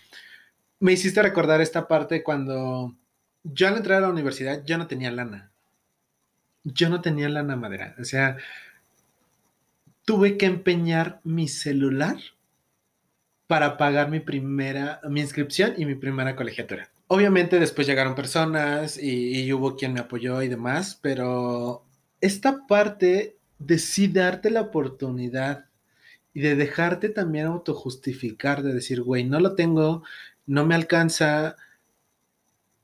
Me 0.79 0.93
hiciste 0.93 1.21
recordar 1.21 1.61
esta 1.61 1.89
parte 1.89 2.23
cuando 2.23 2.95
yo 3.43 3.69
al 3.69 3.77
entrar 3.77 3.99
a 3.99 4.03
la 4.03 4.13
universidad 4.13 4.65
yo 4.65 4.79
no 4.79 4.87
tenía 4.87 5.11
lana. 5.11 5.51
Yo 6.63 6.89
no 6.89 7.01
tenía 7.01 7.29
lana 7.29 7.57
madera. 7.57 7.97
O 7.99 8.05
sea, 8.05 8.37
tuve 10.05 10.39
que 10.39 10.47
empeñar 10.47 11.21
mi 11.25 11.49
celular 11.49 12.17
para 13.49 13.77
pagar 13.77 14.09
mi 14.09 14.21
primera, 14.21 15.01
mi 15.09 15.21
inscripción 15.21 15.75
y 15.77 15.85
mi 15.85 15.97
primera 15.97 16.37
colegiatura. 16.37 16.91
Obviamente 17.13 17.59
después 17.59 17.89
llegaron 17.89 18.15
personas 18.15 18.97
y, 18.97 19.53
hubo 19.53 19.75
quien 19.75 19.93
me 19.93 19.99
apoyó 19.99 20.43
y 20.43 20.49
demás, 20.49 20.97
pero 21.03 21.85
esta 22.21 22.69
parte 22.69 23.37
de 23.59 23.81
sí 23.81 24.07
darte 24.07 24.49
la 24.49 24.61
oportunidad 24.61 25.65
y 26.33 26.41
de 26.41 26.55
dejarte 26.55 27.09
también 27.09 27.47
autojustificar, 27.47 28.63
de 28.63 28.73
decir, 28.73 29.03
güey, 29.03 29.25
no 29.25 29.41
lo 29.41 29.57
tengo, 29.57 30.05
no 30.47 30.65
me 30.65 30.77
alcanza, 30.77 31.57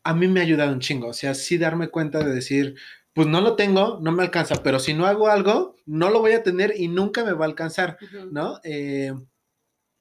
a 0.03 0.13
mí 0.13 0.27
me 0.27 0.41
ha 0.41 0.43
ayudado 0.43 0.73
un 0.73 0.81
chingo. 0.81 1.07
O 1.07 1.15
sea, 1.15 1.33
sí 1.35 1.57
darme 1.57 1.87
cuenta 1.87 2.19
de 2.25 2.35
decir, 2.35 2.75
pues 3.13 3.29
no 3.29 3.41
lo 3.41 3.55
tengo, 3.55 4.01
no 4.03 4.11
me 4.11 4.25
alcanza, 4.25 4.61
pero 4.61 4.81
si 4.81 4.93
no 4.93 5.07
hago 5.07 5.29
algo, 5.29 5.77
no 5.87 6.11
lo 6.11 6.19
voy 6.19 6.33
a 6.33 6.43
tener 6.43 6.75
y 6.77 6.89
nunca 6.89 7.25
me 7.25 7.33
va 7.33 7.45
a 7.45 7.49
alcanzar, 7.49 7.97
¿no? 8.33 8.59
Eh, 8.65 9.15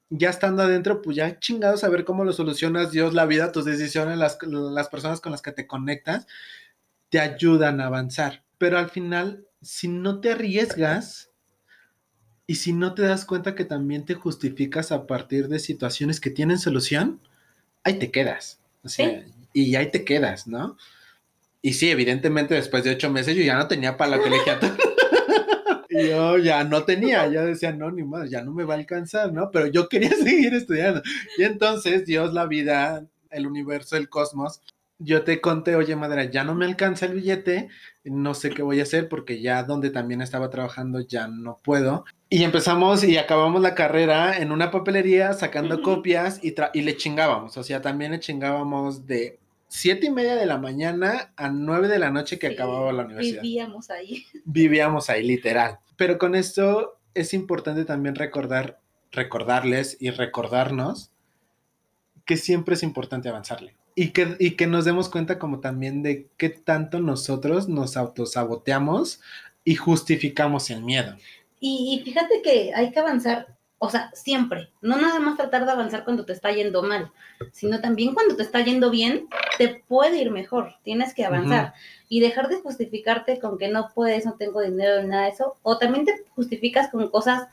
ya 0.09 0.29
estando 0.29 0.63
adentro, 0.63 1.01
pues 1.01 1.17
ya 1.17 1.39
chingado 1.39 1.77
saber 1.77 2.05
cómo 2.05 2.23
lo 2.23 2.33
solucionas, 2.33 2.91
Dios, 2.91 3.13
la 3.13 3.25
vida, 3.25 3.51
tus 3.51 3.65
decisiones, 3.65 4.17
las, 4.17 4.37
las 4.43 4.89
personas 4.89 5.21
con 5.21 5.31
las 5.31 5.41
que 5.41 5.51
te 5.51 5.67
conectas, 5.67 6.27
te 7.09 7.19
ayudan 7.19 7.81
a 7.81 7.87
avanzar. 7.87 8.43
Pero 8.57 8.77
al 8.77 8.89
final, 8.89 9.45
si 9.61 9.87
no 9.87 10.19
te 10.21 10.31
arriesgas 10.31 11.31
y 12.47 12.55
si 12.55 12.73
no 12.73 12.93
te 12.93 13.01
das 13.01 13.25
cuenta 13.25 13.55
que 13.55 13.65
también 13.65 14.05
te 14.05 14.13
justificas 14.13 14.91
a 14.91 15.07
partir 15.07 15.47
de 15.47 15.59
situaciones 15.59 16.19
que 16.19 16.29
tienen 16.29 16.59
solución, 16.59 17.19
ahí 17.83 17.97
te 17.99 18.11
quedas. 18.11 18.59
O 18.83 18.89
sea, 18.89 19.25
y 19.53 19.75
ahí 19.75 19.89
te 19.89 20.05
quedas, 20.05 20.47
¿no? 20.47 20.77
Y 21.61 21.73
sí, 21.73 21.89
evidentemente 21.89 22.53
después 22.53 22.83
de 22.83 22.91
ocho 22.91 23.09
meses 23.09 23.35
yo 23.35 23.41
ya 23.41 23.55
no 23.57 23.67
tenía 23.67 23.97
para 23.97 24.17
la 24.17 24.19
colegiatura. 24.21 24.75
Yo 26.03 26.37
ya 26.37 26.63
no 26.63 26.83
tenía, 26.83 27.27
ya 27.27 27.43
decía, 27.43 27.71
no, 27.71 27.91
ni 27.91 28.03
más, 28.03 28.29
ya 28.29 28.41
no 28.43 28.51
me 28.51 28.63
va 28.63 28.75
a 28.75 28.77
alcanzar, 28.77 29.31
¿no? 29.33 29.51
Pero 29.51 29.67
yo 29.67 29.89
quería 29.89 30.09
seguir 30.15 30.53
estudiando. 30.53 31.01
Y 31.37 31.43
entonces 31.43 32.05
Dios, 32.05 32.33
la 32.33 32.45
vida, 32.45 33.05
el 33.29 33.47
universo, 33.47 33.97
el 33.97 34.09
cosmos, 34.09 34.61
yo 34.97 35.23
te 35.23 35.41
conté, 35.41 35.75
oye, 35.75 35.95
madre, 35.95 36.29
ya 36.31 36.43
no 36.43 36.55
me 36.55 36.65
alcanza 36.65 37.05
el 37.05 37.15
billete, 37.15 37.69
no 38.05 38.33
sé 38.33 38.51
qué 38.51 38.61
voy 38.61 38.79
a 38.79 38.83
hacer 38.83 39.09
porque 39.09 39.41
ya 39.41 39.63
donde 39.63 39.89
también 39.89 40.21
estaba 40.21 40.49
trabajando 40.49 41.01
ya 41.01 41.27
no 41.27 41.59
puedo. 41.63 42.05
Y 42.29 42.43
empezamos 42.43 43.03
y 43.03 43.17
acabamos 43.17 43.61
la 43.61 43.75
carrera 43.75 44.37
en 44.37 44.51
una 44.51 44.71
papelería 44.71 45.33
sacando 45.33 45.81
copias 45.81 46.39
y, 46.43 46.55
y 46.73 46.81
le 46.81 46.97
chingábamos, 46.97 47.57
o 47.57 47.63
sea, 47.63 47.81
también 47.81 48.11
le 48.11 48.19
chingábamos 48.19 49.05
de 49.05 49.39
siete 49.67 50.07
y 50.07 50.11
media 50.11 50.35
de 50.35 50.45
la 50.45 50.57
mañana 50.57 51.33
a 51.35 51.49
nueve 51.49 51.87
de 51.87 51.99
la 51.99 52.11
noche 52.11 52.39
que 52.39 52.47
acababa 52.47 52.91
la 52.91 53.05
universidad. 53.05 53.41
Vivíamos 53.41 53.89
ahí. 53.89 54.25
Vivíamos 54.45 55.09
ahí, 55.09 55.23
literal. 55.23 55.79
Pero 55.97 56.17
con 56.17 56.35
esto 56.35 56.99
es 57.13 57.33
importante 57.33 57.85
también 57.85 58.15
recordar, 58.15 58.79
recordarles 59.11 59.97
y 59.99 60.11
recordarnos 60.11 61.11
que 62.25 62.37
siempre 62.37 62.75
es 62.75 62.83
importante 62.83 63.29
avanzarle. 63.29 63.75
Y 63.95 64.09
que, 64.09 64.35
y 64.39 64.51
que 64.51 64.67
nos 64.67 64.83
demos 64.83 65.07
cuenta 65.07 65.39
como 65.39 65.61
también 65.61 66.03
de 66.03 66.27
qué 66.35 66.49
tanto 66.49 66.99
nosotros 66.99 67.69
nos 67.69 67.95
autosaboteamos 67.95 69.21
y 69.63 69.75
justificamos 69.75 70.69
el 70.69 70.83
miedo. 70.83 71.15
Y, 71.61 71.97
y 71.97 72.03
fíjate 72.03 72.41
que 72.41 72.73
hay 72.73 72.91
que 72.91 72.99
avanzar 72.99 73.54
o 73.77 73.89
sea, 73.89 74.09
siempre, 74.13 74.69
no 74.81 74.97
nada 74.97 75.19
más 75.19 75.37
tratar 75.37 75.65
de 75.65 75.71
avanzar 75.71 76.03
cuando 76.05 76.25
te 76.25 76.33
está 76.33 76.51
yendo 76.51 76.81
mal, 76.81 77.11
sino 77.51 77.81
también 77.81 78.13
cuando 78.13 78.35
te 78.35 78.43
está 78.43 78.61
yendo 78.61 78.89
bien, 78.89 79.27
te 79.57 79.83
puede 79.87 80.21
ir 80.21 80.31
mejor, 80.31 80.75
tienes 80.83 81.13
que 81.13 81.25
avanzar. 81.25 81.73
Y 82.07 82.21
dejar 82.21 82.47
de 82.47 82.61
justificarte 82.61 83.39
con 83.39 83.57
que 83.57 83.67
no 83.67 83.89
puedes, 83.93 84.25
no 84.25 84.33
tengo 84.33 84.61
dinero, 84.61 85.03
nada 85.03 85.23
de 85.23 85.29
eso, 85.29 85.57
o 85.61 85.77
también 85.77 86.05
te 86.05 86.13
justificas 86.35 86.89
con 86.89 87.09
cosas 87.09 87.47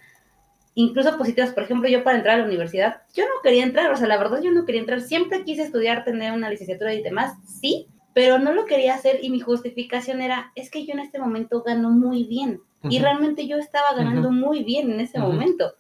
incluso 0.75 1.19
positivas, 1.19 1.51
por 1.51 1.65
ejemplo, 1.65 1.89
yo 1.89 2.03
para 2.03 2.17
entrar 2.17 2.37
a 2.37 2.39
la 2.39 2.47
universidad, 2.47 3.03
yo 3.15 3.25
no 3.25 3.43
quería 3.43 3.63
entrar, 3.63 3.91
o 3.93 3.97
sea, 3.97 4.07
la 4.07 4.17
verdad 4.17 4.41
yo 4.41 4.53
no 4.53 4.65
quería 4.65 4.81
entrar, 4.81 5.01
siempre 5.01 5.45
quise 5.45 5.63
estudiar, 5.63 6.05
tener 6.05 6.33
una 6.33 6.49
licenciatura 6.49 6.95
y 6.95 7.03
demás, 7.03 7.37
sí, 7.45 7.89
pero 8.15 8.39
no 8.39 8.53
lo 8.53 8.65
quería 8.65 8.95
hacer 8.95 9.19
y 9.23 9.31
mi 9.31 9.41
justificación 9.41 10.23
era, 10.23 10.53
es 10.55 10.71
que 10.71 10.87
yo 10.87 10.93
en 10.93 11.01
este 11.01 11.19
momento 11.19 11.63
gano 11.63 11.91
muy 11.91 12.25
bien. 12.25 12.61
Y 12.89 12.99
realmente 12.99 13.47
yo 13.47 13.59
estaba 13.59 13.95
ganando 13.95 14.33
muy 14.33 14.65
bien 14.65 14.91
en 14.91 14.99
ese 14.99 15.21
momento. 15.21 15.73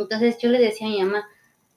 Entonces 0.00 0.38
yo 0.38 0.48
le 0.48 0.58
decía 0.58 0.86
a 0.86 0.90
mi 0.90 1.02
mamá, 1.02 1.28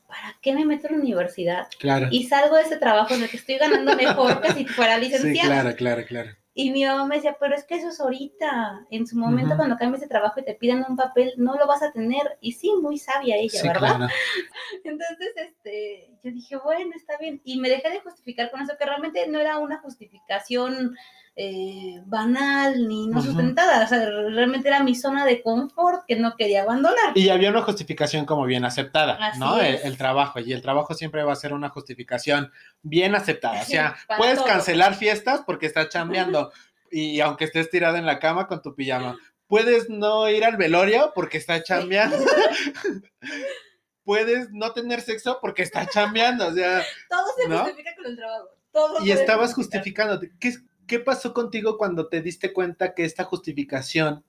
¿para 0.07 0.37
qué 0.41 0.53
me 0.53 0.65
meto 0.65 0.87
en 0.87 0.93
la 0.93 0.99
universidad? 0.99 1.67
Claro. 1.79 2.07
Y 2.11 2.23
salgo 2.27 2.55
de 2.55 2.63
ese 2.63 2.77
trabajo 2.77 3.13
en 3.13 3.23
el 3.23 3.29
que 3.29 3.37
estoy 3.37 3.57
ganando 3.57 3.95
mejor 3.95 4.41
que 4.41 4.53
si 4.53 4.65
fuera 4.65 4.97
licenciada. 4.97 5.31
Sí, 5.31 5.39
claro, 5.39 5.75
claro, 5.75 6.05
claro. 6.05 6.29
Y 6.57 6.71
mi 6.71 6.85
mamá 6.85 7.05
me 7.05 7.15
decía, 7.15 7.35
pero 7.37 7.53
es 7.53 7.65
que 7.65 7.75
eso 7.75 7.89
es 7.89 7.99
ahorita. 7.99 8.85
En 8.89 9.05
su 9.05 9.17
momento, 9.17 9.57
cuando 9.57 9.75
cambies 9.75 9.99
de 9.99 10.07
trabajo 10.07 10.39
y 10.39 10.45
te 10.45 10.55
pidan 10.55 10.85
un 10.87 10.95
papel, 10.95 11.33
no 11.35 11.55
lo 11.55 11.67
vas 11.67 11.83
a 11.83 11.91
tener. 11.91 12.37
Y 12.39 12.53
sí, 12.53 12.71
muy 12.81 12.97
sabia 12.97 13.35
ella, 13.35 13.61
¿verdad? 13.61 14.09
Entonces, 14.85 15.33
este, 15.35 16.11
yo 16.23 16.31
dije, 16.31 16.55
bueno, 16.55 16.91
está 16.95 17.17
bien. 17.17 17.41
Y 17.43 17.59
me 17.59 17.67
dejé 17.67 17.89
de 17.89 17.99
justificar 17.99 18.51
con 18.51 18.61
eso, 18.61 18.77
que 18.79 18.85
realmente 18.85 19.27
no 19.27 19.37
era 19.37 19.57
una 19.57 19.79
justificación 19.79 20.95
eh, 21.37 22.01
banal 22.05 22.87
ni 22.87 23.07
no 23.07 23.21
sustentada. 23.21 23.83
O 23.83 23.87
sea, 23.87 24.05
realmente 24.05 24.67
era 24.67 24.83
mi 24.83 24.95
zona 24.95 25.25
de 25.25 25.41
confort 25.41 26.05
que 26.07 26.15
no 26.15 26.35
quería 26.37 26.61
abandonar. 26.61 27.11
Y 27.15 27.29
había 27.29 27.49
una 27.49 27.61
justificación 27.61 28.25
como 28.25 28.45
bien 28.45 28.63
aceptada, 28.63 29.33
¿no? 29.37 29.59
El, 29.59 29.97
trabajo. 29.97 30.39
Y 30.39 30.53
el 30.53 30.61
trabajo 30.61 30.93
siempre 30.93 31.23
va 31.23 31.33
a 31.33 31.37
ser 31.37 31.53
una 31.53 31.69
justificación 31.69 32.51
bien 32.81 33.15
aceptada. 33.15 33.61
O 33.61 33.65
sea, 33.65 33.95
puedes 34.17 34.41
cancelar 34.41 34.95
fiestas 34.95 35.41
porque 35.45 35.65
estás 35.65 35.89
chambeando. 35.89 36.51
y 36.89 37.19
aunque 37.19 37.45
estés 37.45 37.69
tirada 37.69 37.97
en 37.97 38.05
la 38.05 38.19
cama 38.19 38.47
con 38.47 38.61
tu 38.61 38.73
pijama. 38.73 39.17
Puedes 39.47 39.89
no 39.89 40.27
ir 40.27 40.43
al 40.43 40.57
velorio 40.57 41.11
porque 41.13 41.37
estás 41.37 41.63
chambeando. 41.63 42.17
puedes 44.05 44.51
no 44.51 44.71
tener 44.71 45.01
sexo 45.01 45.39
porque 45.41 45.63
estás 45.63 45.89
chambeando, 45.89 46.47
o 46.47 46.53
sea... 46.53 46.83
Todo 47.09 47.25
se 47.35 47.47
justifica 47.47 47.95
con 47.95 48.05
el 48.05 48.15
trabajo. 48.15 48.49
Todo 48.71 49.05
y 49.05 49.11
estabas 49.11 49.53
justificando. 49.53 50.19
¿Qué, 50.39 50.53
¿Qué 50.87 50.99
pasó 50.99 51.33
contigo 51.33 51.77
cuando 51.77 52.07
te 52.07 52.21
diste 52.21 52.53
cuenta 52.53 52.93
que 52.93 53.05
esta 53.05 53.23
justificación 53.23 54.23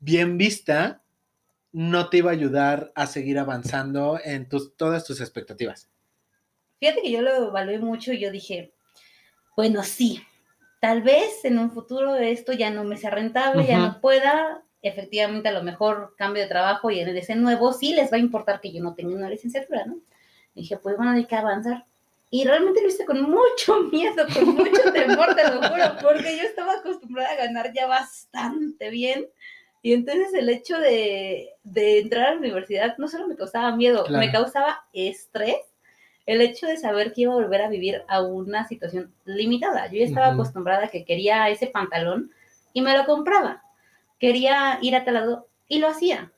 bien 0.00 0.36
vista 0.38 1.02
no 1.72 2.08
te 2.08 2.18
iba 2.18 2.30
a 2.30 2.34
ayudar 2.34 2.92
a 2.94 3.06
seguir 3.06 3.38
avanzando 3.38 4.20
en 4.22 4.48
tus, 4.48 4.76
todas 4.76 5.04
tus 5.04 5.20
expectativas? 5.20 5.90
Fíjate 6.78 7.02
que 7.02 7.10
yo 7.10 7.22
lo 7.22 7.48
evalué 7.48 7.78
mucho 7.78 8.12
y 8.12 8.20
yo 8.20 8.30
dije, 8.30 8.74
bueno, 9.56 9.82
sí, 9.82 10.20
tal 10.80 11.02
vez 11.02 11.44
en 11.44 11.58
un 11.58 11.70
futuro 11.70 12.16
esto 12.16 12.52
ya 12.52 12.70
no 12.70 12.84
me 12.84 12.96
sea 12.96 13.10
rentable, 13.10 13.66
ya 13.66 13.78
no 13.78 14.00
pueda, 14.00 14.64
efectivamente 14.82 15.48
a 15.48 15.52
lo 15.52 15.62
mejor 15.62 16.14
cambio 16.16 16.42
de 16.42 16.48
trabajo 16.48 16.90
y 16.90 17.00
en 17.00 17.16
ese 17.16 17.36
nuevo 17.36 17.72
sí 17.72 17.94
les 17.94 18.12
va 18.12 18.16
a 18.16 18.20
importar 18.20 18.60
que 18.60 18.72
yo 18.72 18.82
no 18.82 18.94
tenga 18.94 19.16
una 19.16 19.30
licenciatura, 19.30 19.86
¿no? 19.86 19.98
dije, 20.54 20.76
pues 20.78 20.96
bueno, 20.96 21.12
hay 21.12 21.26
que 21.26 21.36
avanzar. 21.36 21.84
Y 22.30 22.44
realmente 22.44 22.82
lo 22.82 22.88
hice 22.88 23.04
con 23.04 23.22
mucho 23.22 23.80
miedo, 23.92 24.26
con 24.32 24.54
mucho 24.54 24.92
temor, 24.92 25.34
te 25.34 25.44
lo 25.44 25.62
juro, 25.62 25.96
porque 26.02 26.36
yo 26.36 26.42
estaba 26.42 26.74
acostumbrada 26.74 27.30
a 27.30 27.36
ganar 27.36 27.72
ya 27.72 27.86
bastante 27.86 28.90
bien. 28.90 29.26
Y 29.82 29.92
entonces 29.92 30.32
el 30.34 30.48
hecho 30.48 30.78
de, 30.78 31.50
entrar 31.74 32.28
a 32.28 32.30
la 32.32 32.38
universidad 32.38 32.96
no 32.96 33.06
solo 33.06 33.28
me 33.28 33.36
causaba 33.36 33.76
miedo, 33.76 34.06
me 34.08 34.32
causaba 34.32 34.86
estrés 34.94 35.58
el 36.26 36.40
hecho 36.40 36.66
de 36.66 36.76
saber 36.76 37.12
que 37.12 37.22
iba 37.22 37.32
a 37.32 37.36
volver 37.36 37.60
a 37.62 37.68
vivir 37.68 38.02
a 38.08 38.22
una 38.22 38.66
situación 38.66 39.12
limitada. 39.24 39.86
Yo 39.88 39.98
ya 39.98 40.06
estaba 40.06 40.28
acostumbrada 40.28 40.86
a 40.86 40.88
que 40.88 41.04
quería 41.04 41.48
ese 41.50 41.66
pantalón 41.66 42.30
y 42.72 42.80
me 42.80 42.96
lo 42.96 43.04
compraba. 43.04 43.62
Quería 44.18 44.78
ir 44.80 44.96
a 44.96 45.04
tal 45.04 45.14
lado 45.14 45.48
y 45.68 45.78
lo 45.78 45.88
hacía. 45.88 46.32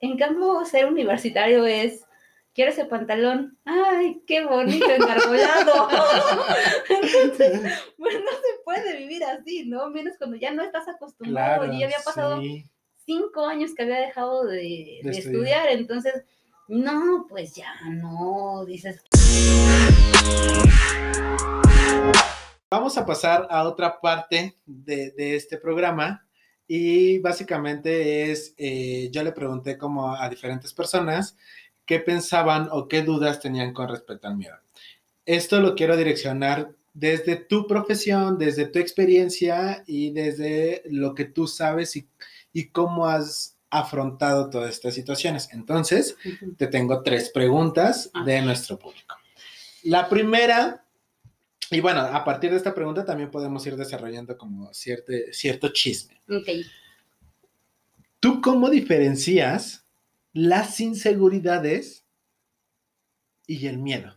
En 0.00 0.16
cambio, 0.16 0.64
ser 0.64 0.86
universitario 0.86 1.66
es 1.66 2.06
quiero 2.54 2.70
ese 2.70 2.84
pantalón, 2.84 3.58
ay, 3.64 4.22
qué 4.26 4.44
bonito, 4.44 4.90
encarbolado. 4.90 5.88
Entonces, 6.88 7.60
pues 7.96 8.14
no 8.14 8.30
se 8.30 8.62
puede 8.64 8.98
vivir 8.98 9.24
así, 9.24 9.64
¿no? 9.66 9.88
Menos 9.90 10.14
cuando 10.18 10.36
ya 10.36 10.52
no 10.52 10.62
estás 10.62 10.88
acostumbrado 10.88 11.72
y 11.72 11.80
ya 11.80 11.86
había 11.86 11.98
pasado 12.04 12.42
cinco 13.04 13.46
años 13.46 13.74
que 13.74 13.82
había 13.82 14.00
dejado 14.00 14.44
de, 14.44 15.00
estudiar. 15.00 15.68
entonces, 15.68 16.24
no, 16.68 17.26
pues 17.28 17.54
ya 17.54 17.74
no, 17.90 18.64
dices. 18.66 19.02
Vamos 22.70 22.96
a 22.96 23.04
pasar 23.04 23.46
a 23.50 23.64
otra 23.64 24.00
parte 24.00 24.56
de, 24.64 25.10
de 25.10 25.36
este 25.36 25.58
programa 25.58 26.26
y 26.74 27.18
básicamente 27.18 28.30
es, 28.30 28.54
eh, 28.56 29.10
yo 29.12 29.22
le 29.22 29.32
pregunté 29.32 29.76
como 29.76 30.14
a 30.14 30.26
diferentes 30.30 30.72
personas 30.72 31.36
qué 31.86 31.98
pensaban 32.00 32.68
o 32.70 32.88
qué 32.88 33.02
dudas 33.02 33.40
tenían 33.40 33.72
con 33.72 33.88
respecto 33.88 34.28
al 34.28 34.36
miedo. 34.36 34.56
Esto 35.26 35.60
lo 35.60 35.74
quiero 35.74 35.96
direccionar 35.96 36.72
desde 36.94 37.36
tu 37.36 37.66
profesión, 37.66 38.38
desde 38.38 38.66
tu 38.66 38.78
experiencia 38.78 39.82
y 39.86 40.10
desde 40.10 40.82
lo 40.86 41.14
que 41.14 41.24
tú 41.24 41.46
sabes 41.46 41.96
y, 41.96 42.08
y 42.52 42.68
cómo 42.68 43.06
has 43.06 43.56
afrontado 43.70 44.50
todas 44.50 44.74
estas 44.74 44.94
situaciones. 44.94 45.48
Entonces, 45.52 46.16
te 46.58 46.66
tengo 46.66 47.02
tres 47.02 47.30
preguntas 47.30 48.10
de 48.26 48.42
nuestro 48.42 48.78
público. 48.78 49.16
La 49.84 50.08
primera, 50.10 50.84
y 51.70 51.80
bueno, 51.80 52.00
a 52.00 52.22
partir 52.22 52.50
de 52.50 52.58
esta 52.58 52.74
pregunta 52.74 53.04
también 53.04 53.30
podemos 53.30 53.66
ir 53.66 53.76
desarrollando 53.76 54.36
como 54.36 54.72
cierto, 54.74 55.12
cierto 55.32 55.68
chisme. 55.68 56.20
Ok. 56.28 56.48
¿Tú 58.20 58.42
cómo 58.42 58.68
diferencias 58.68 59.86
las 60.32 60.80
inseguridades 60.80 62.04
y 63.46 63.66
el 63.66 63.78
miedo? 63.78 64.16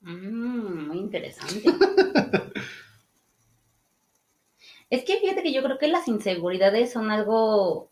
Mm, 0.00 0.88
muy 0.88 0.98
interesante. 0.98 1.62
es 4.90 5.04
que 5.04 5.16
fíjate 5.18 5.42
que 5.42 5.52
yo 5.52 5.62
creo 5.62 5.78
que 5.78 5.88
las 5.88 6.08
inseguridades 6.08 6.92
son 6.92 7.10
algo 7.10 7.90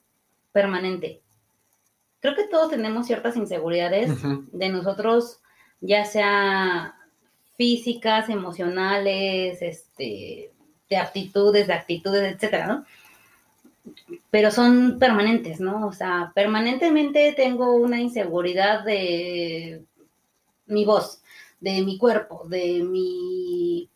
permanente. 0.52 1.22
Creo 2.20 2.36
que 2.36 2.46
todos 2.46 2.70
tenemos 2.70 3.06
ciertas 3.06 3.36
inseguridades 3.36 4.22
de 4.52 4.68
nosotros, 4.68 5.40
ya 5.80 6.04
sea 6.04 6.94
físicas, 7.56 8.28
emocionales, 8.28 9.60
este, 9.60 10.52
de 10.88 10.96
aptitudes, 10.96 11.66
de 11.66 11.72
actitudes, 11.72 12.34
etcétera, 12.34 12.66
¿no? 12.66 12.84
Pero 14.30 14.50
son 14.50 14.98
permanentes, 14.98 15.60
¿no? 15.60 15.86
O 15.86 15.92
sea, 15.92 16.32
permanentemente 16.34 17.32
tengo 17.36 17.74
una 17.74 18.00
inseguridad 18.00 18.84
de 18.84 19.84
mi 20.66 20.84
voz, 20.84 21.22
de 21.60 21.82
mi 21.82 21.98
cuerpo, 21.98 22.44
de 22.48 22.82
mi 22.84 23.90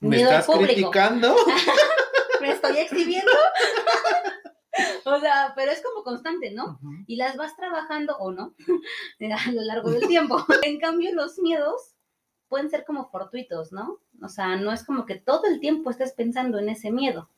¿Me 0.00 0.16
miedo 0.16 0.30
al 0.30 0.44
público. 0.44 0.72
criticando? 0.72 1.36
Me 2.40 2.52
estoy 2.52 2.78
exhibiendo. 2.78 3.30
o 5.04 5.20
sea, 5.20 5.52
pero 5.54 5.72
es 5.72 5.82
como 5.82 6.02
constante, 6.02 6.50
¿no? 6.50 6.80
Y 7.06 7.16
las 7.16 7.36
vas 7.36 7.56
trabajando 7.56 8.16
o 8.16 8.32
no 8.32 8.54
a 9.46 9.52
lo 9.52 9.62
largo 9.62 9.90
del 9.90 10.06
tiempo. 10.06 10.44
En 10.62 10.80
cambio, 10.80 11.14
los 11.14 11.38
miedos 11.38 11.94
pueden 12.48 12.70
ser 12.70 12.84
como 12.84 13.08
fortuitos, 13.10 13.72
¿no? 13.72 13.98
O 14.22 14.28
sea, 14.28 14.56
no 14.56 14.72
es 14.72 14.84
como 14.84 15.06
que 15.06 15.16
todo 15.16 15.46
el 15.46 15.60
tiempo 15.60 15.90
estés 15.90 16.12
pensando 16.12 16.58
en 16.58 16.68
ese 16.68 16.90
miedo, 16.90 17.28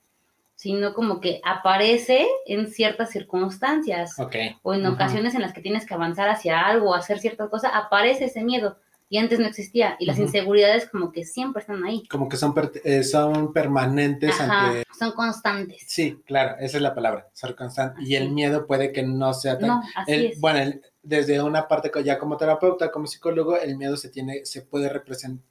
sino 0.62 0.94
como 0.94 1.18
que 1.20 1.40
aparece 1.44 2.24
en 2.46 2.68
ciertas 2.68 3.10
circunstancias 3.10 4.16
Ok. 4.20 4.36
o 4.62 4.74
en 4.74 4.86
ocasiones 4.86 5.34
en 5.34 5.40
las 5.42 5.52
que 5.52 5.60
tienes 5.60 5.84
que 5.86 5.94
avanzar 5.94 6.28
hacia 6.28 6.60
algo 6.60 6.90
o 6.90 6.94
hacer 6.94 7.18
cierta 7.18 7.48
cosa, 7.48 7.68
aparece 7.76 8.26
ese 8.26 8.44
miedo 8.44 8.78
y 9.08 9.18
antes 9.18 9.40
no 9.40 9.46
existía 9.46 9.96
y 9.98 10.06
las 10.06 10.16
Ujú. 10.18 10.26
inseguridades 10.26 10.88
como 10.88 11.10
que 11.10 11.24
siempre 11.24 11.60
están 11.62 11.82
ahí. 11.84 12.06
Como 12.08 12.28
que 12.28 12.36
son, 12.36 12.54
per- 12.54 12.70
eh, 12.84 13.02
son 13.02 13.52
permanentes 13.52 14.40
Ajá, 14.40 14.68
ante... 14.68 14.84
son 14.96 15.10
constantes. 15.12 15.82
Sí, 15.88 16.22
claro, 16.24 16.54
esa 16.60 16.76
es 16.76 16.82
la 16.82 16.94
palabra, 16.94 17.28
ser 17.32 17.56
constante. 17.56 18.00
Y 18.04 18.14
el 18.14 18.26
Así. 18.26 18.32
miedo 18.32 18.66
puede 18.68 18.92
que 18.92 19.02
no 19.02 19.34
sea 19.34 19.58
tan... 19.58 19.68
No, 19.68 19.82
así 19.96 20.12
el- 20.12 20.26
es. 20.26 20.40
Bueno, 20.40 20.60
el- 20.60 20.80
desde 21.02 21.42
una 21.42 21.66
parte 21.66 21.90
ya 22.04 22.20
como 22.20 22.36
terapeuta, 22.36 22.92
como 22.92 23.08
psicólogo, 23.08 23.58
el 23.58 23.76
miedo 23.76 23.96
se 23.96 24.08
tiene, 24.10 24.44
se 24.46 24.62
puede 24.62 24.88
representar, 24.88 25.44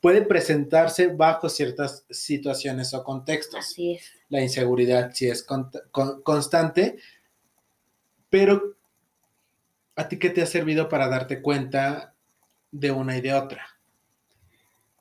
puede 0.00 0.22
presentarse 0.22 1.08
bajo 1.08 1.48
ciertas 1.48 2.04
situaciones 2.10 2.94
o 2.94 3.02
contextos. 3.02 3.58
Así 3.60 3.94
es. 3.94 4.12
La 4.28 4.40
inseguridad 4.40 5.10
sí 5.12 5.28
es 5.28 5.42
con- 5.42 5.70
con- 5.90 6.22
constante, 6.22 6.98
pero 8.30 8.76
¿a 9.96 10.08
ti 10.08 10.18
qué 10.18 10.30
te 10.30 10.42
ha 10.42 10.46
servido 10.46 10.88
para 10.88 11.08
darte 11.08 11.42
cuenta 11.42 12.14
de 12.70 12.90
una 12.90 13.16
y 13.16 13.20
de 13.20 13.34
otra? 13.34 13.66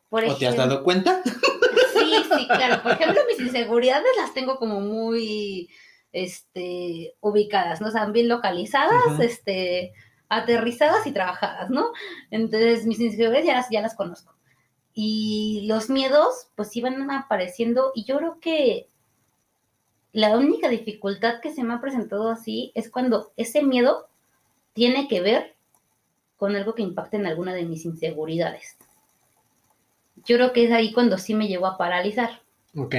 Por 0.09 0.23
¿O 0.23 0.35
te 0.37 0.47
has 0.47 0.55
dado 0.55 0.83
cuenta? 0.83 1.21
Sí, 1.23 2.13
sí, 2.37 2.47
claro. 2.47 2.81
Por 2.81 2.93
ejemplo, 2.93 3.21
mis 3.27 3.39
inseguridades 3.45 4.07
las 4.17 4.33
tengo 4.33 4.57
como 4.57 4.79
muy 4.79 5.69
este, 6.13 7.13
ubicadas, 7.19 7.81
¿no? 7.81 7.89
O 7.89 7.91
sea, 7.91 8.05
bien 8.05 8.29
localizadas, 8.29 9.19
este, 9.19 9.91
aterrizadas 10.29 11.05
y 11.05 11.11
trabajadas, 11.11 11.69
¿no? 11.69 11.91
Entonces, 12.31 12.85
mis 12.85 12.99
inseguridades 13.01 13.45
ya 13.45 13.55
las, 13.55 13.67
ya 13.69 13.81
las 13.81 13.95
conozco. 13.95 14.33
Y 14.99 15.61
los 15.67 15.91
miedos, 15.91 16.47
pues 16.55 16.75
iban 16.75 17.11
apareciendo, 17.11 17.91
y 17.93 18.03
yo 18.05 18.17
creo 18.17 18.39
que 18.39 18.87
la 20.11 20.35
única 20.35 20.69
dificultad 20.69 21.39
que 21.39 21.53
se 21.53 21.63
me 21.63 21.75
ha 21.75 21.81
presentado 21.81 22.31
así 22.31 22.71
es 22.73 22.89
cuando 22.89 23.31
ese 23.37 23.61
miedo 23.61 24.07
tiene 24.73 25.07
que 25.07 25.21
ver 25.21 25.55
con 26.35 26.55
algo 26.55 26.73
que 26.73 26.81
impacte 26.81 27.17
en 27.17 27.27
alguna 27.27 27.53
de 27.53 27.65
mis 27.65 27.85
inseguridades. 27.85 28.75
Yo 30.25 30.37
creo 30.37 30.51
que 30.51 30.63
es 30.63 30.71
ahí 30.71 30.91
cuando 30.91 31.19
sí 31.19 31.35
me 31.35 31.47
llegó 31.47 31.67
a 31.67 31.77
paralizar. 31.77 32.41
Ok. 32.75 32.95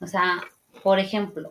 O 0.00 0.06
sea, 0.06 0.44
por 0.84 1.00
ejemplo, 1.00 1.50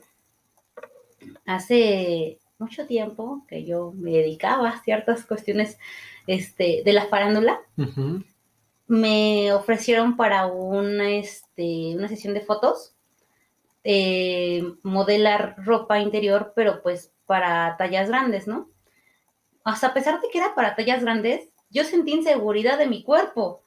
hace 1.46 2.40
mucho 2.60 2.88
tiempo 2.88 3.44
que 3.46 3.66
yo 3.66 3.92
me 3.92 4.12
dedicaba 4.12 4.70
a 4.70 4.84
ciertas 4.84 5.26
cuestiones 5.26 5.78
este, 6.28 6.82
de 6.86 6.94
la 6.94 7.08
farándula, 7.08 7.60
Ujú. 7.76 8.24
Me 8.92 9.54
ofrecieron 9.54 10.18
para 10.18 10.48
una, 10.48 11.12
este, 11.12 11.96
una 11.96 12.10
sesión 12.10 12.34
de 12.34 12.42
fotos 12.42 12.94
eh, 13.86 14.64
modelar 14.84 15.56
ropa 15.60 16.00
interior, 16.00 16.52
pero 16.58 16.82
pues 16.84 17.14
para 17.26 17.78
tallas 17.78 18.10
grandes, 18.10 18.48
¿no? 18.48 18.70
Hasta 19.64 19.88
a 19.88 19.94
pesar 19.94 20.20
de 20.20 20.28
que 20.28 20.40
era 20.40 20.56
para 20.56 20.76
tallas 20.76 21.04
grandes, 21.04 21.48
yo 21.70 21.86
sentí 21.86 22.12
inseguridad 22.12 22.78
de 22.78 22.88
mi 22.88 23.02
cuerpo. 23.02 23.64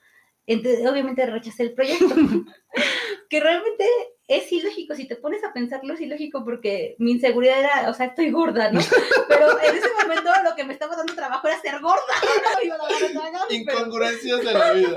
Entonces, 0.46 0.86
obviamente 0.86 1.24
rechacé 1.24 1.62
el 1.62 1.72
proyecto. 1.72 2.14
que 3.30 3.40
realmente 3.40 3.86
es 4.26 4.50
ilógico, 4.52 4.94
si 4.94 5.06
te 5.06 5.16
pones 5.16 5.44
a 5.44 5.52
pensarlo, 5.52 5.94
es 5.94 6.00
ilógico 6.00 6.44
porque 6.44 6.96
mi 6.98 7.12
inseguridad 7.12 7.58
era, 7.60 7.90
o 7.90 7.94
sea, 7.94 8.06
estoy 8.06 8.30
gorda, 8.30 8.70
¿no? 8.72 8.80
Pero 9.28 9.60
en 9.60 9.76
ese 9.76 9.88
momento 10.00 10.30
lo 10.42 10.54
que 10.56 10.64
me 10.64 10.72
estaba 10.72 10.96
dando 10.96 11.14
trabajo 11.14 11.46
era 11.46 11.60
ser 11.60 11.80
gorda. 11.80 12.00
Barra 12.68 12.98
tragada, 13.12 13.44
pero- 13.48 13.54
Incongruencias 13.60 14.38
de 14.44 14.52
la 14.52 14.72
vida. 14.72 14.96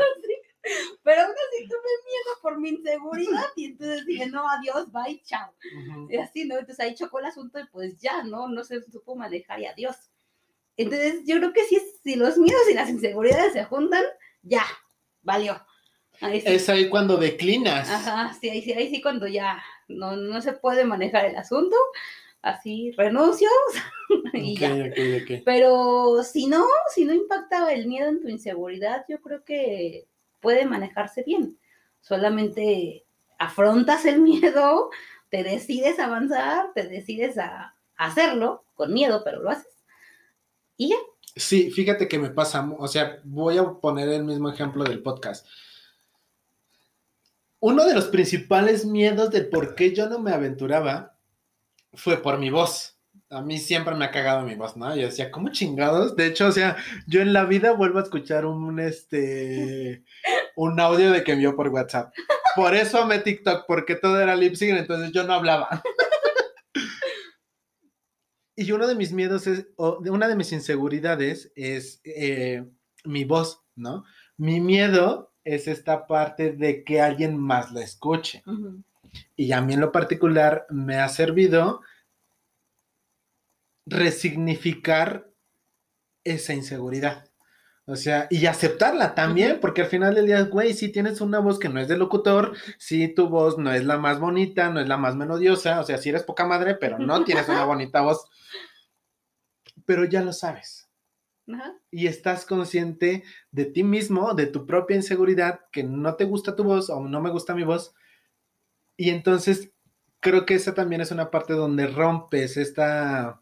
pero 1.03 1.21
aún 1.21 1.31
así 1.31 1.67
tuve 1.67 1.91
miedo 2.05 2.41
por 2.41 2.59
mi 2.59 2.69
inseguridad 2.69 3.45
y 3.55 3.65
entonces 3.65 4.05
dije, 4.05 4.27
no, 4.27 4.45
adiós, 4.49 4.91
bye, 4.91 5.21
chao. 5.23 5.53
Y 6.09 6.17
así, 6.17 6.45
¿no? 6.45 6.57
Entonces 6.57 6.79
ahí 6.83 6.95
chocó 6.95 7.19
el 7.19 7.25
asunto 7.25 7.59
y 7.59 7.65
pues 7.67 7.99
ya, 7.99 8.23
¿no? 8.23 8.47
No 8.49 8.63
se 8.63 8.81
supo 8.83 9.15
manejar 9.15 9.59
y 9.61 9.65
adiós. 9.65 9.95
Entonces 10.75 11.21
yo 11.25 11.37
creo 11.37 11.53
que 11.53 11.63
si, 11.65 11.79
si 12.03 12.15
los 12.15 12.37
miedos 12.37 12.69
y 12.69 12.73
las 12.73 12.89
inseguridades 12.89 13.53
se 13.53 13.63
juntan, 13.65 14.03
ya, 14.41 14.63
valió. 15.21 15.59
Ahí 16.21 16.41
sí. 16.41 16.47
Es 16.49 16.69
ahí 16.69 16.89
cuando 16.89 17.17
declinas. 17.17 17.89
Ajá, 17.89 18.35
sí, 18.39 18.49
ahí 18.49 18.61
sí, 18.61 18.73
ahí 18.73 18.89
sí 18.89 19.01
cuando 19.01 19.27
ya 19.27 19.61
no, 19.87 20.15
no 20.15 20.41
se 20.41 20.53
puede 20.53 20.83
manejar 20.83 21.25
el 21.25 21.35
asunto, 21.35 21.75
así 22.41 22.91
renuncio 22.97 23.49
y 24.33 24.53
Ok, 24.55 24.59
ya. 24.59 24.73
ok, 24.73 25.21
ok. 25.21 25.41
Pero 25.45 26.23
si 26.23 26.47
no, 26.47 26.65
si 26.93 27.05
no 27.05 27.13
impacta 27.13 27.71
el 27.71 27.87
miedo 27.87 28.09
en 28.09 28.21
tu 28.21 28.29
inseguridad, 28.29 29.05
yo 29.07 29.21
creo 29.21 29.43
que 29.43 30.07
puede 30.39 30.65
manejarse 30.65 31.23
bien. 31.23 31.57
Solamente 32.01 33.05
afrontas 33.39 34.05
el 34.05 34.21
miedo, 34.21 34.89
te 35.29 35.43
decides 35.43 35.99
avanzar, 35.99 36.73
te 36.73 36.87
decides 36.87 37.37
a 37.37 37.75
hacerlo 37.97 38.63
con 38.75 38.93
miedo, 38.93 39.21
pero 39.23 39.41
lo 39.41 39.49
haces. 39.49 39.83
Y 40.77 40.89
ya. 40.89 40.95
Sí, 41.35 41.69
fíjate 41.69 42.07
que 42.07 42.17
me 42.17 42.31
pasa, 42.31 42.67
o 42.79 42.87
sea, 42.87 43.19
voy 43.23 43.57
a 43.57 43.63
poner 43.73 44.09
el 44.09 44.23
mismo 44.23 44.49
ejemplo 44.49 44.83
del 44.83 45.03
podcast. 45.03 45.45
Uno 47.59 47.85
de 47.85 47.95
los 47.95 48.05
principales 48.05 48.85
miedos 48.85 49.31
del 49.31 49.49
por 49.49 49.75
qué 49.75 49.93
yo 49.93 50.07
no 50.09 50.19
me 50.19 50.31
aventuraba 50.31 51.17
fue 51.93 52.21
por 52.21 52.37
mi 52.37 52.49
voz. 52.49 52.99
A 53.29 53.41
mí 53.41 53.57
siempre 53.57 53.95
me 53.95 54.05
ha 54.05 54.11
cagado 54.11 54.43
mi 54.43 54.55
voz, 54.55 54.77
¿no? 54.77 54.95
Yo 54.95 55.07
decía, 55.07 55.31
¿cómo 55.31 55.49
chingados? 55.49 56.15
De 56.15 56.27
hecho, 56.27 56.47
o 56.47 56.51
sea, 56.51 56.77
yo 57.07 57.21
en 57.21 57.33
la 57.33 57.45
vida 57.45 57.71
vuelvo 57.73 57.99
a 57.99 58.03
escuchar 58.03 58.45
un, 58.45 58.79
este, 58.79 60.03
un 60.55 60.79
audio 60.79 61.11
de 61.11 61.23
que 61.23 61.33
envió 61.33 61.55
por 61.55 61.69
WhatsApp. 61.69 62.13
Por 62.55 62.75
eso 62.75 63.01
amé 63.01 63.19
TikTok, 63.19 63.65
porque 63.67 63.95
todo 63.95 64.19
era 64.19 64.35
lip 64.35 64.55
entonces 64.61 65.11
yo 65.11 65.23
no 65.23 65.33
hablaba. 65.33 65.81
Y 68.59 68.71
uno 68.71 68.87
de 68.87 68.95
mis 68.95 69.13
miedos 69.13 69.45
es, 69.45 69.67
o 69.75 69.99
una 69.99 70.27
de 70.27 70.35
mis 70.35 70.51
inseguridades 70.51 71.51
es 71.55 72.01
eh, 72.03 72.65
mi 73.05 73.23
voz, 73.23 73.61
¿no? 73.75 74.03
Mi 74.35 74.59
miedo 74.59 75.31
es 75.47 75.67
esta 75.67 76.07
parte 76.07 76.51
de 76.51 76.83
que 76.83 77.01
alguien 77.01 77.37
más 77.37 77.71
la 77.71 77.81
escuche. 77.81 78.43
Y 79.35 79.53
a 79.53 79.61
mí 79.61 79.73
en 79.73 79.79
lo 79.79 79.91
particular 79.91 80.67
me 80.69 80.97
ha 80.97 81.07
servido 81.07 81.81
resignificar 83.85 85.31
esa 86.25 86.53
inseguridad. 86.53 87.29
O 87.85 87.95
sea, 87.95 88.27
y 88.29 88.45
aceptarla 88.47 89.15
también, 89.15 89.59
porque 89.61 89.81
al 89.81 89.87
final 89.87 90.13
del 90.13 90.25
día, 90.25 90.41
güey, 90.41 90.73
si 90.73 90.89
tienes 90.89 91.21
una 91.21 91.39
voz 91.39 91.57
que 91.57 91.69
no 91.69 91.79
es 91.79 91.87
de 91.87 91.97
locutor, 91.97 92.53
si 92.77 93.07
tu 93.07 93.29
voz 93.29 93.57
no 93.57 93.71
es 93.71 93.85
la 93.85 93.97
más 93.97 94.19
bonita, 94.19 94.69
no 94.69 94.81
es 94.81 94.89
la 94.89 94.97
más 94.97 95.15
melodiosa, 95.15 95.79
o 95.79 95.83
sea, 95.85 95.97
si 95.97 96.09
eres 96.09 96.23
poca 96.23 96.45
madre, 96.45 96.75
pero 96.75 96.99
no 96.99 97.23
tienes 97.23 97.47
una 97.47 97.63
bonita 97.65 98.01
voz, 98.01 98.25
pero 99.85 100.03
ya 100.03 100.21
lo 100.21 100.33
sabes. 100.33 100.86
Y 101.91 102.07
estás 102.07 102.45
consciente 102.45 103.23
de 103.51 103.65
ti 103.65 103.83
mismo, 103.83 104.33
de 104.33 104.47
tu 104.47 104.65
propia 104.65 104.95
inseguridad, 104.95 105.61
que 105.71 105.83
no 105.83 106.15
te 106.15 106.25
gusta 106.25 106.55
tu 106.55 106.63
voz 106.63 106.89
o 106.89 107.01
no 107.07 107.21
me 107.21 107.29
gusta 107.29 107.55
mi 107.55 107.63
voz. 107.63 107.93
Y 108.97 109.09
entonces 109.09 109.71
creo 110.19 110.45
que 110.45 110.55
esa 110.55 110.73
también 110.73 111.01
es 111.01 111.11
una 111.11 111.31
parte 111.31 111.53
donde 111.53 111.87
rompes 111.87 112.57
esta 112.57 113.41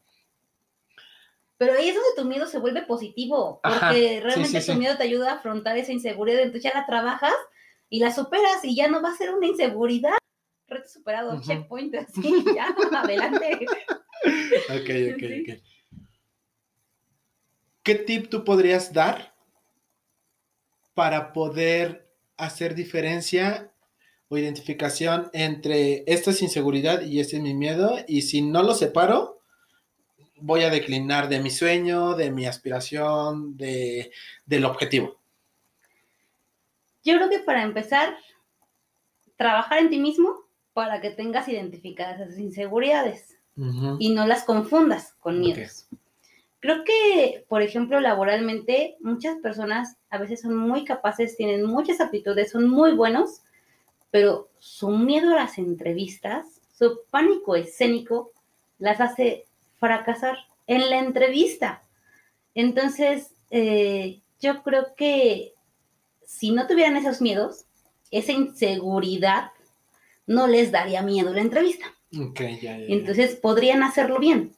pero 1.58 1.74
ahí 1.74 1.90
es 1.90 1.96
donde 1.96 2.10
tu 2.18 2.26
miedo 2.26 2.48
se 2.48 2.60
vuelve 2.60 2.82
positivo, 2.82 3.62
porque 3.64 4.20
realmente 4.22 4.62
tu 4.62 4.76
miedo 4.76 4.98
te 4.98 5.04
ayuda 5.04 5.32
a 5.32 5.36
afrontar 5.36 5.78
esa 5.78 5.94
inseguridad, 5.94 6.42
entonces 6.42 6.64
ya 6.64 6.78
la 6.78 6.86
trabajas 6.86 7.34
y 7.90 8.00
la 8.00 8.14
superas 8.14 8.64
y 8.64 8.76
ya 8.76 8.90
no 8.90 9.02
va 9.02 9.12
a 9.12 9.16
ser 9.16 9.34
una 9.34 9.48
inseguridad. 9.48 10.18
Reto 10.68 10.90
superado, 10.90 11.40
checkpoint, 11.42 11.96
así, 11.96 12.44
ya, 12.54 12.76
adelante. 13.00 13.66
Ok, 14.70 14.90
ok, 15.14 15.24
ok. 15.42 15.75
¿Qué 17.86 17.94
tip 17.94 18.32
tú 18.32 18.44
podrías 18.44 18.94
dar 18.94 19.36
para 20.96 21.34
poder 21.34 22.12
hacer 22.36 22.74
diferencia 22.74 23.72
o 24.28 24.40
identificación 24.40 25.30
entre 25.34 26.04
esta 26.08 26.32
es 26.32 26.42
inseguridad 26.42 27.04
y 27.04 27.20
este 27.20 27.36
es 27.36 27.44
mi 27.44 27.54
miedo? 27.54 27.96
Y 28.08 28.24
si 28.24 28.42
no 28.42 28.64
lo 28.64 28.74
separo, 28.74 29.40
voy 30.38 30.64
a 30.64 30.72
declinar 30.72 31.30
de 31.30 31.40
mi 31.40 31.52
sueño, 31.52 32.16
de 32.16 32.32
mi 32.32 32.48
aspiración, 32.48 33.56
de, 33.56 34.12
del 34.48 34.66
objetivo? 34.66 35.20
Yo 37.04 37.14
creo 37.18 37.30
que 37.30 37.38
para 37.38 37.62
empezar, 37.62 38.18
trabajar 39.36 39.78
en 39.78 39.92
ti 39.92 40.00
mismo 40.00 40.48
para 40.74 41.02
que 41.02 41.12
tengas 41.12 41.48
identificadas 41.48 42.20
esas 42.20 42.40
inseguridades 42.40 43.38
y 44.00 44.10
no 44.10 44.26
las 44.26 44.44
confundas 44.44 45.14
con 45.20 45.40
miedos. 45.40 45.88
Creo 46.66 46.84
que, 46.84 47.46
por 47.48 47.62
ejemplo, 47.62 48.00
laboralmente, 48.00 48.96
muchas 49.00 49.38
personas 49.38 49.98
a 50.10 50.18
veces 50.18 50.42
son 50.42 50.58
muy 50.58 50.84
capaces, 50.84 51.38
tienen 51.38 51.64
muchas 51.64 52.02
aptitudes, 52.02 52.50
son 52.50 52.68
muy 52.68 52.94
buenos, 52.94 53.44
pero 54.10 54.50
su 54.58 54.90
miedo 54.90 55.32
a 55.34 55.36
las 55.36 55.60
entrevistas, 55.60 56.60
su 56.76 57.02
pánico 57.12 57.56
escénico, 57.56 58.32
las 58.80 59.00
hace 59.00 59.46
fracasar 59.78 60.38
en 60.66 60.90
la 60.90 60.98
entrevista. 60.98 61.84
Entonces, 62.56 63.36
eh, 63.52 64.22
yo 64.42 64.64
creo 64.64 64.96
que 64.98 65.54
si 66.26 66.50
no 66.50 66.66
tuvieran 66.66 66.98
esos 66.98 67.22
miedos, 67.22 67.66
esa 68.10 68.32
inseguridad 68.32 69.52
no 70.26 70.48
les 70.48 70.72
daría 70.72 71.04
miedo 71.04 71.32
la 71.32 71.42
entrevista. 71.42 71.86
Entonces 72.90 73.36
podrían 73.36 73.84
hacerlo 73.84 74.18
bien, 74.18 74.55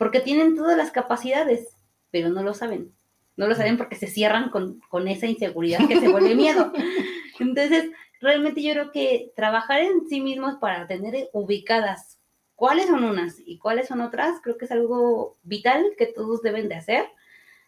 porque 0.00 0.20
tienen 0.20 0.56
todas 0.56 0.78
las 0.78 0.92
capacidades, 0.92 1.76
pero 2.10 2.30
no 2.30 2.42
lo 2.42 2.54
saben. 2.54 2.94
No 3.36 3.46
lo 3.46 3.54
saben 3.54 3.76
porque 3.76 3.96
se 3.96 4.06
cierran 4.06 4.48
con, 4.48 4.80
con 4.88 5.08
esa 5.08 5.26
inseguridad 5.26 5.86
que 5.86 6.00
se 6.00 6.08
vuelve 6.08 6.34
miedo. 6.34 6.72
Entonces, 7.38 7.90
realmente 8.18 8.62
yo 8.62 8.72
creo 8.72 8.92
que 8.92 9.30
trabajar 9.36 9.82
en 9.82 10.08
sí 10.08 10.22
mismos 10.22 10.54
para 10.58 10.86
tener 10.86 11.28
ubicadas 11.34 12.18
cuáles 12.54 12.86
son 12.86 13.04
unas 13.04 13.42
y 13.44 13.58
cuáles 13.58 13.88
son 13.88 14.00
otras, 14.00 14.40
creo 14.42 14.56
que 14.56 14.64
es 14.64 14.70
algo 14.70 15.36
vital 15.42 15.84
que 15.98 16.06
todos 16.06 16.40
deben 16.40 16.70
de 16.70 16.76
hacer. 16.76 17.04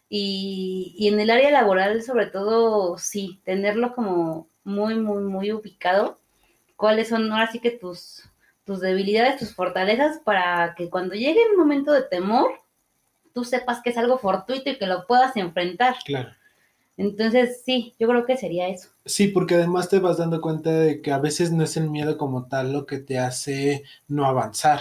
Y, 0.09 1.07
en 1.07 1.19
el 1.19 1.29
área 1.29 1.51
laboral, 1.51 2.01
sobre 2.01 2.25
todo, 2.25 2.97
sí, 2.97 3.41
tenerlo 3.43 3.93
como 3.93 4.49
muy, 4.63 4.95
muy, 4.95 5.23
muy 5.23 5.51
ubicado. 5.51 6.17
¿Cuáles 6.77 7.09
son 7.09 7.31
ahora 7.31 7.51
sí 7.51 7.59
que 7.59 7.69
tus, 7.69 8.27
tus 8.65 8.79
debilidades, 8.79 9.37
tus 9.37 9.53
fortalezas, 9.53 10.19
para 10.19 10.75
que 10.75 10.89
cuando 10.89 11.15
llegue 11.15 11.41
el 11.51 11.57
momento 11.57 11.91
de 11.91 12.03
temor, 12.03 12.51
tú 13.33 13.43
sepas 13.43 13.81
que 13.81 13.89
es 13.89 13.97
algo 13.97 14.17
fortuito 14.17 14.69
y 14.69 14.77
que 14.77 14.87
lo 14.87 15.05
puedas 15.07 15.35
enfrentar? 15.35 15.95
Claro. 16.05 16.31
Entonces, 16.95 17.63
sí, 17.65 17.95
yo 17.99 18.07
creo 18.07 18.25
que 18.25 18.37
sería 18.37 18.67
eso. 18.67 18.89
Sí, 19.05 19.29
porque 19.29 19.55
además 19.55 19.89
te 19.89 19.99
vas 19.99 20.17
dando 20.17 20.41
cuenta 20.41 20.69
de 20.69 21.01
que 21.01 21.11
a 21.11 21.17
veces 21.17 21.51
no 21.51 21.63
es 21.63 21.75
el 21.75 21.89
miedo 21.89 22.17
como 22.17 22.45
tal 22.47 22.71
lo 22.71 22.85
que 22.85 22.99
te 22.99 23.17
hace 23.17 23.83
no 24.07 24.25
avanzar, 24.25 24.79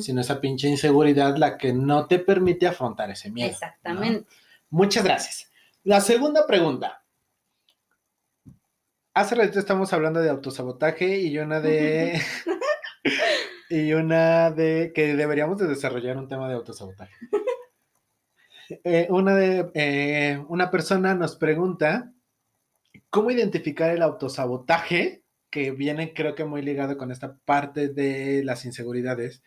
sino 0.00 0.20
esa 0.20 0.40
pinche 0.40 0.68
inseguridad 0.68 1.36
la 1.36 1.56
que 1.56 1.72
no 1.72 2.06
te 2.06 2.18
permite 2.18 2.66
afrontar 2.66 3.10
ese 3.10 3.30
miedo. 3.30 3.50
Exactamente. 3.50 4.26
Muchas 4.70 5.04
gracias. 5.04 5.50
La 5.84 6.00
segunda 6.00 6.46
pregunta. 6.46 7.02
Hace 9.14 9.34
ratito 9.34 9.58
estamos 9.58 9.92
hablando 9.92 10.20
de 10.20 10.30
autosabotaje 10.30 11.18
y 11.20 11.38
una 11.38 11.60
de... 11.60 12.20
y 13.68 13.92
una 13.92 14.50
de 14.50 14.92
que 14.94 15.14
deberíamos 15.16 15.58
de 15.58 15.68
desarrollar 15.68 16.16
un 16.16 16.28
tema 16.28 16.48
de 16.48 16.54
autosabotaje. 16.54 17.14
Eh, 18.84 19.06
una, 19.10 19.34
de, 19.34 19.70
eh, 19.74 20.42
una 20.48 20.70
persona 20.70 21.14
nos 21.14 21.36
pregunta 21.36 22.10
cómo 23.10 23.30
identificar 23.30 23.90
el 23.90 24.00
autosabotaje, 24.00 25.24
que 25.50 25.72
viene 25.72 26.14
creo 26.14 26.34
que 26.34 26.46
muy 26.46 26.62
ligado 26.62 26.96
con 26.96 27.10
esta 27.10 27.36
parte 27.44 27.88
de 27.88 28.42
las 28.44 28.64
inseguridades, 28.64 29.42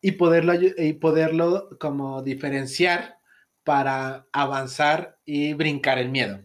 y 0.00 0.12
poderlo, 0.12 0.54
y 0.54 0.94
poderlo 0.94 1.68
como 1.78 2.22
diferenciar 2.22 3.18
para 3.64 4.26
avanzar 4.32 5.18
y 5.26 5.52
brincar 5.52 5.98
el 5.98 6.10
miedo. 6.10 6.40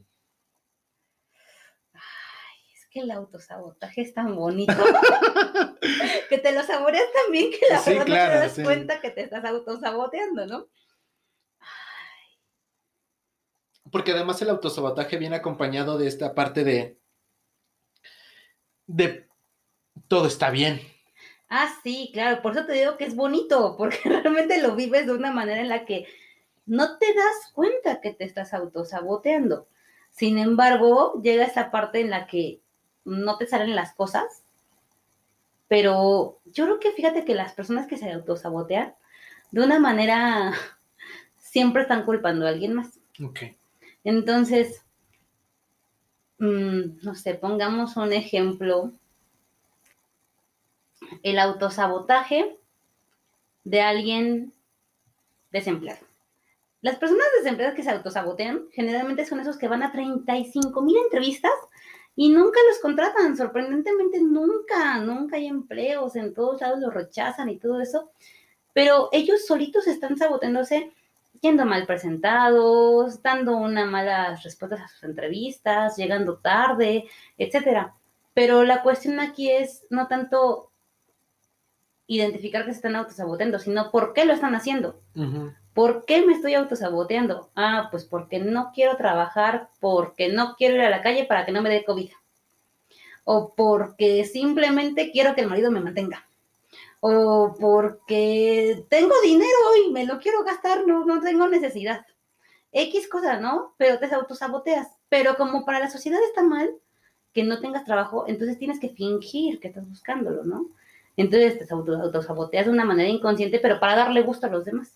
Que 3.00 3.06
el 3.06 3.12
autosabotaje 3.12 4.02
es 4.02 4.14
tan 4.14 4.36
bonito. 4.36 4.74
que 6.30 6.38
te 6.38 6.52
lo 6.52 6.64
saboreas 6.64 7.06
también 7.24 7.50
que 7.50 7.60
la 7.70 7.82
verdad 7.82 8.08
no 8.08 8.14
te 8.14 8.40
das 8.40 8.60
cuenta 8.62 9.00
que 9.00 9.10
te 9.10 9.22
estás 9.22 9.46
autosaboteando, 9.46 10.46
¿no? 10.46 10.68
Porque 13.90 14.12
además 14.12 14.42
el 14.42 14.50
autosabotaje 14.50 15.18
viene 15.18 15.38
acompañado 15.38 15.98
de 15.98 16.08
esta 16.08 16.36
parte 16.36 16.66
de. 16.66 17.00
de 18.88 19.30
todo 20.10 20.28
está 20.28 20.50
bien. 20.50 20.82
Ah, 21.48 21.74
sí, 21.84 22.10
claro, 22.14 22.42
por 22.42 22.52
eso 22.52 22.66
te 22.66 22.74
digo 22.74 22.98
que 22.98 23.06
es 23.06 23.16
bonito, 23.16 23.76
porque 23.78 23.98
realmente 24.04 24.62
lo 24.62 24.76
vives 24.76 25.06
de 25.06 25.14
una 25.14 25.32
manera 25.32 25.62
en 25.62 25.70
la 25.70 25.86
que 25.86 26.06
no 26.66 26.98
te 26.98 27.14
das 27.14 27.54
cuenta 27.54 28.02
que 28.02 28.14
te 28.14 28.26
estás 28.26 28.54
autosaboteando. 28.54 29.70
Sin 30.10 30.38
embargo, 30.38 31.22
llega 31.24 31.46
esa 31.46 31.72
parte 31.72 32.02
en 32.02 32.10
la 32.10 32.28
que 32.28 32.62
no 33.10 33.38
te 33.38 33.48
salen 33.48 33.76
las 33.76 33.94
cosas, 33.94 34.44
pero 35.68 36.40
yo 36.46 36.66
creo 36.66 36.80
que 36.80 36.92
fíjate 36.92 37.26
que 37.26 37.36
las 37.36 37.54
personas 37.54 37.88
que 37.88 37.98
se 37.98 38.12
autosabotean, 38.12 38.96
de 39.52 39.62
una 39.62 39.80
manera, 39.80 40.54
siempre 41.38 41.84
están 41.84 42.06
culpando 42.06 42.46
a 42.46 42.50
alguien 42.50 42.74
más. 42.74 43.00
Ok. 43.24 43.42
Entonces, 44.04 44.82
mm, 46.40 47.04
no 47.04 47.16
sé, 47.16 47.36
pongamos 47.36 47.98
un 47.98 48.14
ejemplo. 48.14 48.92
El 51.24 51.40
autosabotaje 51.40 52.58
de 53.64 53.82
alguien 53.82 54.54
desempleado. 55.52 56.06
Las 56.82 56.98
personas 56.98 57.26
desempleadas 57.38 57.76
que 57.76 57.84
se 57.84 57.90
autosabotean 57.90 58.68
generalmente 58.72 59.26
son 59.26 59.40
esos 59.40 59.58
que 59.58 59.68
van 59.68 59.84
a 59.84 59.92
35 59.92 60.82
mil 60.82 60.98
entrevistas 60.98 61.52
y 62.22 62.28
nunca 62.28 62.60
los 62.68 62.80
contratan. 62.80 63.38
Sorprendentemente, 63.38 64.20
nunca, 64.20 64.98
nunca 64.98 65.38
hay 65.38 65.48
empleos, 65.48 66.18
en 66.18 66.34
todos 66.34 66.60
lados 66.60 66.82
los 66.82 66.94
rechazan 66.94 67.48
y 67.48 67.58
todo 67.58 67.80
eso. 67.80 68.12
Pero 68.74 69.08
ellos 69.14 69.46
solitos 69.46 69.88
están 69.88 70.18
saboteándose 70.18 70.92
yendo 71.40 71.66
mal 71.66 71.86
presentados, 71.86 73.24
dando 73.24 73.56
una 73.56 73.86
malas 73.86 74.44
respuestas 74.44 74.82
a 74.82 74.88
sus 74.90 75.04
entrevistas, 75.04 75.96
llegando 75.96 76.40
tarde, 76.40 77.06
etcétera. 77.38 77.96
Pero 78.34 78.64
la 78.64 78.84
cuestión 78.84 79.22
aquí 79.22 79.50
es 79.50 79.86
no 79.90 80.08
tanto 80.08 80.74
identificar 82.06 82.66
que 82.66 82.72
se 82.72 82.80
están 82.80 82.98
autosaboteando, 82.98 83.60
sino 83.60 83.92
por 83.92 84.12
qué 84.12 84.26
lo 84.26 84.34
están 84.34 84.56
haciendo. 84.56 85.00
¿Por 85.74 86.06
qué 86.06 86.26
me 86.26 86.34
estoy 86.34 86.56
autosaboteando? 86.56 87.50
Ah, 87.56 87.88
pues 87.92 88.06
porque 88.06 88.40
no 88.40 88.72
quiero 88.74 88.98
trabajar, 88.98 89.70
porque 89.80 90.30
no 90.30 90.56
quiero 90.58 90.76
ir 90.76 90.82
a 90.82 90.90
la 90.90 91.02
calle 91.02 91.26
para 91.26 91.46
que 91.46 91.52
no 91.52 91.62
me 91.62 91.70
dé 91.70 91.86
COVID. 91.86 92.12
O 93.24 93.54
porque 93.56 94.26
simplemente 94.26 95.12
quiero 95.12 95.36
que 95.36 95.42
el 95.42 95.48
marido 95.48 95.72
me 95.72 95.82
mantenga 95.82 96.26
o 97.00 97.56
porque 97.60 98.86
tengo 98.90 99.14
dinero 99.24 99.58
y 99.86 99.92
me 99.92 100.06
lo 100.06 100.20
quiero 100.20 100.44
gastar, 100.44 100.86
no, 100.86 101.06
no 101.06 101.22
tengo 101.22 101.48
necesidad. 101.48 102.06
X 102.72 103.08
cosa, 103.08 103.40
¿no? 103.40 103.74
Pero 103.78 104.00
te 104.00 104.14
autosaboteas. 104.14 104.88
Pero 105.08 105.36
como 105.36 105.66
para 105.66 105.80
la 105.80 105.90
sociedad 105.90 106.20
está 106.24 106.44
mal 106.44 106.76
que 107.34 107.44
no 107.44 107.60
tengas 107.60 107.86
trabajo, 107.86 108.26
entonces 108.28 108.58
tienes 108.58 108.80
que 108.80 108.90
fingir 108.90 109.60
que 109.60 109.70
estás 109.70 109.88
buscándolo, 109.88 110.44
¿no? 110.44 110.68
Entonces 111.16 111.60
te 111.60 111.74
autosaboteas 111.74 112.66
de 112.66 112.72
una 112.72 112.86
manera 112.86 113.10
inconsciente, 113.10 113.60
pero 113.60 113.80
para 113.80 113.96
darle 113.96 114.22
gusto 114.22 114.48
a 114.48 114.50
los 114.50 114.66
demás. 114.66 114.94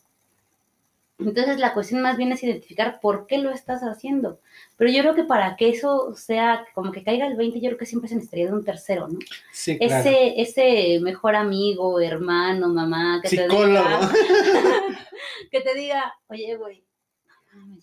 Entonces 1.20 1.60
la 1.60 1.74
cuestión 1.74 2.02
más 2.02 2.18
bien 2.18 2.32
es 2.32 2.44
identificar 2.44 3.00
por 3.00 3.28
qué 3.28 3.38
lo 3.38 3.52
estás 3.52 3.82
haciendo. 3.82 4.40
Pero 4.78 4.92
yo 4.92 5.02
creo 5.02 5.16
que 5.16 5.24
para 5.24 5.56
que 5.56 5.70
eso 5.70 6.16
sea 6.16 6.66
como 6.74 6.92
que 6.92 7.04
caiga 7.04 7.28
el 7.28 7.38
20, 7.38 7.62
yo 7.62 7.70
creo 7.70 7.78
que 7.78 7.86
siempre 7.86 8.10
se 8.10 8.16
necesitaría 8.16 8.48
de 8.48 8.54
un 8.54 8.66
tercero, 8.66 9.08
¿no? 9.08 9.20
Sí, 9.52 9.78
claro. 9.78 10.10
Ese, 10.10 10.42
ese 10.42 11.00
mejor 11.02 11.36
amigo, 11.36 12.00
hermano, 12.00 12.68
mamá, 12.70 13.20
que 13.22 13.30
Psicólogo. 13.30 13.58
te 13.58 13.68
diga, 13.68 14.12
que 15.52 15.62
te 15.62 15.76
diga, 15.76 16.14
oye, 16.28 16.56
güey, 16.56 16.84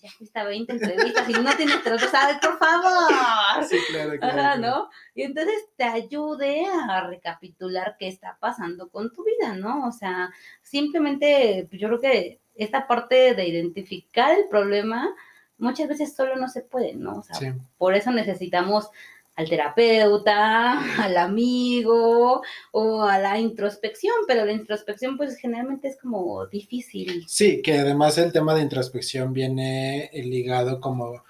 ya 0.01 0.09
fuiste 0.11 0.39
a 0.39 0.43
20 0.43 0.73
entrevistas 0.73 1.29
y 1.29 1.33
no 1.33 1.55
tienes 1.55 1.83
trato, 1.83 2.07
¿sabes? 2.07 2.37
Por 2.39 2.57
favor. 2.57 3.63
Sí, 3.69 3.77
claro, 3.89 4.19
claro. 4.19 4.39
Ajá. 4.39 4.57
¿no? 4.57 4.89
Y 5.15 5.23
entonces 5.23 5.69
te 5.75 5.83
ayude 5.83 6.65
a 6.65 7.07
recapitular 7.07 7.95
qué 7.97 8.07
está 8.07 8.37
pasando 8.39 8.89
con 8.89 9.13
tu 9.13 9.23
vida, 9.23 9.55
¿no? 9.55 9.87
O 9.87 9.91
sea, 9.91 10.31
simplemente 10.61 11.67
pues, 11.69 11.81
yo 11.81 11.87
creo 11.87 12.01
que 12.01 12.41
esta 12.63 12.87
parte 12.87 13.33
de 13.35 13.47
identificar 13.47 14.37
el 14.37 14.47
problema 14.49 15.13
muchas 15.57 15.87
veces 15.87 16.15
solo 16.15 16.35
no 16.35 16.47
se 16.49 16.61
puede, 16.61 16.93
¿no? 16.95 17.17
O 17.19 17.23
sea, 17.23 17.35
Sí. 17.35 17.47
por 17.77 17.93
eso 17.95 18.11
necesitamos 18.11 18.89
al 19.35 19.47
terapeuta, 19.47 20.79
al 21.13 21.17
amigo 21.17 22.41
o 22.71 23.03
a 23.03 23.17
la 23.19 23.39
introspección, 23.39 24.13
pero 24.27 24.43
la 24.45 24.51
introspección 24.51 25.17
pues 25.17 25.37
generalmente 25.37 25.87
es 25.87 25.97
como 25.97 26.45
difícil. 26.47 27.25
Sí, 27.27 27.61
que 27.61 27.79
además 27.79 28.17
el 28.17 28.31
tema 28.33 28.53
de 28.55 28.61
introspección 28.61 29.33
viene 29.33 30.09
ligado 30.13 30.81
como 30.81 31.23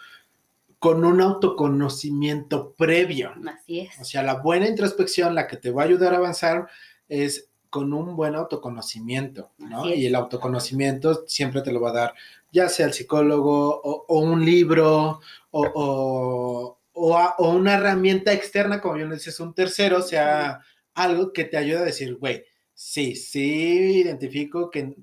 con 0.80 1.06
un 1.06 1.22
autoconocimiento 1.22 2.74
previo. 2.74 3.34
Así 3.48 3.82
es. 3.82 4.00
O 4.00 4.04
sea, 4.04 4.24
la 4.24 4.36
buena 4.42 4.68
introspección, 4.68 5.36
la 5.36 5.46
que 5.48 5.58
te 5.58 5.70
va 5.70 5.84
a 5.84 5.86
ayudar 5.86 6.14
a 6.14 6.18
avanzar, 6.18 6.68
es 7.08 7.51
con 7.72 7.94
un 7.94 8.16
buen 8.16 8.36
autoconocimiento, 8.36 9.50
¿no? 9.58 9.90
Y 9.94 10.06
el 10.06 10.14
autoconocimiento 10.16 11.24
siempre 11.28 11.62
te 11.64 11.72
lo 11.72 11.82
va 11.82 11.90
a 11.92 11.94
dar, 11.94 12.14
ya 12.52 12.70
sea 12.70 12.86
el 12.86 12.94
psicólogo 12.94 13.82
o, 13.82 14.06
o 14.08 14.20
un 14.20 14.46
libro 14.46 15.20
o, 15.52 15.62
o- 15.74 16.78
o 16.94 17.18
a- 17.18 17.36
o 17.40 17.50
una 17.52 17.76
herramienta 17.76 18.34
externa, 18.34 18.82
como 18.82 18.98
yo 18.98 19.08
le 19.08 19.16
dices, 19.16 19.40
un 19.40 19.54
tercero, 19.56 20.02
sea 20.04 20.62
algo 20.94 21.34
que 21.34 21.46
te 21.46 21.58
ayude 21.58 21.80
a 21.80 21.84
decir, 21.84 22.16
güey, 22.18 22.44
sí, 22.74 23.16
sí, 23.16 24.02
identifico 24.04 24.70
que... 24.70 24.96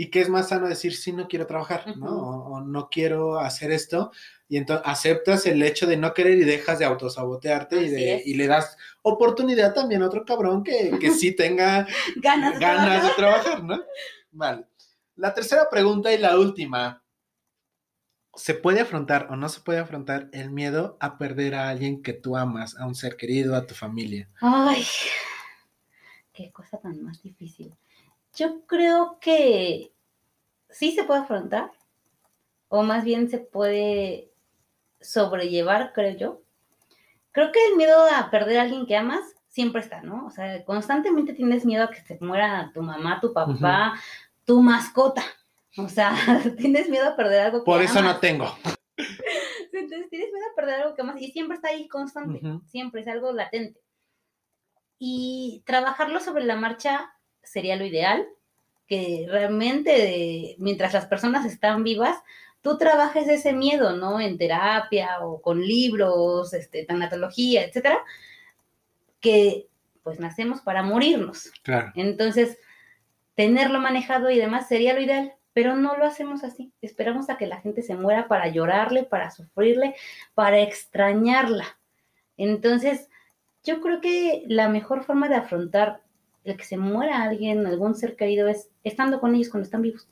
Y 0.00 0.10
que 0.10 0.20
es 0.20 0.28
más 0.28 0.50
sano 0.50 0.68
decir, 0.68 0.94
sí, 0.94 1.12
no 1.12 1.26
quiero 1.26 1.48
trabajar, 1.48 1.96
¿no? 1.96 2.06
O, 2.06 2.54
o 2.54 2.60
no 2.60 2.88
quiero 2.88 3.40
hacer 3.40 3.72
esto. 3.72 4.12
Y 4.48 4.56
entonces 4.56 4.86
aceptas 4.86 5.44
el 5.46 5.60
hecho 5.60 5.88
de 5.88 5.96
no 5.96 6.14
querer 6.14 6.38
y 6.38 6.44
dejas 6.44 6.78
de 6.78 6.84
autosabotearte 6.84 7.82
y, 7.82 7.88
de, 7.88 8.22
y 8.24 8.34
le 8.34 8.46
das 8.46 8.76
oportunidad 9.02 9.74
también 9.74 10.02
a 10.02 10.06
otro 10.06 10.24
cabrón 10.24 10.62
que, 10.62 10.96
que 11.00 11.10
sí 11.10 11.34
tenga 11.34 11.84
Ganas 12.22 12.54
de 12.54 12.60
ganas 12.60 13.02
de 13.02 13.10
trabajar. 13.16 13.42
trabajar, 13.42 13.64
¿no? 13.64 13.82
Vale. 14.30 14.66
La 15.16 15.34
tercera 15.34 15.68
pregunta 15.68 16.12
y 16.12 16.18
la 16.18 16.38
última. 16.38 17.02
¿Se 18.36 18.54
puede 18.54 18.80
afrontar 18.80 19.26
o 19.30 19.34
no 19.36 19.48
se 19.48 19.62
puede 19.62 19.80
afrontar 19.80 20.28
el 20.32 20.50
miedo 20.52 20.96
a 21.00 21.18
perder 21.18 21.56
a 21.56 21.70
alguien 21.70 22.02
que 22.02 22.12
tú 22.12 22.36
amas, 22.36 22.76
a 22.78 22.86
un 22.86 22.94
ser 22.94 23.16
querido, 23.16 23.56
a 23.56 23.66
tu 23.66 23.74
familia? 23.74 24.30
Ay, 24.40 24.86
qué 26.32 26.52
cosa 26.52 26.78
tan 26.78 27.02
más 27.02 27.20
difícil. 27.20 27.74
Yo 28.38 28.64
creo 28.66 29.18
que 29.20 29.92
sí 30.70 30.92
se 30.92 31.02
puede 31.02 31.20
afrontar, 31.22 31.72
o 32.68 32.84
más 32.84 33.02
bien 33.02 33.28
se 33.28 33.38
puede 33.38 34.30
sobrellevar, 35.00 35.92
creo 35.92 36.16
yo. 36.16 36.42
Creo 37.32 37.50
que 37.50 37.58
el 37.66 37.76
miedo 37.76 38.06
a 38.14 38.30
perder 38.30 38.58
a 38.58 38.62
alguien 38.62 38.86
que 38.86 38.96
amas 38.96 39.34
siempre 39.48 39.80
está, 39.80 40.02
¿no? 40.02 40.26
O 40.26 40.30
sea, 40.30 40.64
constantemente 40.64 41.32
tienes 41.32 41.64
miedo 41.64 41.82
a 41.84 41.90
que 41.90 42.00
se 42.02 42.16
muera 42.20 42.70
tu 42.72 42.80
mamá, 42.80 43.18
tu 43.20 43.32
papá, 43.32 43.98
tu 44.44 44.62
mascota. 44.62 45.24
O 45.76 45.88
sea, 45.88 46.14
tienes 46.58 46.88
miedo 46.88 47.08
a 47.08 47.16
perder 47.16 47.40
algo 47.46 47.58
que 47.60 47.64
Por 47.64 47.82
eso 47.82 48.00
no 48.02 48.10
amas. 48.10 48.20
tengo. 48.20 48.46
Entonces 49.72 50.10
tienes 50.10 50.32
miedo 50.32 50.46
a 50.52 50.54
perder 50.54 50.82
algo 50.82 50.94
que 50.94 51.02
amas 51.02 51.20
y 51.20 51.32
siempre 51.32 51.56
está 51.56 51.70
ahí 51.70 51.88
constante, 51.88 52.38
Ujú. 52.46 52.62
siempre 52.68 53.00
es 53.00 53.08
algo 53.08 53.32
latente. 53.32 53.80
Y 55.00 55.64
trabajarlo 55.66 56.20
sobre 56.20 56.44
la 56.44 56.54
marcha 56.54 57.12
sería 57.50 57.76
lo 57.76 57.84
ideal, 57.84 58.26
que 58.86 59.26
realmente 59.28 60.56
mientras 60.58 60.94
las 60.94 61.06
personas 61.06 61.44
están 61.44 61.84
vivas, 61.84 62.16
tú 62.62 62.78
trabajes 62.78 63.28
ese 63.28 63.52
miedo, 63.52 63.96
¿no? 63.96 64.20
En 64.20 64.38
terapia 64.38 65.20
o 65.20 65.40
con 65.40 65.60
libros, 65.60 66.52
este, 66.54 66.84
tanatología, 66.84 67.64
etcétera, 67.64 67.98
que 69.20 69.66
pues 70.02 70.20
nacemos 70.20 70.60
para 70.62 70.82
morirnos. 70.82 71.52
Claro. 71.62 71.92
Entonces, 71.94 72.58
tenerlo 73.34 73.78
manejado 73.78 74.30
y 74.30 74.38
demás 74.38 74.66
sería 74.66 74.94
lo 74.94 75.00
ideal, 75.00 75.34
pero 75.52 75.76
no 75.76 75.96
lo 75.96 76.06
hacemos 76.06 76.44
así. 76.44 76.72
Esperamos 76.80 77.28
a 77.28 77.36
que 77.36 77.46
la 77.46 77.60
gente 77.60 77.82
se 77.82 77.94
muera 77.94 78.26
para 78.26 78.48
llorarle, 78.48 79.04
para 79.04 79.30
sufrirle, 79.30 79.94
para 80.34 80.60
extrañarla. 80.60 81.78
Entonces, 82.36 83.10
yo 83.64 83.80
creo 83.80 84.00
que 84.00 84.44
la 84.46 84.68
mejor 84.68 85.04
forma 85.04 85.28
de 85.28 85.34
afrontar 85.34 86.00
el 86.44 86.56
que 86.56 86.64
se 86.64 86.76
muera 86.76 87.22
alguien, 87.22 87.66
algún 87.66 87.94
ser 87.94 88.16
querido, 88.16 88.48
es 88.48 88.70
estando 88.84 89.20
con 89.20 89.34
ellos 89.34 89.48
cuando 89.48 89.64
están 89.64 89.82
vivos, 89.82 90.08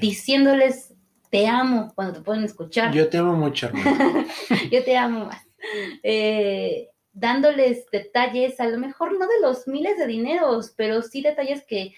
diciéndoles 0.00 0.94
te 1.30 1.46
amo 1.46 1.92
cuando 1.94 2.14
te 2.14 2.20
pueden 2.22 2.44
escuchar. 2.44 2.92
Yo 2.92 3.08
te 3.08 3.18
amo 3.18 3.34
mucho. 3.34 3.70
Yo 4.70 4.84
te 4.84 4.96
amo 4.96 5.26
más. 5.26 5.46
Eh, 6.02 6.88
dándoles 7.12 7.86
detalles, 7.90 8.60
a 8.60 8.68
lo 8.68 8.78
mejor 8.78 9.18
no 9.18 9.26
de 9.26 9.40
los 9.42 9.66
miles 9.66 9.98
de 9.98 10.06
dineros, 10.06 10.72
pero 10.76 11.02
sí 11.02 11.20
detalles 11.20 11.64
que 11.64 11.94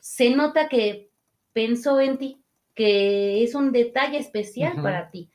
se 0.00 0.30
nota 0.30 0.68
que 0.68 1.10
pensó 1.52 2.00
en 2.00 2.18
ti, 2.18 2.42
que 2.74 3.44
es 3.44 3.54
un 3.54 3.70
detalle 3.72 4.18
especial 4.18 4.82
para 4.82 5.10
ti. 5.10 5.30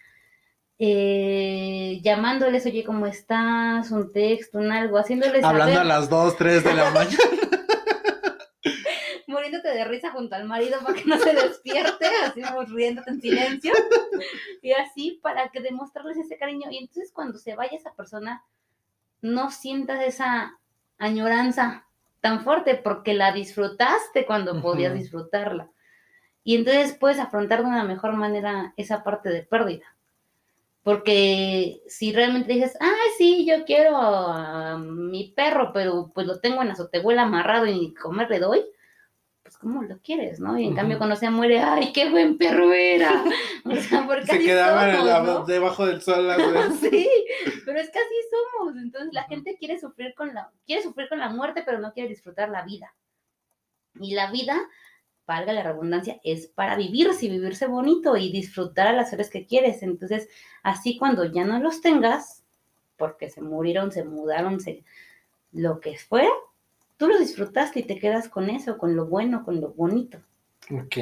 Eh, 0.81 1.99
llamándoles, 2.01 2.65
oye, 2.65 2.85
¿cómo 2.85 3.05
estás? 3.05 3.91
Un 3.91 4.13
texto, 4.13 4.59
un 4.59 4.71
algo, 4.71 4.97
haciéndoles 4.97 5.43
Hablando 5.43 5.81
a 5.81 5.83
las 5.83 6.09
2, 6.09 6.37
3 6.37 6.63
de 6.63 6.73
la 6.73 6.89
mañana. 6.91 7.17
muriéndote 9.27 9.67
de 9.67 9.83
risa 9.83 10.11
junto 10.11 10.35
al 10.35 10.45
marido 10.45 10.79
para 10.81 10.95
que 10.95 11.03
no 11.05 11.19
se 11.19 11.33
despierte, 11.33 12.07
así 12.23 12.41
riéndote 12.67 13.09
en 13.11 13.21
silencio, 13.21 13.73
y 14.61 14.71
así 14.71 15.19
para 15.21 15.49
que 15.49 15.59
demostrarles 15.59 16.17
ese 16.17 16.37
cariño. 16.37 16.71
Y 16.71 16.77
entonces 16.77 17.11
cuando 17.11 17.37
se 17.37 17.55
vaya 17.55 17.77
esa 17.77 17.93
persona, 17.93 18.43
no 19.21 19.51
sientas 19.51 20.01
esa 20.01 20.57
añoranza 20.97 21.85
tan 22.21 22.43
fuerte 22.43 22.75
porque 22.75 23.13
la 23.13 23.31
disfrutaste 23.33 24.25
cuando 24.25 24.61
podías 24.61 24.93
disfrutarla. 24.93 25.69
Y 26.43 26.55
entonces 26.55 26.95
puedes 26.97 27.19
afrontar 27.19 27.59
de 27.59 27.69
una 27.69 27.83
mejor 27.83 28.13
manera 28.13 28.73
esa 28.77 29.03
parte 29.03 29.29
de 29.29 29.43
pérdida. 29.43 29.95
Porque 30.83 31.81
si 31.87 32.13
realmente 32.13 32.53
dices, 32.53 32.77
ay, 32.79 33.09
sí, 33.17 33.45
yo 33.45 33.65
quiero 33.65 33.97
a 33.97 34.77
mi 34.77 35.33
perro, 35.35 35.71
pero 35.73 36.11
pues 36.13 36.25
lo 36.25 36.39
tengo 36.39 36.61
en 36.61 36.69
la 36.69 36.73
azotehuela 36.73 37.23
amarrado 37.23 37.65
y 37.65 37.73
ni 37.73 37.93
comer 37.93 38.29
le 38.29 38.39
doy, 38.39 38.65
pues 39.43 39.57
¿cómo 39.57 39.81
lo 39.83 39.99
quieres, 39.99 40.39
no? 40.39 40.57
Y 40.57 40.63
en 40.63 40.69
Ujú. 40.69 40.75
cambio 40.77 40.97
cuando 40.97 41.15
se 41.15 41.29
muere, 41.29 41.59
ay, 41.59 41.91
qué 41.91 42.09
buen 42.09 42.37
perro 42.37 42.71
era. 42.71 43.23
O 43.65 43.75
sea, 43.75 44.07
porque 44.07 44.25
Se 44.25 44.39
quedaban 44.39 45.25
¿no? 45.25 45.43
debajo 45.45 45.85
del 45.85 46.01
sol. 46.01 46.27
Sí, 46.79 47.09
pero 47.65 47.79
es 47.79 47.89
que 47.89 47.99
así 47.99 48.15
somos. 48.31 48.75
Entonces 48.77 49.13
la 49.13 49.23
gente 49.23 49.57
quiere 49.59 49.79
sufrir 49.79 50.13
con 50.15 50.33
la, 50.33 50.49
quiere 50.65 50.81
sufrir 50.81 51.09
con 51.09 51.19
la 51.19 51.29
muerte, 51.29 51.61
pero 51.65 51.79
no 51.79 51.91
quiere 51.93 52.09
disfrutar 52.09 52.49
la 52.49 52.63
vida. 52.63 52.95
Y 53.99 54.13
la 54.13 54.31
vida, 54.31 54.57
valga 55.29 55.53
la 55.53 55.61
redundancia, 55.61 56.19
es 56.23 56.47
para 56.47 56.75
vivirse 56.75 57.27
y 57.27 57.29
vivirse 57.29 57.67
bonito 57.67 58.17
y 58.17 58.31
disfrutar 58.31 58.87
a 58.87 58.93
las 58.93 59.11
seres 59.11 59.29
que 59.29 59.45
quieres. 59.45 59.83
Entonces, 59.83 60.27
así 60.63 60.97
cuando 60.97 61.23
ya 61.23 61.45
no 61.45 61.59
los 61.59 61.81
tengas, 61.81 62.43
porque 62.97 63.29
se 63.29 63.43
murieron, 63.43 63.91
se 63.91 64.03
mudaron, 64.03 64.59
se, 64.59 64.83
lo 65.51 65.81
que 65.81 65.99
fuera, 65.99 66.31
tú 66.97 67.07
lo 67.07 67.19
disfrutaste 67.19 67.81
y 67.81 67.83
te 67.83 67.99
quedas 67.99 68.27
con 68.27 68.49
eso, 68.49 68.79
con 68.79 68.95
lo 68.95 69.05
bueno, 69.05 69.45
con 69.45 69.61
lo 69.61 69.69
bonito. 69.69 70.17
Ok, 70.71 70.97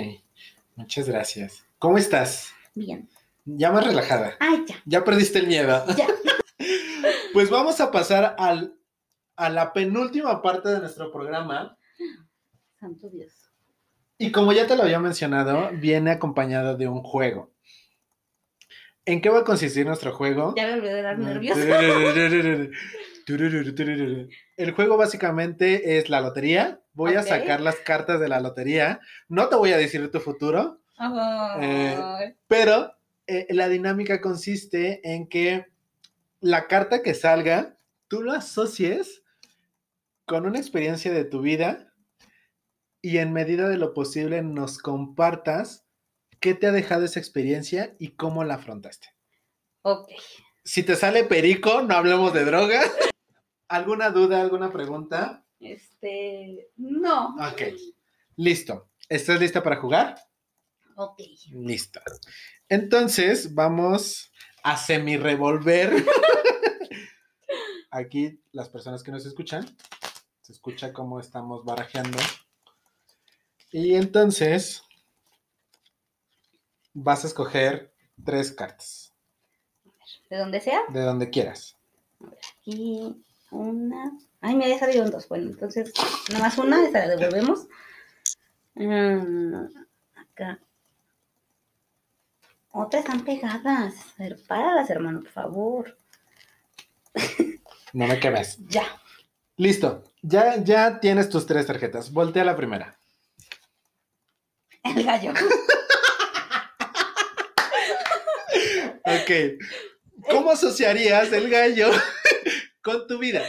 muchas 0.75 1.07
gracias. 1.07 1.65
¿Cómo 1.79 1.97
estás? 1.97 2.51
Bien. 2.75 3.07
Ya 3.45 3.71
más 3.71 3.87
relajada. 3.87 4.35
Ay, 4.41 4.65
ya, 4.67 4.75
Ya 4.85 5.05
perdiste 5.05 5.39
el 5.39 5.47
miedo. 5.47 5.85
ya. 5.95 6.07
Pues 7.33 7.51
vamos 7.51 7.79
a 7.81 7.91
pasar 7.91 8.35
al, 8.39 8.75
a 9.35 9.49
la 9.49 9.71
penúltima 9.71 10.41
parte 10.41 10.69
de 10.69 10.79
nuestro 10.79 11.11
programa. 11.11 11.77
Santo 12.79 13.09
Dios. 13.09 13.47
Y 14.17 14.31
como 14.31 14.51
ya 14.51 14.65
te 14.65 14.75
lo 14.75 14.83
había 14.83 14.99
mencionado, 14.99 15.69
viene 15.73 16.11
acompañado 16.11 16.75
de 16.75 16.87
un 16.87 17.03
juego. 17.03 17.51
¿En 19.05 19.21
qué 19.21 19.29
va 19.29 19.39
a 19.39 19.43
consistir 19.43 19.85
nuestro 19.85 20.11
juego? 20.13 20.53
Ya 20.57 20.67
me 20.67 20.73
olvidé 20.73 20.95
de 20.95 21.01
dar 21.01 21.17
nerviosa. 21.17 21.61
El 24.57 24.71
juego 24.71 24.97
básicamente 24.97 25.97
es 25.97 26.09
la 26.09 26.21
lotería. 26.21 26.81
Voy 26.93 27.15
a 27.15 27.23
sacar 27.23 27.61
las 27.61 27.75
cartas 27.77 28.19
de 28.19 28.27
la 28.27 28.39
lotería. 28.39 28.99
No 29.27 29.49
te 29.49 29.55
voy 29.55 29.71
a 29.71 29.77
decir 29.77 30.09
tu 30.11 30.19
futuro, 30.19 30.81
Ay. 30.97 32.35
pero 32.47 32.93
eh, 33.27 33.45
la 33.49 33.69
dinámica 33.69 34.19
consiste 34.19 35.01
en 35.03 35.27
que 35.27 35.67
la 36.39 36.67
carta 36.67 37.03
que 37.03 37.13
salga, 37.13 37.77
tú 38.07 38.21
lo 38.21 38.31
asocies 38.31 39.23
con 40.25 40.45
una 40.45 40.59
experiencia 40.59 41.11
de 41.11 41.25
tu 41.25 41.41
vida 41.41 41.86
y 43.01 43.17
en 43.17 43.33
medida 43.33 43.69
de 43.69 43.77
lo 43.77 43.93
posible 43.93 44.41
nos 44.41 44.77
compartas 44.77 45.87
¿Qué 46.39 46.53
te 46.53 46.67
ha 46.67 46.71
dejado 46.71 47.05
esa 47.05 47.19
experiencia 47.19 47.95
y 47.97 48.09
cómo 48.09 48.43
la 48.43 48.55
afrontaste? 48.55 49.07
Ok. 49.81 50.11
Si 50.63 50.83
te 50.83 50.95
sale 50.95 51.23
perico, 51.23 51.81
no 51.81 51.95
hablemos 51.95 52.33
de 52.33 52.45
droga. 52.45 52.81
¿Alguna 53.67 54.11
duda, 54.11 54.41
alguna 54.41 54.71
pregunta? 54.71 55.45
Este, 55.59 56.69
no. 56.75 57.35
Ok. 57.35 57.61
Listo. 58.35 58.89
¿Estás 59.09 59.39
lista 59.39 59.63
para 59.63 59.77
jugar? 59.77 60.15
Ok. 60.95 61.21
Listo. 61.53 62.01
Entonces, 62.69 63.55
vamos 63.55 64.31
a 64.63 64.77
semi-revolver. 64.77 66.05
Aquí, 67.89 68.43
las 68.51 68.69
personas 68.69 69.01
que 69.01 69.11
nos 69.11 69.25
escuchan, 69.25 69.65
se 70.41 70.51
escucha 70.51 70.93
cómo 70.93 71.19
estamos 71.19 71.65
barajeando. 71.65 72.19
Y 73.79 73.93
entonces, 73.93 74.81
vas 76.95 77.23
a 77.23 77.27
escoger 77.27 77.93
tres 78.25 78.51
cartas, 78.51 79.13
De 80.31 80.37
donde 80.39 80.59
sea. 80.61 80.79
de 80.89 81.01
donde 81.01 81.29
quieras. 81.29 81.77
Aquí 82.59 83.23
una. 83.51 84.17
Ay, 84.41 84.55
me 84.55 84.65
había 84.65 84.79
salido 84.79 85.07
dos. 85.11 85.29
Bueno, 85.29 85.51
entonces, 85.51 85.93
nada 86.31 86.45
más 86.45 86.57
una, 86.57 86.87
esa 86.87 87.05
la 87.05 87.15
devolvemos. 87.15 87.67
Mm, 88.73 89.67
acá. 90.15 90.59
Otras 92.71 93.03
están 93.03 93.23
pegadas. 93.23 93.93
A 94.17 94.23
ver, 94.23 94.39
páralas, 94.47 94.89
hermano, 94.89 95.19
por 95.19 95.29
favor. 95.29 95.97
No 97.93 98.07
me 98.07 98.19
quemes. 98.19 98.57
Ya. 98.69 98.99
Listo. 99.55 100.03
Ya, 100.23 100.63
ya 100.63 100.99
tienes 100.99 101.29
tus 101.29 101.45
tres 101.45 101.67
tarjetas. 101.67 102.11
Voltea 102.11 102.43
la 102.43 102.55
primera. 102.55 102.96
El 104.95 105.03
gallo. 105.03 105.33
Ok. 109.05 109.31
¿Cómo 110.29 110.51
asociarías 110.51 111.31
el 111.31 111.49
gallo 111.49 111.89
con 112.81 113.07
tu 113.07 113.17
vida? 113.17 113.41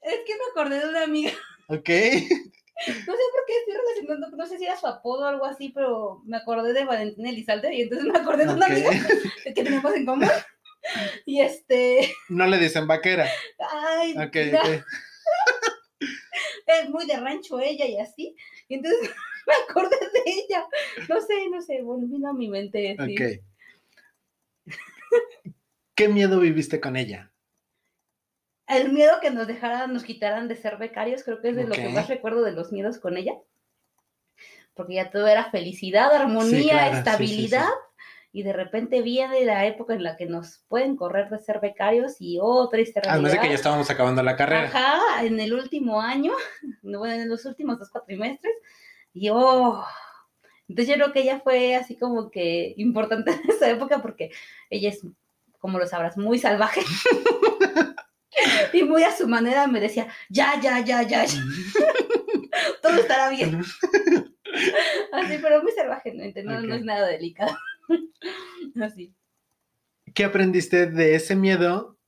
Es 0.00 0.20
que 0.26 0.34
me 0.34 0.44
acordé 0.50 0.78
de 0.80 0.88
una 0.88 1.02
amiga. 1.04 1.32
Ok. 1.68 1.88
No 1.88 2.94
sé 2.94 3.04
por 3.06 3.44
qué 3.46 3.58
estoy 3.60 3.74
relacionando, 3.74 4.36
no 4.36 4.46
sé 4.46 4.58
si 4.58 4.64
era 4.64 4.76
su 4.78 4.86
apodo 4.86 5.22
o 5.24 5.28
algo 5.28 5.44
así, 5.44 5.70
pero 5.74 6.20
me 6.24 6.36
acordé 6.36 6.72
de 6.72 6.84
Valentina 6.84 7.30
Elizalde 7.30 7.72
y 7.74 7.82
entonces 7.82 8.08
me 8.12 8.18
acordé 8.18 8.44
de 8.46 8.54
una 8.54 8.66
amiga 8.66 8.90
que 9.44 9.52
tenemos 9.52 9.94
en 9.94 10.04
común. 10.06 10.28
Y 11.24 11.40
este, 11.40 12.12
No 12.28 12.46
le 12.48 12.58
dicen 12.58 12.88
vaquera. 12.88 13.28
ay, 13.70 14.14
no, 14.14 14.24
ok. 14.24 14.36
es 16.66 16.88
muy 16.88 17.06
de 17.06 17.16
rancho 17.20 17.60
ella 17.60 17.86
y 17.86 17.98
así. 17.98 18.34
Y 18.68 18.74
entonces 18.74 19.10
me 19.46 19.54
acordé 19.68 19.96
de 19.96 20.22
ella. 20.26 20.66
No 21.08 21.20
sé, 21.20 21.48
no 21.50 21.60
sé, 21.60 21.82
bueno, 21.82 22.06
vino 22.06 22.28
a 22.28 22.32
mi 22.32 22.48
mente. 22.48 22.96
sí. 23.04 23.14
Ok. 23.14 23.42
¿Qué 25.94 26.08
miedo 26.08 26.40
viviste 26.40 26.80
con 26.80 26.96
ella? 26.96 27.32
El 28.66 28.92
miedo 28.92 29.12
que 29.20 29.30
nos 29.30 29.46
dejaran, 29.46 29.92
nos 29.92 30.04
quitaran 30.04 30.48
de 30.48 30.56
ser 30.56 30.78
becarios, 30.78 31.22
creo 31.24 31.40
que 31.40 31.50
es 31.50 31.56
de 31.56 31.64
lo 31.64 31.74
que 31.74 31.88
más 31.90 32.08
recuerdo 32.08 32.42
de 32.42 32.52
los 32.52 32.72
miedos 32.72 32.98
con 32.98 33.16
ella. 33.16 33.34
Porque 34.74 34.94
ya 34.94 35.10
todo 35.10 35.26
era 35.26 35.50
felicidad, 35.50 36.12
armonía, 36.14 36.58
Sí, 36.58 36.68
claro, 36.68 36.96
estabilidad. 36.96 37.66
sí. 37.66 38.06
Y 38.34 38.42
de 38.44 38.54
repente 38.54 39.02
viene 39.02 39.44
la 39.44 39.66
época 39.66 39.92
en 39.92 40.02
la 40.02 40.16
que 40.16 40.24
nos 40.24 40.64
pueden 40.68 40.96
correr 40.96 41.28
de 41.28 41.38
ser 41.38 41.60
becarios 41.60 42.16
y 42.18 42.38
oh, 42.40 42.66
triste 42.70 43.00
realidad. 43.00 43.14
Además 43.16 43.32
de 43.32 43.40
que 43.40 43.48
ya 43.48 43.54
estábamos 43.54 43.90
acabando 43.90 44.22
la 44.22 44.36
carrera. 44.36 44.64
Ajá, 44.64 45.26
en 45.26 45.38
el 45.38 45.52
último 45.52 46.00
año, 46.00 46.32
no, 46.80 46.98
bueno, 47.00 47.22
en 47.22 47.28
los 47.28 47.44
últimos 47.44 47.78
dos 47.78 47.90
cuatrimestres. 47.90 48.54
Y 49.14 49.28
oh, 49.30 49.84
entonces 50.68 50.88
yo 50.88 50.94
creo 50.94 51.12
que 51.12 51.20
ella 51.20 51.40
fue 51.40 51.74
así 51.74 51.96
como 51.96 52.30
que 52.30 52.74
importante 52.76 53.30
en 53.44 53.50
esa 53.50 53.68
época 53.70 54.00
porque 54.00 54.30
ella 54.70 54.88
es, 54.88 55.06
como 55.58 55.78
lo 55.78 55.86
sabrás, 55.86 56.16
muy 56.16 56.38
salvaje. 56.38 56.80
y 58.72 58.82
muy 58.82 59.04
a 59.04 59.14
su 59.14 59.28
manera 59.28 59.66
me 59.66 59.80
decía, 59.80 60.08
ya, 60.30 60.58
ya, 60.60 60.80
ya, 60.80 61.02
ya, 61.02 61.24
ya, 61.24 61.42
todo 62.82 62.94
estará 62.94 63.28
bien. 63.28 63.62
Así, 65.12 65.38
pero 65.42 65.62
muy 65.62 65.72
salvajemente, 65.72 66.42
no, 66.42 66.60
no 66.62 66.74
es 66.74 66.84
nada 66.84 67.06
delicado. 67.06 67.56
Así. 68.80 69.14
¿Qué 70.14 70.24
aprendiste 70.24 70.86
de 70.86 71.14
ese 71.14 71.36
miedo 71.36 71.98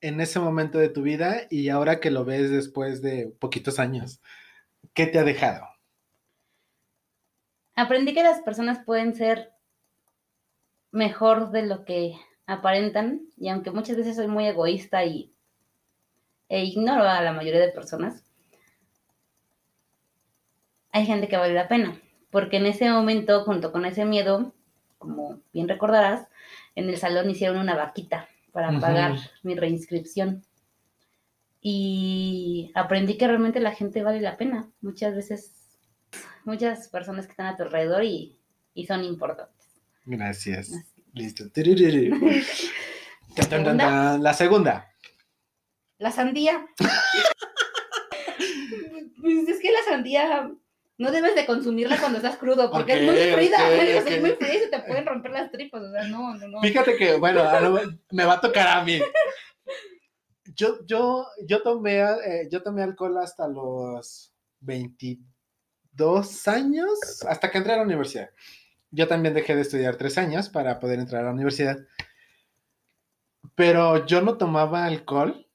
en 0.00 0.20
ese 0.20 0.38
momento 0.38 0.78
de 0.78 0.88
tu 0.88 1.02
vida 1.02 1.46
y 1.50 1.68
ahora 1.68 2.00
que 2.00 2.10
lo 2.10 2.24
ves 2.24 2.50
después 2.50 3.02
de 3.02 3.34
poquitos 3.38 3.78
años? 3.78 4.20
¿Qué 4.94 5.06
te 5.06 5.18
ha 5.18 5.24
dejado? 5.24 5.71
Aprendí 7.74 8.14
que 8.14 8.22
las 8.22 8.40
personas 8.40 8.84
pueden 8.84 9.14
ser 9.14 9.52
mejor 10.90 11.50
de 11.50 11.66
lo 11.66 11.84
que 11.84 12.16
aparentan 12.46 13.22
y 13.36 13.48
aunque 13.48 13.70
muchas 13.70 13.96
veces 13.96 14.16
soy 14.16 14.28
muy 14.28 14.46
egoísta 14.46 15.04
y 15.04 15.32
e 16.48 16.64
ignoro 16.64 17.04
a 17.04 17.22
la 17.22 17.32
mayoría 17.32 17.60
de 17.60 17.72
personas, 17.72 18.24
hay 20.90 21.06
gente 21.06 21.26
que 21.26 21.38
vale 21.38 21.54
la 21.54 21.68
pena, 21.68 21.98
porque 22.30 22.58
en 22.58 22.66
ese 22.66 22.90
momento, 22.90 23.44
junto 23.44 23.72
con 23.72 23.86
ese 23.86 24.04
miedo, 24.04 24.52
como 24.98 25.40
bien 25.54 25.66
recordarás, 25.66 26.28
en 26.74 26.90
el 26.90 26.98
salón 26.98 27.30
hicieron 27.30 27.56
una 27.56 27.74
vaquita 27.74 28.28
para 28.52 28.78
pagar 28.78 29.16
mi 29.42 29.54
reinscripción. 29.54 30.44
Y 31.62 32.70
aprendí 32.74 33.16
que 33.16 33.26
realmente 33.26 33.60
la 33.60 33.72
gente 33.72 34.02
vale 34.02 34.20
la 34.20 34.36
pena. 34.36 34.68
Muchas 34.80 35.14
veces, 35.14 35.61
muchas 36.44 36.88
personas 36.88 37.26
que 37.26 37.32
están 37.32 37.46
a 37.46 37.56
tu 37.56 37.62
alrededor 37.62 38.04
y, 38.04 38.38
y 38.74 38.86
son 38.86 39.04
importantes. 39.04 39.66
Gracias. 40.04 40.72
Así. 40.72 40.92
Listo. 41.14 41.44
La 43.36 44.34
segunda. 44.34 44.88
La 45.98 46.10
sandía. 46.10 46.66
Pues 49.20 49.48
es 49.48 49.60
que 49.60 49.70
la 49.70 49.82
sandía 49.88 50.50
no 50.98 51.10
debes 51.10 51.34
de 51.34 51.46
consumirla 51.46 51.98
cuando 51.98 52.18
estás 52.18 52.36
crudo, 52.36 52.70
porque 52.70 52.94
es 52.94 53.02
muy 53.02 53.14
ok, 53.14 53.16
es 54.06 54.20
muy 54.20 54.32
fría 54.32 54.54
y 54.54 54.58
se 54.58 54.66
te 54.68 54.80
pueden 54.80 55.06
romper 55.06 55.30
las 55.30 55.50
tripas, 55.50 55.82
o 55.82 55.90
sea, 55.90 56.04
no, 56.08 56.34
no, 56.34 56.48
no. 56.48 56.60
Fíjate 56.60 56.96
que, 56.96 57.16
bueno, 57.16 57.44
me 58.10 58.24
va 58.24 58.34
a 58.34 58.40
tocar 58.40 58.66
a 58.66 58.84
mí. 58.84 59.00
Yo, 60.54 60.84
yo, 60.84 61.26
yo 61.46 61.62
tomé, 61.62 62.00
eh, 62.00 62.48
yo 62.50 62.62
tomé 62.62 62.82
alcohol 62.82 63.16
hasta 63.18 63.48
los 63.48 64.34
22 65.92 66.48
años, 66.48 67.24
hasta 67.28 67.50
que 67.50 67.58
entré 67.58 67.74
a 67.74 67.76
la 67.76 67.82
universidad. 67.82 68.30
Yo 68.90 69.08
también 69.08 69.34
dejé 69.34 69.54
de 69.54 69.62
estudiar 69.62 69.96
tres 69.96 70.18
años 70.18 70.48
para 70.48 70.78
poder 70.78 70.98
entrar 70.98 71.22
a 71.22 71.26
la 71.26 71.32
universidad. 71.32 71.78
Pero 73.54 74.06
yo 74.06 74.20
no 74.22 74.36
tomaba 74.36 74.84
alcohol 74.84 75.46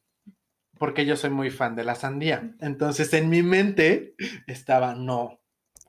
porque 0.78 1.06
yo 1.06 1.16
soy 1.16 1.30
muy 1.30 1.50
fan 1.50 1.76
de 1.76 1.84
la 1.84 1.96
sandía. 1.96 2.56
Entonces 2.60 3.14
en 3.14 3.30
mi 3.30 3.44
mente 3.44 4.16
estaba, 4.48 4.96
no, 4.96 5.40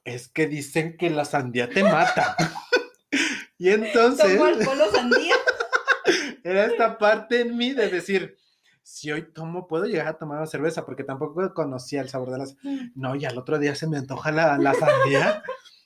es 0.05 0.29
que 0.29 0.47
dicen 0.47 0.97
que 0.97 1.11
la 1.11 1.25
sandía 1.25 1.69
te 1.69 1.83
mata. 1.83 2.37
y 3.59 3.69
entonces 3.71 4.33
Tomo 4.33 4.45
alcohol 4.45 4.81
o 4.81 4.91
sandía. 4.91 5.35
era 6.45 6.67
esta 6.67 6.99
parte 6.99 7.41
en 7.41 7.57
mí 7.57 7.73
de 7.73 7.89
decir, 7.89 8.37
si 8.91 9.13
hoy 9.13 9.33
tomo, 9.35 9.67
puedo 9.69 9.85
llegar 9.85 10.07
a 10.07 10.17
tomar 10.19 10.39
una 10.39 10.47
cerveza, 10.47 10.87
porque 10.87 11.05
tampoco 11.05 11.53
conocía 11.53 12.01
el 12.01 12.09
sabor 12.09 12.31
de 12.31 12.39
las... 12.39 12.57
No, 12.95 13.15
y 13.17 13.27
al 13.27 13.37
otro 13.37 13.59
día 13.59 13.75
se 13.75 13.87
me 13.87 13.99
antoja 13.99 14.33
la, 14.33 14.57
la 14.57 14.73
sandía. 14.73 15.43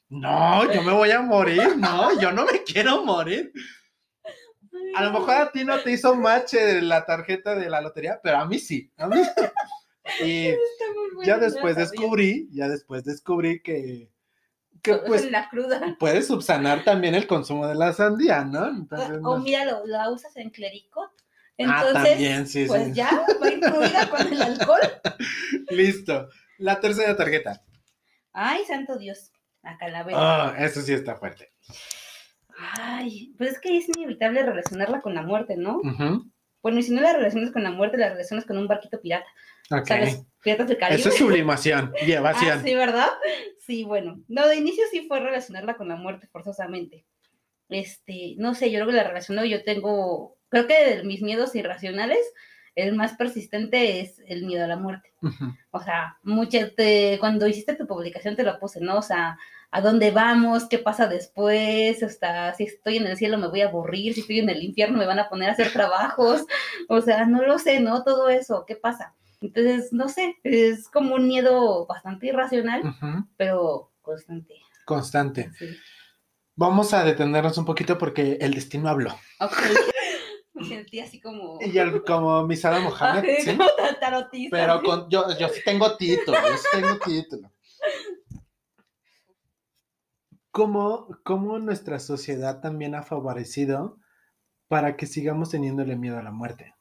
No, 0.08 0.70
yo 0.72 0.82
me 0.82 0.92
voy 0.92 1.10
a 1.10 1.20
morir, 1.20 1.76
no, 1.78 2.18
yo 2.20 2.30
no 2.30 2.44
me 2.46 2.62
quiero 2.62 3.04
morir. 3.04 3.52
A 4.94 5.02
lo 5.04 5.12
mejor 5.12 5.30
a 5.34 5.50
ti 5.50 5.64
no 5.64 5.80
te 5.80 5.90
hizo 5.92 6.14
match 6.14 6.54
la 6.82 7.04
tarjeta 7.04 7.54
de 7.56 7.68
la 7.68 7.80
lotería, 7.80 8.20
pero 8.22 8.38
a 8.38 8.44
mí 8.46 8.58
sí. 8.58 8.92
a 8.96 9.08
mí- 9.08 9.16
Y 10.24 10.50
ya 11.24 11.38
después 11.38 11.76
descubrí, 11.76 12.48
ya 12.52 12.68
después 12.68 13.04
descubrí 13.04 13.62
que, 13.62 14.10
que 14.82 14.94
pues 14.96 15.22
en 15.24 15.32
la 15.32 15.48
cruda. 15.48 15.96
puedes 15.98 16.26
subsanar 16.26 16.84
también 16.84 17.14
el 17.14 17.26
consumo 17.26 17.66
de 17.66 17.74
la 17.74 17.92
sandía, 17.92 18.44
¿no? 18.44 18.68
Entonces, 18.68 19.18
O 19.22 19.36
no. 19.36 19.38
mira, 19.38 19.64
lo, 19.64 19.86
la 19.86 20.10
usas 20.10 20.36
en 20.36 20.50
clericot. 20.50 21.10
Ah, 21.58 21.84
Entonces, 21.86 22.10
también, 22.12 22.46
sí, 22.46 22.64
pues 22.66 22.84
sí. 22.86 22.92
ya 22.94 23.24
va 23.42 23.50
incluida 23.52 24.08
con 24.10 24.26
el 24.32 24.42
alcohol. 24.42 24.80
Listo. 25.70 26.28
La 26.58 26.80
tercera 26.80 27.16
tarjeta. 27.16 27.62
Ay, 28.32 28.64
santo 28.66 28.98
Dios. 28.98 29.30
La 29.62 29.76
calavera. 29.78 30.18
Ah, 30.18 30.54
eso 30.58 30.80
sí 30.80 30.92
está 30.92 31.16
fuerte. 31.16 31.52
Ay, 32.58 33.32
pues 33.38 33.52
es 33.52 33.60
que 33.60 33.76
es 33.76 33.88
inevitable 33.88 34.42
relacionarla 34.42 35.00
con 35.00 35.14
la 35.14 35.22
muerte, 35.22 35.56
¿no? 35.56 35.80
Bueno, 36.62 36.78
y 36.78 36.82
si 36.82 36.92
no 36.92 37.00
la 37.00 37.12
relacionas 37.12 37.50
con 37.50 37.62
la 37.64 37.70
muerte, 37.72 37.96
la 37.98 38.10
relacionas 38.10 38.44
con 38.46 38.56
un 38.56 38.68
barquito 38.68 39.00
pirata. 39.00 39.26
Ok. 39.70 39.86
¿Sabes? 39.86 40.22
Piratas 40.42 40.68
del 40.68 40.78
Caribe. 40.78 41.00
Eso 41.00 41.08
es 41.08 41.16
sublimación 41.16 41.92
y 42.06 42.12
Ah, 42.12 42.18
evasión. 42.18 42.62
sí, 42.62 42.74
¿verdad? 42.74 43.08
Sí, 43.58 43.84
bueno. 43.84 44.20
No, 44.28 44.46
de 44.46 44.56
inicio 44.56 44.84
sí 44.90 45.06
fue 45.08 45.18
relacionarla 45.20 45.76
con 45.76 45.88
la 45.88 45.96
muerte 45.96 46.28
forzosamente. 46.28 47.04
Este, 47.68 48.34
no 48.38 48.54
sé, 48.54 48.70
yo 48.70 48.78
creo 48.78 48.88
que 48.88 48.96
la 48.96 49.04
relaciono, 49.08 49.44
yo 49.44 49.64
tengo, 49.64 50.36
creo 50.52 50.66
que 50.68 50.96
de 50.98 51.02
mis 51.02 51.20
miedos 51.22 51.56
irracionales, 51.56 52.20
el 52.76 52.94
más 52.94 53.14
persistente 53.14 54.00
es 54.00 54.20
el 54.28 54.46
miedo 54.46 54.64
a 54.64 54.68
la 54.68 54.76
muerte. 54.76 55.12
O 55.72 55.80
sea, 55.82 56.18
mucha, 56.22 56.70
te- 56.70 57.16
cuando 57.18 57.48
hiciste 57.48 57.74
tu 57.74 57.86
publicación 57.86 58.36
te 58.36 58.44
lo 58.44 58.58
puse, 58.60 58.80
¿no? 58.80 58.98
O 58.98 59.02
sea, 59.02 59.36
a 59.70 59.80
dónde 59.80 60.10
vamos, 60.10 60.68
qué 60.68 60.78
pasa 60.78 61.06
después, 61.08 62.02
hasta 62.02 62.54
si 62.54 62.64
estoy 62.64 62.98
en 62.98 63.06
el 63.06 63.16
cielo 63.16 63.36
me 63.38 63.48
voy 63.48 63.62
a 63.62 63.68
aburrir, 63.68 64.14
si 64.14 64.20
estoy 64.20 64.38
en 64.38 64.48
el 64.50 64.62
infierno 64.62 64.98
me 64.98 65.06
van 65.06 65.18
a 65.18 65.28
poner 65.28 65.48
a 65.48 65.52
hacer 65.52 65.72
trabajos, 65.72 66.44
o 66.88 67.00
sea, 67.00 67.24
no 67.26 67.42
lo 67.42 67.58
sé, 67.58 67.80
¿no? 67.80 68.04
Todo 68.04 68.28
eso, 68.28 68.64
¿qué 68.66 68.76
pasa? 68.76 69.14
Entonces, 69.40 69.92
no 69.92 70.08
sé, 70.08 70.36
es 70.44 70.88
como 70.88 71.16
un 71.16 71.26
miedo 71.26 71.84
bastante 71.86 72.28
irracional, 72.28 72.82
pero 73.36 73.90
constante. 74.00 74.54
Constante. 74.84 75.50
Sí. 75.58 75.66
Vamos 76.54 76.92
a 76.94 77.02
detenernos 77.04 77.56
un 77.58 77.64
poquito 77.64 77.98
porque 77.98 78.38
el 78.40 78.54
destino 78.54 78.88
habló. 78.88 79.10
Ok. 79.40 79.52
Me 80.62 80.68
sentí 80.68 81.00
así 81.00 81.20
como... 81.20 81.58
Y 81.60 81.76
el- 81.78 82.02
como 82.04 82.46
Misada 82.46 82.80
Mohamed, 82.80 83.24
Ay, 83.24 83.42
¿sí? 83.42 83.56
como 83.56 83.68
tan 83.76 84.00
tarotista. 84.00 84.56
Pero 84.56 84.82
con, 84.82 85.08
yo, 85.10 85.24
yo 85.38 85.48
sí 85.48 85.60
tengo 85.64 85.96
título, 85.96 86.38
yo 86.48 86.56
sí 86.56 86.66
tengo 86.72 86.98
título. 86.98 87.52
¿Cómo, 90.50 91.08
¿Cómo 91.24 91.58
nuestra 91.58 91.98
sociedad 91.98 92.60
también 92.60 92.94
ha 92.94 93.02
favorecido 93.02 93.98
para 94.68 94.96
que 94.96 95.06
sigamos 95.06 95.50
teniéndole 95.50 95.96
miedo 95.96 96.18
a 96.18 96.22
la 96.22 96.30
muerte? 96.30 96.74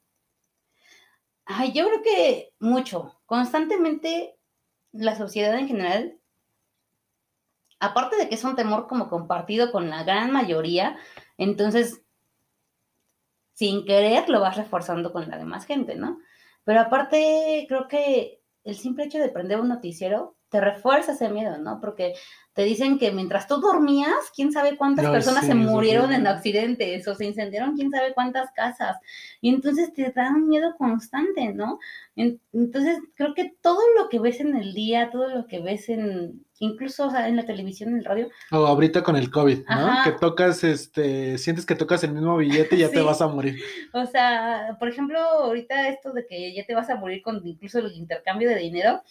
Ay, 1.46 1.72
yo 1.72 1.86
creo 1.88 2.02
que 2.04 2.54
mucho. 2.60 3.22
Constantemente 3.26 4.38
la 4.92 5.16
sociedad 5.18 5.58
en 5.58 5.68
general, 5.68 6.20
aparte 7.80 8.18
de 8.18 8.28
que 8.30 8.36
es 8.36 8.44
un 8.44 8.56
temor 8.56 8.88
como 8.88 9.10
compartido 9.10 9.72
con 9.72 9.90
la 9.90 10.04
gran 10.04 10.32
mayoría, 10.32 10.98
entonces 11.38 12.02
sin 13.62 13.86
querer 13.86 14.28
lo 14.30 14.42
vas 14.42 14.58
reforzando 14.58 15.12
con 15.14 15.30
la 15.30 15.38
demás 15.38 15.66
gente, 15.66 15.96
¿no? 15.96 16.20
Pero 16.64 16.80
aparte 16.82 17.66
creo 17.68 17.88
que 17.88 18.42
el 18.64 18.76
simple 18.76 19.06
hecho 19.06 19.20
de 19.20 19.30
prender 19.30 19.60
un 19.60 19.70
noticiero 19.70 20.38
te 20.50 20.60
refuerza 20.60 21.14
ese 21.14 21.30
miedo, 21.30 21.58
¿no? 21.60 21.80
Porque 21.80 22.14
te 22.54 22.64
dicen 22.64 22.98
que 23.00 23.12
mientras 23.12 23.48
tú 23.48 23.62
dormías, 23.62 24.32
quién 24.36 24.52
sabe 24.52 24.76
cuántas 24.78 25.06
personas 25.08 25.42
sí, 25.42 25.48
se 25.48 25.56
murieron 25.56 26.12
en 26.12 26.28
horrible. 26.28 26.28
accidentes 26.28 27.08
o 27.08 27.16
se 27.16 27.26
incendiaron 27.26 27.76
quién 27.76 27.92
sabe 27.92 28.14
cuántas 28.14 28.52
casas. 28.52 28.98
Y 29.42 29.50
entonces 29.50 29.94
te 29.94 30.12
da 30.12 30.30
un 30.32 30.48
miedo 30.50 30.76
constante, 30.78 31.54
¿no? 31.54 31.80
En- 32.16 32.42
Entonces 32.54 33.00
creo 33.16 33.34
que 33.34 33.54
todo 33.62 33.80
lo 33.98 34.10
que 34.10 34.20
ves 34.20 34.40
en 34.42 34.56
el 34.58 34.74
día, 34.74 35.10
todo 35.12 35.30
lo 35.30 35.48
que 35.48 35.60
ves 35.62 35.88
en, 35.90 36.46
incluso 36.62 37.08
o 37.08 37.12
sea, 37.12 37.28
en 37.28 37.36
la 37.36 37.46
televisión, 37.46 37.90
en 37.90 37.98
el 37.98 38.06
radio, 38.06 38.30
O 38.52 38.66
ahorita 38.68 39.04
con 39.04 39.16
el 39.16 39.30
COVID, 39.30 39.66
¿no? 39.68 40.04
Que 40.04 40.12
tocas, 40.12 40.64
este, 40.64 41.38
sientes 41.38 41.66
que 41.66 41.76
tocas 41.76 42.04
el 42.04 42.14
mismo 42.14 42.38
billete 42.38 42.76
y 42.76 42.80
ya 42.80 42.90
te 42.90 43.02
vas 43.02 43.22
a 43.22 43.28
morir. 43.28 43.60
o 43.94 44.06
sea, 44.06 44.78
por 44.80 44.88
ejemplo, 44.88 45.20
ahorita 45.20 45.90
esto 45.90 46.14
de 46.14 46.26
que 46.28 46.54
ya 46.54 46.66
te 46.66 46.76
vas 46.76 46.90
a 46.90 46.96
morir 46.96 47.22
con 47.24 47.46
incluso 47.46 47.80
el 47.80 47.92
intercambio 47.94 48.48
de 48.48 48.58
dinero, 48.58 49.02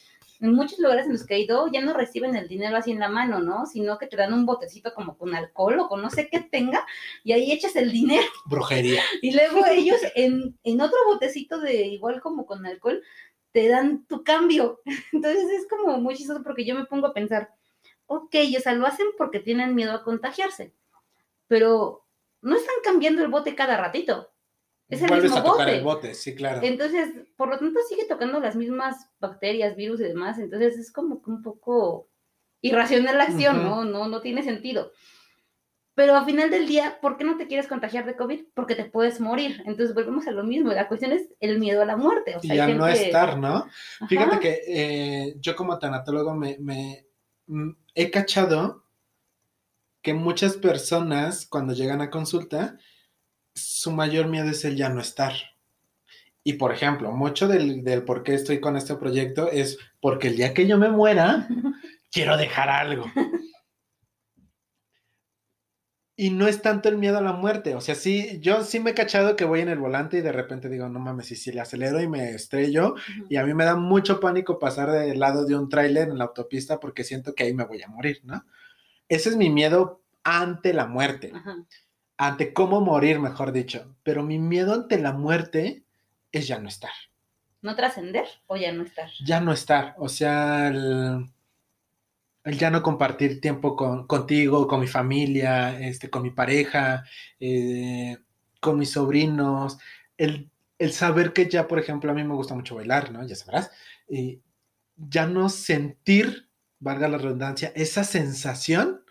en 0.41 0.55
muchos 0.55 0.79
lugares 0.79 1.07
en 1.07 1.13
los 1.13 1.27
que 1.27 1.35
he 1.35 1.41
ido 1.41 1.69
ya 1.71 1.83
no 1.83 1.93
reciben 1.93 2.35
el 2.35 2.49
dinero 2.49 2.77
así 2.77 2.93
en 2.93 3.01
la 3.01 3.09
mano, 3.09 3.41
¿no? 3.41 3.67
Sino 3.67 3.99
que 3.99 4.07
te 4.07 4.17
dan 4.17 4.33
un 4.33 4.47
botecito 4.47 4.95
como 4.95 5.19
con 5.19 5.35
alcohol 5.35 5.79
o 5.81 5.89
con 5.89 6.01
no 6.01 6.09
sé 6.09 6.29
qué 6.31 6.41
tenga 6.41 6.87
y 7.25 7.33
ahí 7.33 7.53
echas 7.53 7.77
el 7.77 7.93
dinero. 7.93 8.27
Brujería. 8.47 9.03
Y 9.21 9.33
luego 9.33 9.67
ellos 9.67 9.99
en, 10.15 10.57
en 10.65 10.81
otro 10.81 10.97
botecito 11.07 11.61
de 11.61 11.89
igual 11.89 12.21
como 12.21 12.47
con 12.47 12.65
alcohol 12.65 13.03
te 13.53 13.69
dan 13.69 14.07
tu 14.07 14.25
cambio. 14.25 14.81
Entonces 15.13 15.51
es 15.51 15.69
como 15.69 15.99
muy 15.99 16.15
chistoso 16.15 16.43
porque 16.43 16.65
yo 16.65 16.75
me 16.75 16.87
pongo 16.87 17.09
a 17.09 17.15
pensar, 17.15 17.55
ok, 18.07 18.35
o 18.57 18.61
sea, 18.61 18.75
lo 18.75 18.87
hacen 18.87 19.07
porque 19.17 19.41
tienen 19.41 19.75
miedo 19.75 19.93
a 19.93 20.03
contagiarse, 20.03 20.75
pero 21.47 22.07
no 22.43 22.57
están 22.57 22.77
cambiando 22.83 23.23
el 23.23 23.31
bote 23.31 23.55
cada 23.55 23.77
ratito. 23.77 24.31
Es 24.89 25.03
el 25.03 25.23
mismo 25.23 25.37
a 25.37 25.45
tocar 25.45 25.67
bote. 25.67 25.77
el 25.77 25.85
bote, 25.85 26.15
sí, 26.15 26.35
claro. 26.35 26.61
Entonces, 26.65 27.11
por 27.37 27.49
lo 27.49 27.59
tanto, 27.59 27.79
sigue 27.89 28.07
tocando 28.07 28.41
las 28.41 28.57
mismas 28.57 29.09
bacterias, 29.21 29.77
virus 29.77 30.01
y 30.01 30.05
demás. 30.05 30.39
Entonces 30.39 30.77
es 30.79 30.91
como 30.91 31.23
que 31.23 31.31
un 31.31 31.43
poco 31.43 32.09
irracional 32.61 33.19
la 33.19 33.25
acción. 33.25 33.63
¿no? 33.63 33.85
¿no? 33.85 34.09
No 34.09 34.21
tiene 34.21 34.43
sentido. 34.43 34.91
Pero 36.01 36.17
al 36.17 36.25
final 36.25 36.49
del 36.49 36.67
día, 36.67 36.97
¿por 37.03 37.19
qué 37.19 37.25
no 37.25 37.37
te 37.37 37.47
quieres 37.47 37.67
contagiar 37.67 38.07
de 38.07 38.17
COVID? 38.17 38.45
Porque 38.55 38.75
te 38.75 38.87
puedes 38.87 39.21
morir. 39.21 39.63
Entonces 39.67 39.95
volvemos 39.95 40.27
a 40.27 40.31
lo 40.31 40.45
mismo. 40.45 40.73
La 40.73 40.89
cuestión 40.89 41.13
es 41.13 41.29
el 41.41 41.59
miedo 41.59 41.83
a 41.83 41.85
la 41.85 41.99
muerte. 41.99 42.37
O 42.37 42.41
Y 42.43 42.47
sea, 42.47 42.57
ya 42.57 42.65
hay 42.65 42.75
no 42.75 42.89
estar, 42.89 43.37
¿no? 43.37 43.57
Ajá. 43.57 44.07
Fíjate 44.09 44.41
que 44.41 44.61
eh, 44.67 45.37
yo 45.41 45.55
como 45.55 45.79
tanatólogo 45.79 46.35
me, 46.35 46.57
me- 46.59 47.05
mm, 47.49 47.73
he 47.95 48.11
cachado 48.11 48.87
que 50.01 50.15
muchas 50.15 50.57
personas 50.57 51.45
cuando 51.45 51.75
llegan 51.75 52.01
a 52.01 52.09
consulta, 52.09 52.79
su 53.55 53.93
mayor 53.93 54.27
miedo 54.27 54.49
es 54.49 54.65
el 54.65 54.77
ya 54.77 54.89
no 54.89 55.03
estar. 55.03 55.35
Y 56.43 56.55
por 56.55 56.73
ejemplo, 56.73 57.13
mucho 57.13 57.47
del, 57.47 57.85
del 57.85 58.05
por 58.05 58.23
qué 58.23 58.33
estoy 58.33 58.59
con 58.59 58.75
este 58.79 58.95
proyecto 58.97 59.51
es 59.51 59.77
porque 60.01 60.29
el 60.29 60.37
día 60.37 60.55
que 60.55 60.67
yo 60.67 60.79
me 60.79 60.89
muera, 60.89 61.47
quiero 62.11 62.39
dejar 62.39 62.71
algo. 62.71 63.05
Y 66.21 66.29
no 66.29 66.47
es 66.49 66.61
tanto 66.61 66.91
el 66.91 66.99
miedo 66.99 67.16
a 67.16 67.23
la 67.23 67.33
muerte. 67.33 67.75
O 67.75 67.81
sea, 67.81 67.95
sí, 67.95 68.41
yo 68.43 68.62
sí 68.62 68.79
me 68.79 68.91
he 68.91 68.95
cachado 68.95 69.37
que 69.37 69.47
voy 69.47 69.61
en 69.61 69.71
el 69.71 69.79
volante 69.79 70.18
y 70.18 70.21
de 70.21 70.33
repente 70.33 70.68
digo, 70.68 70.87
no 70.87 70.99
mames, 70.99 71.31
y 71.31 71.37
si 71.37 71.51
le 71.51 71.62
acelero 71.62 71.99
y 71.99 72.09
me 72.09 72.33
estrello, 72.33 72.95
y 73.31 73.37
a 73.37 73.45
mí 73.45 73.55
me 73.55 73.64
da 73.64 73.75
mucho 73.75 74.21
pánico 74.21 74.59
pasar 74.59 74.91
del 74.91 75.18
lado 75.18 75.47
de 75.47 75.57
un 75.57 75.71
tráiler 75.71 76.11
en 76.11 76.18
la 76.18 76.25
autopista 76.25 76.79
porque 76.79 77.05
siento 77.05 77.35
que 77.35 77.45
ahí 77.45 77.55
me 77.55 77.64
voy 77.64 77.83
a 77.83 77.89
morir, 77.89 78.21
¿no? 78.25 78.45
Ese 79.09 79.31
es 79.31 79.37
mi 79.37 79.49
miedo 79.49 80.03
ante 80.23 80.75
la 80.75 80.87
muerte, 80.87 81.33
ante 82.18 82.53
cómo 82.53 82.83
morir, 82.83 83.18
mejor 83.18 83.51
dicho. 83.53 83.97
Pero 84.03 84.23
mi 84.23 84.39
miedo 84.39 84.75
ante 84.75 84.99
la 84.99 85.12
muerte 85.12 85.85
es 86.33 86.47
ya 86.47 86.59
no 86.59 86.68
estar, 86.68 86.93
¿No 87.62 87.75
trascender 87.77 88.27
o 88.47 88.59
ya 88.59 88.73
no 88.73 88.83
estar? 88.83 89.09
ya 89.25 89.41
no 89.41 89.53
estar. 89.53 89.95
O 89.97 90.11
sea, 90.11 90.68
el, 90.68 91.31
el 92.45 92.59
ya 92.59 92.70
no 92.70 92.82
compartir 92.82 93.41
tiempo 93.41 93.76
con, 93.76 94.07
contigo, 94.07 94.66
con 94.66 94.80
mi 94.80 94.86
familia, 94.86 95.78
este, 95.80 96.11
con 96.11 96.22
mi 96.22 96.30
pareja, 96.30 97.05
eh, 97.38 98.18
con 98.61 98.78
mis 98.78 98.93
sobrinos, 98.93 99.78
el, 100.16 100.51
el 100.78 100.93
saber 100.93 101.32
que 101.32 101.49
ya, 101.49 101.68
por 101.68 101.78
ejemplo, 101.78 102.11
a 102.11 102.14
mí 102.14 102.24
me 102.24 102.34
gusta 102.34 102.55
mucho 102.55 102.76
bailar, 102.76 103.12
¿no? 103.12 103.26
Ya 103.26 103.36
sabrás. 103.36 103.70
y 104.09 104.43
ya 104.97 105.26
no 105.26 105.49
sentir, 105.49 106.51
valga 106.78 107.09
la 107.09 107.18
redundancia, 107.18 107.72
esa 107.74 108.05
sensación, 108.05 109.05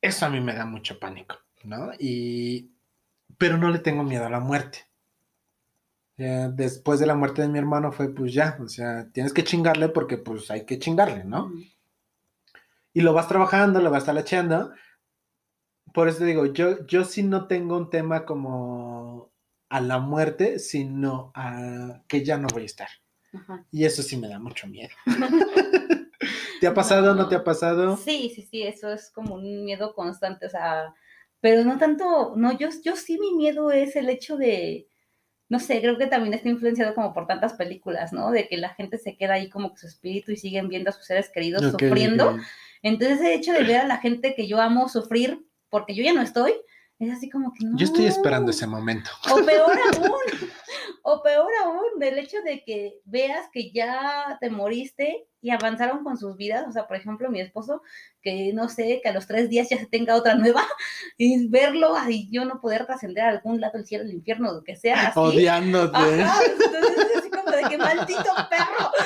eso 0.00 0.26
a 0.26 0.30
mí 0.30 0.40
me 0.40 0.54
da 0.54 0.64
mucho 0.66 0.98
pánico, 0.98 1.36
¿no? 1.62 1.92
Y, 1.98 2.72
pero 3.38 3.58
no 3.58 3.70
le 3.70 3.78
tengo 3.78 4.02
miedo 4.02 4.26
a 4.26 4.30
la 4.30 4.40
muerte. 4.40 4.86
Después 6.16 7.00
de 7.00 7.06
la 7.06 7.16
muerte 7.16 7.42
de 7.42 7.48
mi 7.48 7.58
hermano 7.58 7.90
fue, 7.90 8.14
pues 8.14 8.32
ya, 8.32 8.56
o 8.60 8.68
sea, 8.68 9.08
tienes 9.12 9.32
que 9.32 9.42
chingarle 9.42 9.88
porque 9.88 10.16
pues 10.16 10.50
hay 10.50 10.64
que 10.64 10.78
chingarle, 10.78 11.24
¿no? 11.24 11.52
Y 12.92 13.00
lo 13.00 13.12
vas 13.12 13.26
trabajando, 13.26 13.80
lo 13.80 13.90
vas 13.90 14.04
talacheando. 14.04 14.72
Por 15.92 16.08
eso 16.08 16.18
te 16.18 16.26
digo, 16.26 16.46
yo, 16.46 16.86
yo 16.86 17.04
sí 17.04 17.24
no 17.24 17.46
tengo 17.48 17.76
un 17.76 17.90
tema 17.90 18.24
como 18.24 19.32
a 19.68 19.80
la 19.80 19.98
muerte, 19.98 20.60
sino 20.60 21.32
a 21.34 22.02
que 22.06 22.24
ya 22.24 22.38
no 22.38 22.46
voy 22.52 22.62
a 22.62 22.66
estar. 22.66 22.88
Y 23.72 23.84
eso 23.84 24.02
sí 24.02 24.16
me 24.16 24.28
da 24.28 24.38
mucho 24.38 24.68
miedo. 24.68 24.94
¿Te 26.60 26.66
ha 26.66 26.74
pasado? 26.74 27.14
¿No 27.14 27.28
te 27.28 27.34
ha 27.34 27.44
pasado? 27.44 27.96
Sí, 27.96 28.32
sí, 28.34 28.42
sí, 28.42 28.62
eso 28.62 28.92
es 28.92 29.10
como 29.10 29.34
un 29.34 29.64
miedo 29.64 29.94
constante, 29.94 30.46
o 30.46 30.48
sea, 30.48 30.94
pero 31.40 31.64
no 31.64 31.78
tanto, 31.78 32.34
no, 32.36 32.56
yo, 32.56 32.68
yo 32.82 32.96
sí 32.96 33.18
mi 33.18 33.34
miedo 33.34 33.70
es 33.70 33.96
el 33.96 34.08
hecho 34.08 34.36
de, 34.36 34.88
no 35.54 35.60
sé, 35.60 35.80
creo 35.80 35.96
que 35.96 36.08
también 36.08 36.34
está 36.34 36.48
influenciado 36.48 36.96
como 36.96 37.14
por 37.14 37.28
tantas 37.28 37.52
películas, 37.52 38.12
¿no? 38.12 38.32
De 38.32 38.48
que 38.48 38.56
la 38.56 38.70
gente 38.70 38.98
se 38.98 39.16
queda 39.16 39.34
ahí 39.34 39.48
como 39.48 39.72
que 39.72 39.78
su 39.78 39.86
espíritu 39.86 40.32
y 40.32 40.36
siguen 40.36 40.68
viendo 40.68 40.90
a 40.90 40.92
sus 40.92 41.06
seres 41.06 41.30
queridos 41.30 41.70
sufriendo. 41.70 42.36
Entonces, 42.82 43.20
el 43.20 43.28
hecho 43.28 43.52
de 43.52 43.62
ver 43.62 43.76
a 43.76 43.86
la 43.86 43.98
gente 43.98 44.34
que 44.34 44.48
yo 44.48 44.60
amo 44.60 44.88
sufrir 44.88 45.46
porque 45.70 45.94
yo 45.94 46.02
ya 46.02 46.12
no 46.12 46.22
estoy, 46.22 46.54
es 46.98 47.12
así 47.12 47.28
como 47.28 47.52
que 47.52 47.64
no. 47.64 47.76
Yo 47.76 47.84
estoy 47.84 48.06
esperando 48.06 48.50
ese 48.50 48.66
momento. 48.66 49.10
O 49.30 49.44
peor 49.44 49.72
aún, 49.96 50.50
o 51.02 51.22
peor 51.22 51.50
aún, 51.64 51.98
del 51.98 52.18
hecho 52.18 52.40
de 52.42 52.62
que 52.64 53.00
veas 53.04 53.48
que 53.52 53.72
ya 53.72 54.38
te 54.40 54.48
moriste 54.48 55.26
y 55.40 55.50
avanzaron 55.50 56.04
con 56.04 56.16
sus 56.16 56.36
vidas. 56.36 56.64
O 56.68 56.72
sea, 56.72 56.86
por 56.86 56.96
ejemplo, 56.96 57.30
mi 57.30 57.40
esposo, 57.40 57.82
que 58.22 58.52
no 58.54 58.68
sé, 58.68 59.00
que 59.02 59.08
a 59.08 59.12
los 59.12 59.26
tres 59.26 59.50
días 59.50 59.68
ya 59.68 59.78
se 59.78 59.86
tenga 59.86 60.14
otra 60.14 60.34
nueva, 60.36 60.64
y 61.18 61.48
verlo 61.48 61.94
y 62.08 62.30
yo 62.30 62.44
no 62.44 62.60
poder 62.60 62.86
trascender 62.86 63.24
a 63.24 63.30
algún 63.30 63.60
lado, 63.60 63.78
el 63.78 63.86
cielo, 63.86 64.04
el 64.04 64.12
infierno, 64.12 64.52
lo 64.52 64.62
que 64.62 64.76
sea. 64.76 65.08
Así. 65.08 65.18
Odiándote. 65.18 65.96
Ajá, 65.96 66.40
entonces 66.44 66.96
es 66.96 67.16
así 67.18 67.30
como 67.30 67.50
de 67.50 67.62
que 67.64 67.78
maldito 67.78 68.22
perro. 68.50 68.90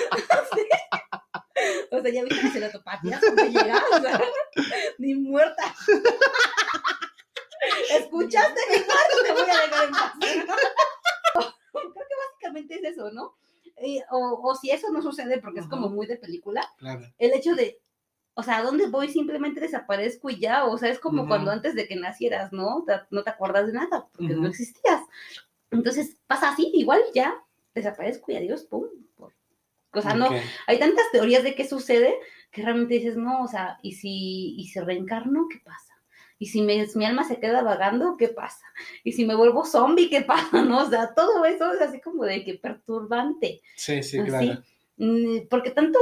O 1.91 2.01
sea, 2.01 2.13
ya 2.13 2.23
viste 2.23 2.41
que 2.41 2.51
se 2.51 2.61
la 2.61 2.71
topatía 2.71 3.19
donde 3.21 3.51
llega, 3.51 3.83
o 3.93 4.01
sea, 4.01 4.21
ni 4.99 5.17
muerta. 5.17 5.75
¿Escuchaste 7.91 8.61
mi 8.71 8.83
cuarto? 8.85 9.23
Te 9.25 9.33
voy 9.33 9.43
a 9.43 9.63
dejar 9.63 9.85
en 9.85 9.91
paz. 9.91 10.13
Creo 11.73 11.93
que 11.93 12.15
básicamente 12.31 12.75
es 12.77 12.85
eso, 12.95 13.11
¿no? 13.13 13.35
Eh, 13.77 14.03
o, 14.11 14.41
o 14.43 14.55
si 14.57 14.71
eso 14.71 14.91
no 14.91 15.03
sucede, 15.03 15.39
porque 15.41 15.61
es 15.61 15.67
como 15.67 15.89
muy 15.89 16.07
de 16.07 16.17
película, 16.17 16.69
Claro. 16.79 17.07
el 17.19 17.33
hecho 17.33 17.55
de, 17.55 17.81
o 18.35 18.43
sea, 18.43 18.59
¿a 18.59 18.63
dónde 18.63 18.89
voy? 18.89 19.09
Simplemente 19.09 19.61
desaparezco 19.61 20.31
y 20.31 20.39
ya, 20.41 20.65
o 20.65 20.77
sea, 20.79 20.89
es 20.91 20.99
como 20.99 21.29
cuando 21.29 21.51
antes 21.53 21.75
de 21.75 21.87
que 21.87 21.95
nacieras, 21.97 22.53
¿no? 22.53 22.85
Te- 22.87 23.01
no 23.11 23.23
te 23.23 23.31
acuerdas 23.31 23.67
de 23.69 23.75
nada, 23.75 24.09
porque 24.13 24.35
no 24.35 24.49
existías. 24.49 25.03
Entonces 25.71 26.17
pasa 26.27 26.49
así, 26.51 26.71
igual 26.75 27.01
ya, 27.15 27.41
desaparezco 27.75 28.33
y 28.33 28.37
adiós, 28.37 28.65
pum. 28.65 28.87
por- 29.17 29.35
O 29.93 30.03
sea, 30.03 30.15
no, 30.15 30.29
hay 30.67 30.79
tantas 30.79 31.11
teorías 31.13 31.45
de 31.45 31.55
qué 31.55 31.69
sucede 31.69 32.17
que 32.51 32.63
realmente 32.63 32.95
dices, 32.95 33.17
no, 33.17 33.43
o 33.43 33.49
sea, 33.49 33.79
¿y 33.83 33.93
si, 33.93 34.57
y 34.59 34.67
si 34.69 34.81
reencarno, 34.81 35.47
qué 35.51 35.59
pasa? 35.65 35.88
¿Y 36.39 36.47
si 36.47 36.63
me- 36.63 36.87
mi 36.95 37.05
alma 37.05 37.25
se 37.25 37.41
queda 37.41 37.63
vagando, 37.63 38.17
qué 38.17 38.29
pasa? 38.29 38.65
¿Y 39.05 39.13
si 39.13 39.25
me 39.25 39.35
vuelvo 39.35 39.65
zombie, 39.65 40.09
qué 40.09 40.21
pasa? 40.23 40.63
¿No? 40.65 40.83
O 40.83 40.89
sea, 40.91 41.15
todo 41.15 41.45
eso 41.45 41.73
es 41.73 41.81
así 41.81 42.01
como 42.01 42.25
de 42.25 42.45
que 42.45 42.55
perturbante. 42.55 43.61
Sí, 43.77 44.03
sí, 44.03 44.19
Así. 44.19 44.29
claro. 44.29 44.63
Mm, 45.01 45.47
Porque 45.49 45.71
tanto 45.71 45.99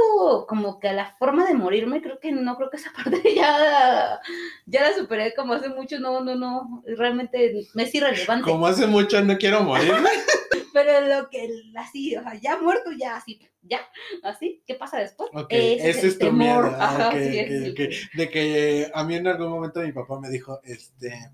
como 0.47 0.79
que 0.79 0.87
a 0.89 0.93
la 0.93 1.15
forma 1.19 1.45
de 1.45 1.53
morirme, 1.53 2.01
creo 2.01 2.19
que 2.19 2.31
no, 2.31 2.55
creo 2.57 2.69
que 2.71 2.77
esa 2.77 2.91
parte 2.95 3.21
ya, 3.35 4.19
ya 4.65 4.81
la 4.89 4.95
superé 4.95 5.33
como 5.35 5.53
hace 5.53 5.69
mucho, 5.69 5.99
no, 5.99 6.21
no, 6.21 6.35
no, 6.35 6.83
realmente 6.85 7.67
me 7.75 7.83
es 7.83 7.93
irrelevante. 7.93 8.49
Como 8.49 8.65
hace 8.67 8.87
mucho 8.87 9.21
no 9.23 9.37
quiero 9.37 9.61
morirme. 9.63 10.09
Pero 10.85 11.21
lo 11.21 11.29
que, 11.29 11.49
así, 11.75 12.15
o 12.15 12.21
sea, 12.21 12.35
ya 12.35 12.57
muerto, 12.61 12.91
ya 12.91 13.15
así, 13.15 13.39
ya, 13.63 13.79
así, 14.23 14.61
¿qué 14.67 14.75
pasa 14.75 14.99
después? 14.99 15.29
Ok, 15.33 15.47
Ese 15.49 15.89
ese 15.89 16.07
es 16.07 16.19
tu 16.19 16.31
miedo. 16.31 16.71
Ah, 16.77 17.09
Ajá, 17.09 17.11
sí, 17.13 17.75
De 18.13 18.29
que 18.29 18.91
a 18.93 19.03
mí 19.03 19.15
en 19.15 19.27
algún 19.27 19.49
momento 19.49 19.81
mi 19.81 19.91
papá 19.91 20.19
me 20.19 20.29
dijo, 20.29 20.59
este, 20.63 21.31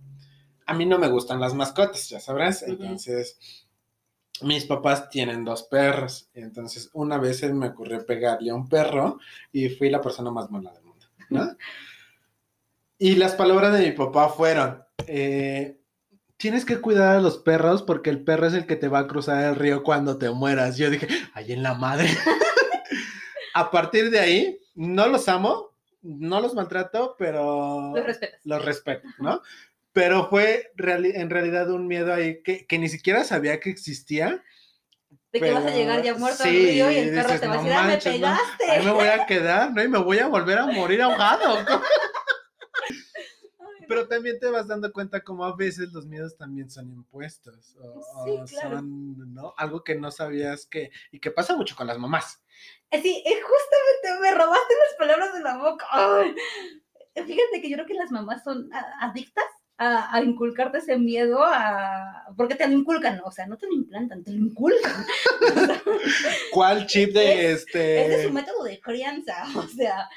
a 0.66 0.74
mí 0.74 0.86
no 0.86 0.98
me 0.98 1.10
gustan 1.10 1.41
las 1.41 1.54
mascotas, 1.54 2.08
ya 2.08 2.22
sabrás. 2.22 2.64
Entonces, 2.64 3.68
mis 4.41 4.66
papás 4.66 5.10
tienen 5.10 5.44
dos 5.44 5.64
perros. 5.64 6.30
Entonces, 6.34 6.89
una 6.94 7.18
vez 7.18 7.39
se 7.39 7.52
me 7.52 7.68
ocurrió 7.68 8.06
pegarle 8.06 8.52
a 8.52 8.56
un 8.56 8.70
perro 8.70 9.20
y 9.52 9.70
fui 9.70 9.89
la 9.89 10.02
persona 10.02 10.32
más 10.32 10.50
mala 10.50 10.72
del 10.72 10.84
mundo, 10.84 11.06
¿no? 11.30 11.58
Y 13.00 13.16
las 13.16 13.34
palabras 13.36 13.78
de 13.78 13.86
mi 13.86 13.91
papá 13.91 14.30
fueron, 14.30 14.82
eh, 15.08 15.78
tienes 16.44 16.66
que 16.66 16.82
cuidar 16.82 17.16
a 17.16 17.22
los 17.22 17.38
perros 17.38 17.84
porque 17.84 18.10
el 18.10 18.22
perro 18.22 18.48
es 18.48 18.54
el 18.54 18.66
que 18.68 18.76
te 18.76 18.89
va 18.89 19.00
a 19.00 19.08
cruzar 19.08 19.46
el 19.46 19.56
río 19.56 19.82
cuando 19.82 20.18
te 20.18 20.30
mueras. 20.30 20.76
Yo 20.78 20.89
dije, 20.89 21.08
ay, 21.34 21.54
en 21.54 21.64
la 21.64 21.74
madre. 21.74 22.10
a 23.54 23.72
partir 23.72 24.10
de 24.10 24.20
ahí, 24.20 24.60
no 24.76 25.08
los 25.08 25.30
amo, 25.30 25.72
no 26.02 26.41
los 26.41 26.54
maltrato, 26.54 27.16
pero 27.18 27.94
Los 27.96 28.06
respetas. 28.06 28.39
los 28.44 28.66
respeto, 28.66 29.08
¿no? 29.20 29.41
Pero 29.94 30.28
fue 30.30 30.74
reali- 30.76 31.14
en 31.16 31.30
realidad 31.30 31.70
un 31.72 31.88
miedo 31.88 32.14
ahí 32.14 32.41
que, 32.44 32.66
que 32.66 32.78
ni 32.78 32.89
siquiera 32.89 33.24
sabía 33.24 33.62
que 33.62 33.70
existía. 33.70 34.44
De 35.32 35.39
que 35.39 35.50
vas 35.52 35.64
a 35.64 35.68
pero 35.68 35.78
llegar 35.78 36.04
ya 36.04 36.14
muerto 36.16 36.44
al 36.44 36.50
sí, 36.50 36.58
río 36.66 36.91
y 36.91 36.98
el 36.98 37.10
perro 37.12 37.24
dices, 37.30 37.41
te 37.41 37.48
va 37.48 37.54
a 37.54 37.58
"No 37.58 37.64
decir, 37.64 37.78
ah, 37.78 37.82
me 37.84 37.88
manches, 37.94 38.20
no". 38.20 38.28
pegaste. 38.28 38.72
Ahí 38.72 38.86
me 38.86 38.91
voy 38.91 39.08
a 39.08 39.26
quedar, 39.28 39.72
¿no? 39.74 39.82
Y 39.82 39.88
me 39.88 39.98
voy 40.00 40.20
a 40.20 40.28
volver 40.28 40.58
a 40.58 40.66
morir 40.66 41.02
ahogado. 41.02 41.60
Pero 43.94 44.08
también 44.08 44.39
te 44.39 44.48
vas 44.50 44.68
dando 44.68 44.91
cuenta 44.91 45.22
como 45.24 45.46
a 45.46 45.56
veces 45.56 45.91
los 45.94 46.06
miedos 46.06 46.36
también 46.38 46.70
son 46.70 46.89
impuestos. 46.91 47.76
O, 47.80 48.26
Sí, 48.26 48.32
o 48.32 48.46
claro. 48.46 48.78
son, 48.78 49.34
¿no? 49.34 49.54
Algo 49.58 49.84
que 49.84 49.96
no 49.96 50.12
sabías 50.12 50.66
que. 50.66 50.91
Y 51.12 51.20
que 51.20 51.32
pasa 51.32 51.56
mucho 51.56 51.76
con 51.76 51.88
las 51.88 51.98
mamás. 51.98 52.41
Eh, 52.91 53.02
Sí, 53.02 53.24
eh, 53.26 53.39
justamente 53.41 54.22
me 54.22 54.32
robaste 54.32 54.74
las 54.74 54.98
palabras 54.98 55.34
de 55.34 55.41
la 55.41 55.58
boca. 55.58 55.86
Ay. 55.91 56.36
Fíjate 57.16 57.62
que 57.62 57.70
yo 57.70 57.76
creo 57.76 57.86
que 57.86 57.94
las 57.94 58.12
mamás 58.12 58.44
son 58.44 58.70
adictas 59.00 59.46
a, 59.78 60.16
a 60.16 60.22
inculcarte 60.22 60.80
ese 60.80 60.98
miedo, 60.98 61.44
a... 61.44 62.26
porque 62.38 62.56
te 62.56 62.68
lo 62.68 62.74
inculcan, 62.74 63.22
o 63.24 63.32
sea, 63.32 63.46
no 63.48 63.58
te 63.58 63.68
lo 63.68 63.74
implantan, 63.74 64.24
te 64.24 64.32
lo 64.32 64.38
inculcan. 64.38 65.06
¿Cuál 66.52 66.86
chip 66.88 67.14
de 67.14 67.52
Es 67.52 67.60
este? 67.62 67.78
de 67.80 68.24
su 68.24 68.32
método 68.34 68.64
de 68.64 68.80
crianza, 68.80 69.44
o 69.58 69.68
sea, 69.68 70.10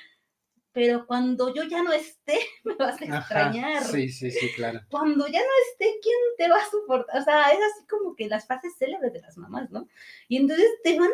pero 0.76 1.06
cuando 1.06 1.54
yo 1.54 1.62
ya 1.62 1.82
no 1.82 1.90
esté, 1.90 2.38
me 2.64 2.74
vas 2.74 3.00
a 3.00 3.04
Ajá, 3.06 3.18
extrañar. 3.20 3.82
Sí, 3.82 4.10
sí, 4.10 4.30
sí, 4.30 4.52
claro. 4.54 4.82
Cuando 4.90 5.26
ya 5.26 5.40
no 5.40 5.46
esté, 5.70 5.98
¿quién 6.02 6.14
te 6.36 6.50
va 6.50 6.56
a 6.56 6.70
soportar? 6.70 7.18
O 7.18 7.24
sea, 7.24 7.48
es 7.48 7.58
así 7.58 7.86
como 7.88 8.14
que 8.14 8.28
las 8.28 8.46
frases 8.46 8.76
célebres 8.76 9.10
de 9.14 9.22
las 9.22 9.38
mamás, 9.38 9.70
¿no? 9.70 9.88
Y 10.28 10.36
entonces 10.36 10.68
te 10.84 11.00
van 11.00 11.08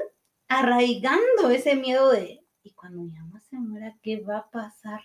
arraigando 0.48 1.48
ese 1.50 1.76
miedo 1.76 2.10
de, 2.10 2.44
¿y 2.64 2.72
cuando 2.72 3.02
mi 3.02 3.12
mamá 3.12 3.31
se 3.52 3.58
muera, 3.60 3.94
qué 4.02 4.18
va 4.20 4.38
a 4.38 4.50
pasar? 4.50 5.00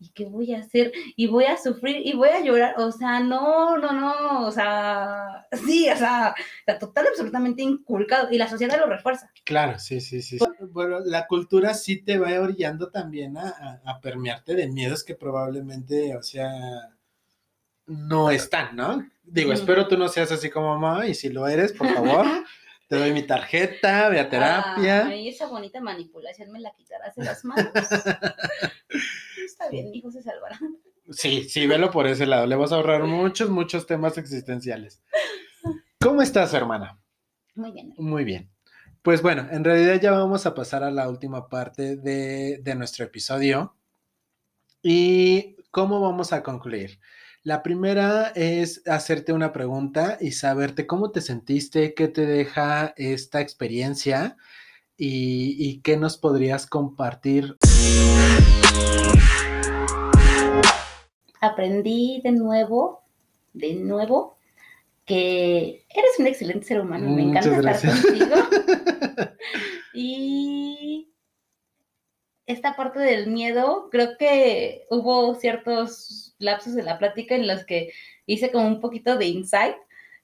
¿Y 0.00 0.08
qué 0.10 0.24
voy 0.24 0.52
a 0.52 0.58
hacer? 0.58 0.92
Y 1.16 1.28
voy 1.28 1.44
a 1.44 1.56
sufrir 1.56 2.04
y 2.04 2.12
voy 2.14 2.28
a 2.30 2.40
llorar. 2.42 2.74
O 2.78 2.90
sea, 2.90 3.20
no, 3.20 3.78
no, 3.78 3.92
no, 3.92 4.46
o 4.46 4.50
sea, 4.50 5.46
sí, 5.64 5.88
o 5.88 5.96
sea, 5.96 6.34
está 6.66 6.76
total, 6.78 7.06
absolutamente 7.08 7.62
inculcado. 7.62 8.28
Y 8.32 8.38
la 8.38 8.48
sociedad 8.48 8.78
lo 8.80 8.86
refuerza. 8.86 9.30
Claro, 9.44 9.78
sí, 9.78 10.00
sí, 10.00 10.22
sí. 10.22 10.38
Bueno, 10.72 10.98
la 11.04 11.28
cultura 11.28 11.72
sí 11.74 12.02
te 12.02 12.18
va 12.18 12.40
orillando 12.40 12.90
también 12.90 13.36
a, 13.38 13.48
a- 13.48 13.80
a 13.92 14.00
permearte 14.00 14.56
de 14.56 14.66
miedos 14.68 15.04
que 15.04 15.14
probablemente, 15.14 16.16
o 16.16 16.22
sea, 16.22 16.50
no 17.86 18.30
están, 18.30 18.74
¿no? 18.76 19.08
Digo, 19.24 19.52
espero 19.52 19.86
tú 19.88 19.96
no 19.96 20.08
seas 20.08 20.32
así 20.32 20.50
como 20.50 20.76
mamá, 20.78 21.06
y 21.06 21.14
si 21.14 21.28
lo 21.28 21.46
eres, 21.46 21.72
por 21.72 21.88
favor, 21.94 22.26
te 22.88 22.96
doy 22.96 23.12
mi 23.12 23.22
tarjeta, 23.22 24.08
ve 24.08 24.18
a 24.18 24.30
terapia. 24.30 25.06
Ay, 25.06 25.28
esa 25.28 25.46
bonita 25.46 25.80
manipulación 25.80 26.50
me 26.50 26.60
la 26.60 26.72
quitarás 26.72 27.14
de 27.14 27.24
las 27.24 27.44
manos. 27.44 27.70
Está 29.44 29.68
bien, 29.70 29.90
mi 29.90 29.98
hijo 29.98 30.10
se 30.10 30.22
salvará. 30.22 30.58
Sí, 31.10 31.48
sí, 31.48 31.66
velo 31.66 31.90
por 31.90 32.06
ese 32.06 32.26
lado. 32.26 32.46
Le 32.46 32.56
vas 32.56 32.72
a 32.72 32.76
ahorrar 32.76 33.04
muchos, 33.04 33.50
muchos 33.50 33.86
temas 33.86 34.16
existenciales. 34.16 35.02
¿Cómo 36.00 36.22
estás, 36.22 36.54
hermana? 36.54 36.98
Muy 37.54 37.72
bien. 37.72 37.94
Muy 37.98 38.24
bien. 38.24 38.50
Pues 39.02 39.20
bueno, 39.20 39.46
en 39.50 39.64
realidad 39.64 40.00
ya 40.00 40.12
vamos 40.12 40.46
a 40.46 40.54
pasar 40.54 40.82
a 40.82 40.90
la 40.90 41.08
última 41.08 41.48
parte 41.48 41.96
de, 41.96 42.58
de 42.62 42.74
nuestro 42.74 43.04
episodio. 43.04 43.76
¿Y 44.82 45.56
cómo 45.70 46.00
vamos 46.00 46.32
a 46.32 46.42
concluir? 46.42 47.00
La 47.44 47.62
primera 47.62 48.32
es 48.34 48.82
hacerte 48.88 49.32
una 49.32 49.52
pregunta 49.52 50.18
y 50.20 50.32
saberte 50.32 50.86
cómo 50.88 51.12
te 51.12 51.20
sentiste, 51.20 51.94
qué 51.94 52.08
te 52.08 52.26
deja 52.26 52.92
esta 52.96 53.40
experiencia 53.40 54.36
y, 54.96 55.54
y 55.56 55.80
qué 55.80 55.96
nos 55.96 56.18
podrías 56.18 56.66
compartir. 56.66 57.56
Aprendí 61.40 62.20
de 62.24 62.32
nuevo, 62.32 63.04
de 63.52 63.74
nuevo, 63.74 64.36
que 65.04 65.86
eres 65.88 66.18
un 66.18 66.26
excelente 66.26 66.66
ser 66.66 66.80
humano. 66.80 67.08
Me 67.08 67.22
Muchas 67.22 67.46
encanta 67.46 67.70
estar 67.70 68.02
contigo. 68.02 68.36
y 69.94 71.07
esta 72.48 72.74
parte 72.76 72.98
del 72.98 73.28
miedo, 73.28 73.88
creo 73.90 74.16
que 74.18 74.86
hubo 74.90 75.34
ciertos 75.34 76.34
lapsos 76.38 76.74
de 76.74 76.82
la 76.82 76.98
plática 76.98 77.34
en 77.34 77.46
los 77.46 77.64
que 77.64 77.92
hice 78.24 78.50
como 78.50 78.66
un 78.66 78.80
poquito 78.80 79.16
de 79.18 79.26
insight, 79.26 79.76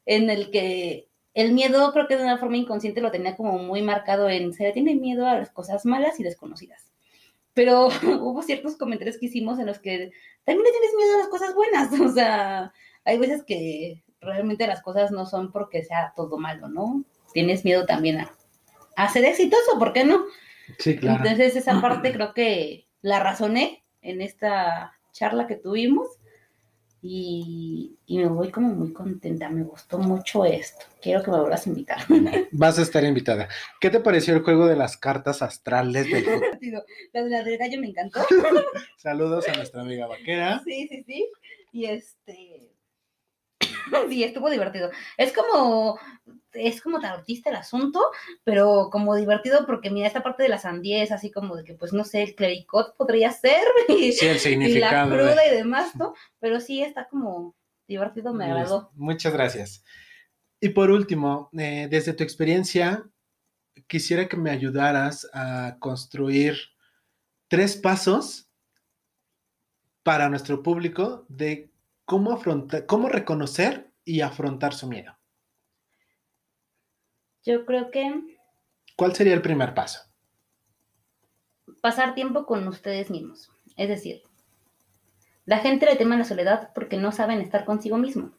en 0.07 0.31
el 0.31 0.51
que 0.51 1.07
el 1.35 1.53
miedo 1.53 1.93
creo 1.93 2.09
que 2.09 2.17
de 2.17 2.23
una 2.23 2.39
forma 2.39 2.57
inconsciente 2.57 3.03
lo 3.03 3.11
tenía 3.11 3.37
como 3.37 3.59
muy 3.59 3.83
marcado 3.83 4.31
en 4.31 4.55
se 4.55 4.73
tiene 4.73 4.95
miedo 4.95 5.27
a 5.27 5.37
las 5.37 5.51
cosas 5.51 5.85
malas 5.85 6.19
y 6.19 6.23
desconocidas. 6.23 6.91
Pero 7.53 7.89
hubo 8.23 8.43
ciertos 8.43 8.77
comentarios 8.77 9.19
que 9.19 9.27
hicimos 9.27 9.59
en 9.59 9.67
los 9.67 9.79
que 9.79 10.11
también 10.45 10.65
le 10.65 10.73
tienes 10.73 10.95
miedo 10.97 11.15
a 11.17 11.19
las 11.19 11.29
cosas 11.29 11.55
buenas. 11.55 11.91
O 12.01 12.09
sea, 12.09 12.73
hay 13.05 13.19
veces 13.19 13.45
que 13.45 14.03
realmente 14.23 14.67
las 14.67 14.83
cosas 14.83 15.11
no 15.11 15.27
son 15.27 15.53
porque 15.53 15.85
sea 15.85 16.15
todo 16.17 16.39
malo, 16.39 16.69
¿no? 16.69 17.05
Tienes 17.35 17.67
miedo 17.67 17.85
también 17.85 18.21
a, 18.21 18.35
a 18.97 19.11
ser 19.11 19.27
exitoso, 19.27 19.79
¿por 19.79 19.93
qué 19.93 20.05
no? 20.05 20.25
Sí, 20.79 20.99
Entonces 21.03 21.57
esa 21.57 21.81
parte 21.81 22.13
creo 22.13 22.33
que 22.35 22.87
la 23.03 23.21
razoné 23.21 23.85
en 24.03 24.21
esta 24.21 24.99
charla 25.13 25.47
que 25.47 25.57
tuvimos 25.57 26.09
y, 27.07 27.99
y 28.07 28.19
me 28.19 28.29
voy 28.29 28.51
como 28.51 28.69
muy 28.69 28.95
contenta, 28.95 29.51
me 29.51 29.63
gustó 29.63 29.99
mucho 29.99 30.47
esto. 30.47 30.87
Quiero 31.03 31.23
que 31.23 31.31
me 31.31 31.39
vuelvas 31.39 31.67
a 31.67 31.69
invitar. 31.69 31.99
Vas 32.53 32.79
a 32.79 32.83
estar 32.83 33.05
invitada. 33.05 33.47
¿Qué 33.79 33.91
te 33.91 34.01
pareció 34.01 34.35
el 34.35 34.43
juego 34.43 34.67
de 34.67 34.75
las 34.75 34.97
cartas 34.97 35.43
astrales 35.43 36.11
del? 36.11 36.25
La 37.13 37.23
de 37.23 37.31
la 37.31 37.43
gallo 37.59 37.79
me 37.79 37.89
encantó. 37.89 38.21
Saludos 38.97 39.47
a 39.49 39.55
nuestra 39.55 39.83
amiga 39.83 40.07
vaquera. 40.07 40.63
Sí, 40.65 40.89
sí, 40.89 41.05
sí. 41.07 41.31
Y 41.73 41.85
este. 41.85 42.74
Sí, 44.09 44.25
estuvo 44.25 44.51
divertido. 44.51 44.91
Es 45.17 45.33
como. 45.33 45.99
Es 46.53 46.81
como 46.81 47.01
tarotista 47.01 47.51
el 47.51 47.57
asunto, 47.57 48.01
pero 48.45 48.89
como 48.93 49.17
divertido 49.17 49.67
porque 49.67 49.91
mira, 49.91 50.07
esta 50.07 50.23
parte 50.23 50.45
de 50.45 50.49
la 50.49 50.59
sandía 50.59 51.03
es 51.03 51.11
así 51.11 51.33
como 51.33 51.57
de 51.57 51.65
que, 51.65 51.75
pues 51.75 51.93
no 51.93 52.05
sé, 52.05 52.23
el 52.23 52.37
clericot 52.37 52.97
podría 52.97 53.33
ser 53.33 53.61
y, 53.89 54.13
Sí, 54.13 54.27
el 54.27 54.31
y 54.31 54.35
la 54.35 54.39
significado. 54.39 55.11
cruda 55.11 55.47
y 55.47 55.51
demás, 55.51 55.97
¿no? 55.97 56.15
Pero 56.39 56.61
sí 56.61 56.81
está 56.81 57.09
como 57.09 57.57
divertido, 57.89 58.33
me 58.33 58.45
agradó. 58.45 58.91
Muchas 58.95 59.33
gracias. 59.33 59.85
Y 60.61 60.69
por 60.69 60.93
último, 60.93 61.51
eh, 61.59 61.89
desde 61.91 62.13
tu 62.15 62.23
experiencia, 62.23 63.05
quisiera 63.89 64.29
que 64.29 64.37
me 64.37 64.51
ayudaras 64.51 65.29
a 65.35 65.77
construir 65.81 66.57
tres 67.49 67.77
pasos 67.77 68.49
para 70.05 70.29
nuestro 70.29 70.63
público 70.63 71.27
de 71.29 71.71
cómo 72.05 72.33
afrontar, 72.33 72.87
cómo 72.87 73.09
reconocer 73.09 73.93
y 74.05 74.21
afrontar 74.21 74.75
su 74.75 74.89
miedo. 74.89 75.17
Yo 77.45 77.65
creo 77.67 77.91
que 77.91 78.39
¿Cuál 78.97 79.15
sería 79.15 79.35
el 79.35 79.43
primer 79.43 79.75
paso? 79.75 80.01
pasar 81.81 82.15
tiempo 82.15 82.47
con 82.47 82.67
ustedes 82.67 83.11
mismos. 83.11 83.51
Es 83.77 83.91
decir, 83.91 84.23
la 85.45 85.59
gente 85.59 85.85
le 85.85 85.97
teme 85.97 86.17
la 86.17 86.25
soledad 86.25 86.71
porque 86.75 86.97
no 86.97 87.13
saben 87.13 87.43
estar 87.43 87.67
consigo 87.67 87.99
mismo. 87.99 88.31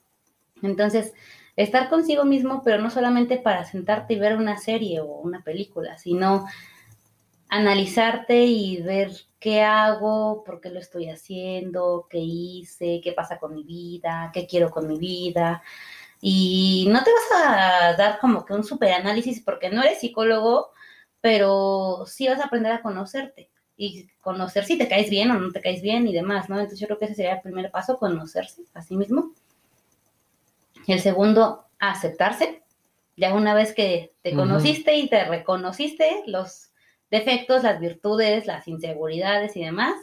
Entonces, 0.64 1.14
estar 1.56 1.90
consigo 1.90 2.26
mismo, 2.26 2.64
pero 2.64 2.82
no 2.82 2.90
solamente 2.90 3.38
para 3.38 3.64
sentarte 3.64 4.16
y 4.16 4.20
ver 4.20 4.38
una 4.38 4.58
serie 4.58 5.00
o 5.00 5.06
una 5.06 5.44
película, 5.44 5.98
sino 6.00 6.48
analizarte 7.56 8.46
y 8.46 8.82
ver 8.82 9.12
qué 9.40 9.62
hago, 9.62 10.44
por 10.44 10.62
qué 10.62 10.70
lo 10.70 10.80
estoy 10.80 11.10
haciendo, 11.10 12.08
qué 12.10 12.20
hice, 12.20 13.02
qué 13.04 13.14
pasa 13.14 13.38
con 13.40 13.54
mi 13.54 13.64
vida, 13.64 14.32
qué 14.34 14.48
quiero 14.48 14.72
con 14.72 14.88
mi 14.88 14.98
vida. 14.98 15.62
Y 16.22 16.88
no 16.90 17.04
te 17.04 17.12
vas 17.12 17.46
a 17.46 17.94
dar 17.96 18.20
como 18.20 18.46
que 18.46 18.54
un 18.54 18.64
super 18.64 18.94
análisis 18.94 19.42
porque 19.42 19.70
no 19.70 19.84
eres 19.84 20.00
psicólogo, 20.00 20.72
pero 21.22 22.06
sí 22.08 22.28
vas 22.28 22.40
a 22.40 22.46
aprender 22.46 22.72
a 22.72 22.82
conocerte 22.82 23.50
y 23.78 24.08
conocer 24.22 24.66
si 24.66 24.78
te 24.78 24.88
caes 24.88 25.10
bien 25.10 25.32
o 25.32 25.40
no 25.40 25.52
te 25.52 25.62
caes 25.62 25.82
bien 25.82 26.08
y 26.08 26.14
demás, 26.14 26.50
¿no? 26.50 26.56
Entonces 26.56 26.80
yo 26.80 26.88
creo 26.88 27.00
que 27.00 27.06
ese 27.06 27.16
sería 27.16 27.36
el 27.36 27.42
primer 27.42 27.72
paso, 27.72 27.98
conocerse 27.98 28.64
a 28.74 28.82
sí 28.82 28.96
mismo. 28.96 29.34
El 30.88 31.00
segundo, 31.00 31.66
aceptarse. 31.80 32.64
Ya 33.18 33.34
una 33.34 33.54
vez 33.54 33.74
que 33.74 34.14
te 34.22 34.34
conociste 34.34 34.96
y 34.98 35.08
te 35.08 35.24
reconociste 35.24 36.24
los 36.28 36.72
defectos, 37.16 37.64
las 37.64 37.80
virtudes, 37.80 38.46
las 38.46 38.68
inseguridades 38.68 39.56
y 39.56 39.64
demás, 39.64 39.96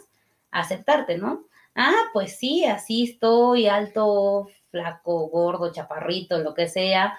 aceptarte, 0.51 1.17
¿no? 1.17 1.45
Ah, 1.75 2.09
pues 2.13 2.37
sí, 2.37 2.65
así 2.65 3.03
estoy, 3.03 3.67
alto, 3.67 4.49
flaco, 4.71 5.27
gordo, 5.27 5.71
chaparrito, 5.71 6.39
lo 6.39 6.53
que 6.53 6.67
sea, 6.67 7.17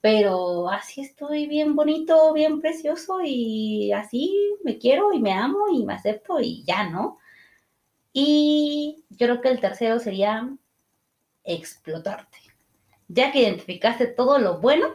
pero 0.00 0.68
así 0.70 1.02
estoy 1.02 1.46
bien 1.46 1.74
bonito, 1.76 2.32
bien 2.32 2.60
precioso 2.60 3.20
y 3.24 3.92
así 3.92 4.56
me 4.62 4.78
quiero 4.78 5.12
y 5.12 5.20
me 5.20 5.32
amo 5.32 5.68
y 5.72 5.84
me 5.84 5.94
acepto 5.94 6.40
y 6.40 6.64
ya, 6.64 6.88
¿no? 6.88 7.18
Y 8.12 9.04
yo 9.10 9.26
creo 9.26 9.40
que 9.40 9.48
el 9.48 9.60
tercero 9.60 9.98
sería 9.98 10.48
explotarte. 11.44 12.38
Ya 13.08 13.32
que 13.32 13.40
identificaste 13.40 14.06
todo 14.06 14.38
lo 14.38 14.60
bueno, 14.60 14.88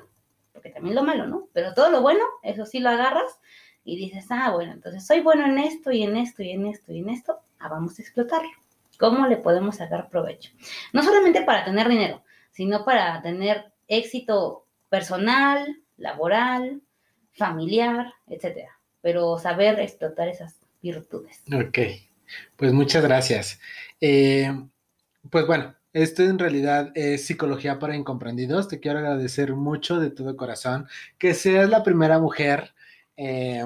porque 0.54 0.70
también 0.70 0.96
lo 0.96 1.04
malo, 1.04 1.28
¿no? 1.28 1.48
Pero 1.54 1.74
todo 1.74 1.90
lo 1.90 2.02
bueno, 2.02 2.24
eso 2.44 2.66
sí 2.66 2.80
lo 2.80 2.90
agarras 2.90 3.40
y 3.90 3.96
dices, 3.96 4.26
ah, 4.30 4.52
bueno, 4.52 4.74
entonces 4.74 5.06
soy 5.06 5.22
bueno 5.22 5.46
en 5.46 5.58
esto 5.58 5.92
y 5.92 6.04
en 6.04 6.16
esto 6.16 6.44
y 6.44 6.52
en 6.52 6.68
esto 6.68 6.92
y 6.94 7.00
en 7.00 7.10
esto, 7.10 7.40
ah, 7.60 7.70
vamos 7.70 7.98
a 7.98 8.02
explotarlo. 8.02 8.50
¿Cómo 9.00 9.26
le 9.28 9.38
podemos 9.38 9.78
sacar 9.78 10.10
provecho? 10.10 10.52
No 10.94 11.02
solamente 11.02 11.42
para 11.42 11.66
tener 11.66 11.88
dinero, 11.88 12.24
sino 12.52 12.84
para 12.86 13.22
tener 13.22 13.72
éxito 13.88 14.66
personal, 14.90 15.82
laboral, 15.98 16.82
familiar, 17.32 18.14
etcétera. 18.28 18.80
Pero 19.02 19.40
saber 19.40 19.80
explotar 19.80 20.28
esas 20.28 20.58
virtudes. 20.82 21.44
Ok, 21.54 21.80
pues 22.56 22.74
muchas 22.74 23.04
gracias. 23.04 23.60
Eh, 24.02 24.52
pues 25.30 25.48
bueno, 25.48 25.76
esto 25.94 26.24
en 26.24 26.38
realidad 26.38 26.92
es 26.94 27.26
psicología 27.26 27.80
para 27.80 27.96
incomprendidos. 27.96 28.68
Te 28.68 28.80
quiero 28.80 29.00
agradecer 29.00 29.54
mucho 29.54 30.00
de 30.00 30.12
todo 30.12 30.38
corazón 30.38 30.88
que 31.18 31.34
seas 31.34 31.70
la 31.70 31.84
primera 31.84 32.20
mujer 32.20 32.74
eh, 33.22 33.66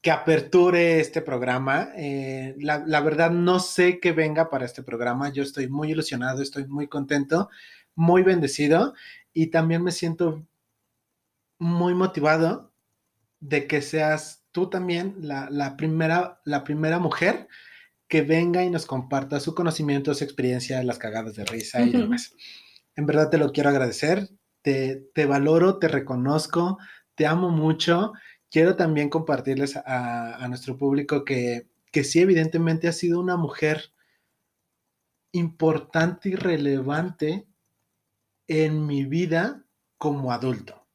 que 0.00 0.12
aperture 0.12 1.00
este 1.00 1.22
programa. 1.22 1.90
Eh, 1.96 2.54
la, 2.60 3.00
verdad 3.00 3.32
no 3.32 3.58
sé 3.58 3.98
qué 3.98 4.12
venga 4.12 4.48
para 4.48 4.64
este 4.64 4.84
programa. 4.84 5.32
Yo 5.32 5.42
estoy 5.42 5.68
muy 5.68 5.90
ilusionado, 5.90 6.40
estoy 6.40 6.66
muy 6.66 6.86
contento, 6.86 7.50
muy 7.96 8.22
bendecido 8.22 8.94
y 9.32 9.48
también 9.48 9.82
me 9.82 9.90
siento 9.90 10.46
muy 11.58 11.94
motivado 11.94 12.72
de 13.40 13.66
que 13.66 13.82
seas 13.82 14.44
tú 14.52 14.70
también 14.70 15.16
la, 15.20 15.76
primera, 15.76 16.40
la 16.44 16.62
primera 16.62 17.00
mujer 17.00 17.48
que 18.06 18.22
venga 18.22 18.62
y 18.62 18.70
nos 18.70 18.86
comparta 18.86 19.40
su 19.40 19.54
conocimiento, 19.54 20.14
su 20.14 20.22
experiencia, 20.22 20.82
las 20.84 20.98
cagadas 20.98 21.34
de 21.34 21.44
risa 21.44 21.82
y 21.82 21.90
demás. 21.90 22.34
En 22.94 23.06
verdad 23.06 23.30
te 23.30 23.38
lo 23.38 23.52
quiero 23.52 23.70
agradecer, 23.70 24.28
te, 24.62 25.08
te 25.12 25.26
valoro, 25.26 25.78
te 25.78 25.88
reconozco, 25.88 26.78
te 27.14 27.26
amo 27.26 27.50
mucho. 27.50 28.12
Quiero 28.50 28.76
también 28.76 29.08
compartirles 29.08 29.76
a, 29.76 30.46
nuestro 30.48 30.76
público 30.76 31.24
que, 31.24 31.68
que 31.90 32.04
sí, 32.04 32.20
evidentemente 32.20 32.88
ha 32.88 32.92
sido 32.92 33.20
una 33.20 33.36
mujer 33.36 33.92
importante 35.32 36.30
y 36.30 36.34
relevante 36.34 37.46
en 38.48 38.86
mi 38.86 39.04
vida 39.04 39.64
como 39.96 40.32
adulto. 40.32 40.86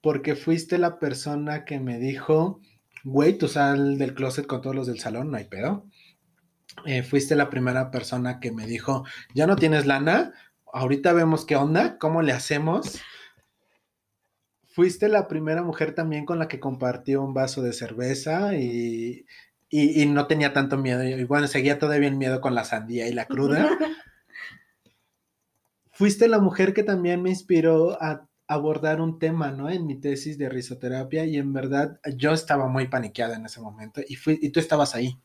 Porque 0.00 0.34
fuiste 0.34 0.78
la 0.78 0.98
persona 0.98 1.64
que 1.64 1.78
me 1.78 1.98
dijo, 1.98 2.60
güey, 3.04 3.38
tú 3.38 3.46
sal 3.46 3.98
del 3.98 4.14
closet 4.14 4.46
con 4.46 4.62
todos 4.62 4.74
los 4.74 4.86
del 4.88 4.98
salón, 4.98 5.30
no 5.30 5.36
hay 5.36 5.44
pedo. 5.44 5.86
Eh, 6.86 7.02
fuiste 7.02 7.36
la 7.36 7.50
primera 7.50 7.90
persona 7.90 8.40
que 8.40 8.50
me 8.50 8.66
dijo, 8.66 9.04
ya 9.34 9.46
no 9.46 9.56
tienes 9.56 9.86
lana, 9.86 10.32
ahorita 10.72 11.12
vemos 11.12 11.44
qué 11.44 11.54
onda, 11.54 11.98
cómo 11.98 12.22
le 12.22 12.32
hacemos 12.32 13.00
fuiste 14.72 15.08
la 15.08 15.28
primera 15.28 15.62
mujer 15.62 15.94
también 15.94 16.24
con 16.24 16.38
la 16.38 16.48
que 16.48 16.60
compartió 16.60 17.22
un 17.22 17.34
vaso 17.34 17.62
de 17.62 17.72
cerveza 17.72 18.56
y, 18.56 19.26
no 20.08 20.26
tenía 20.26 20.52
tanto 20.52 20.76
miedo. 20.76 21.02
Y 21.02 21.24
bueno, 21.24 21.46
seguía 21.46 21.78
todavía 21.78 22.08
en 22.08 22.18
miedo 22.18 22.40
con 22.40 22.54
la 22.54 22.64
sandía 22.64 23.08
y 23.08 23.12
la 23.12 23.26
cruda. 23.26 23.68
fuiste 25.92 26.26
la 26.26 26.40
mujer 26.40 26.74
que 26.74 26.82
también 26.82 27.22
me 27.22 27.30
inspiró 27.30 28.02
a 28.02 28.26
abordar 28.48 29.00
un 29.00 29.18
tema, 29.18 29.50
¿no? 29.50 29.70
En 29.70 29.86
mi 29.86 30.00
tesis 30.00 30.36
de 30.36 30.48
risoterapia 30.48 31.24
y 31.24 31.36
en 31.36 31.52
verdad 31.52 32.00
yo 32.16 32.32
estaba 32.32 32.66
muy 32.68 32.88
paniqueada 32.88 33.36
en 33.36 33.46
ese 33.46 33.60
momento 33.60 34.00
y, 34.06 34.16
fui, 34.16 34.38
y 34.42 34.50
tú 34.50 34.60
estabas 34.60 34.94
ahí. 34.94 35.18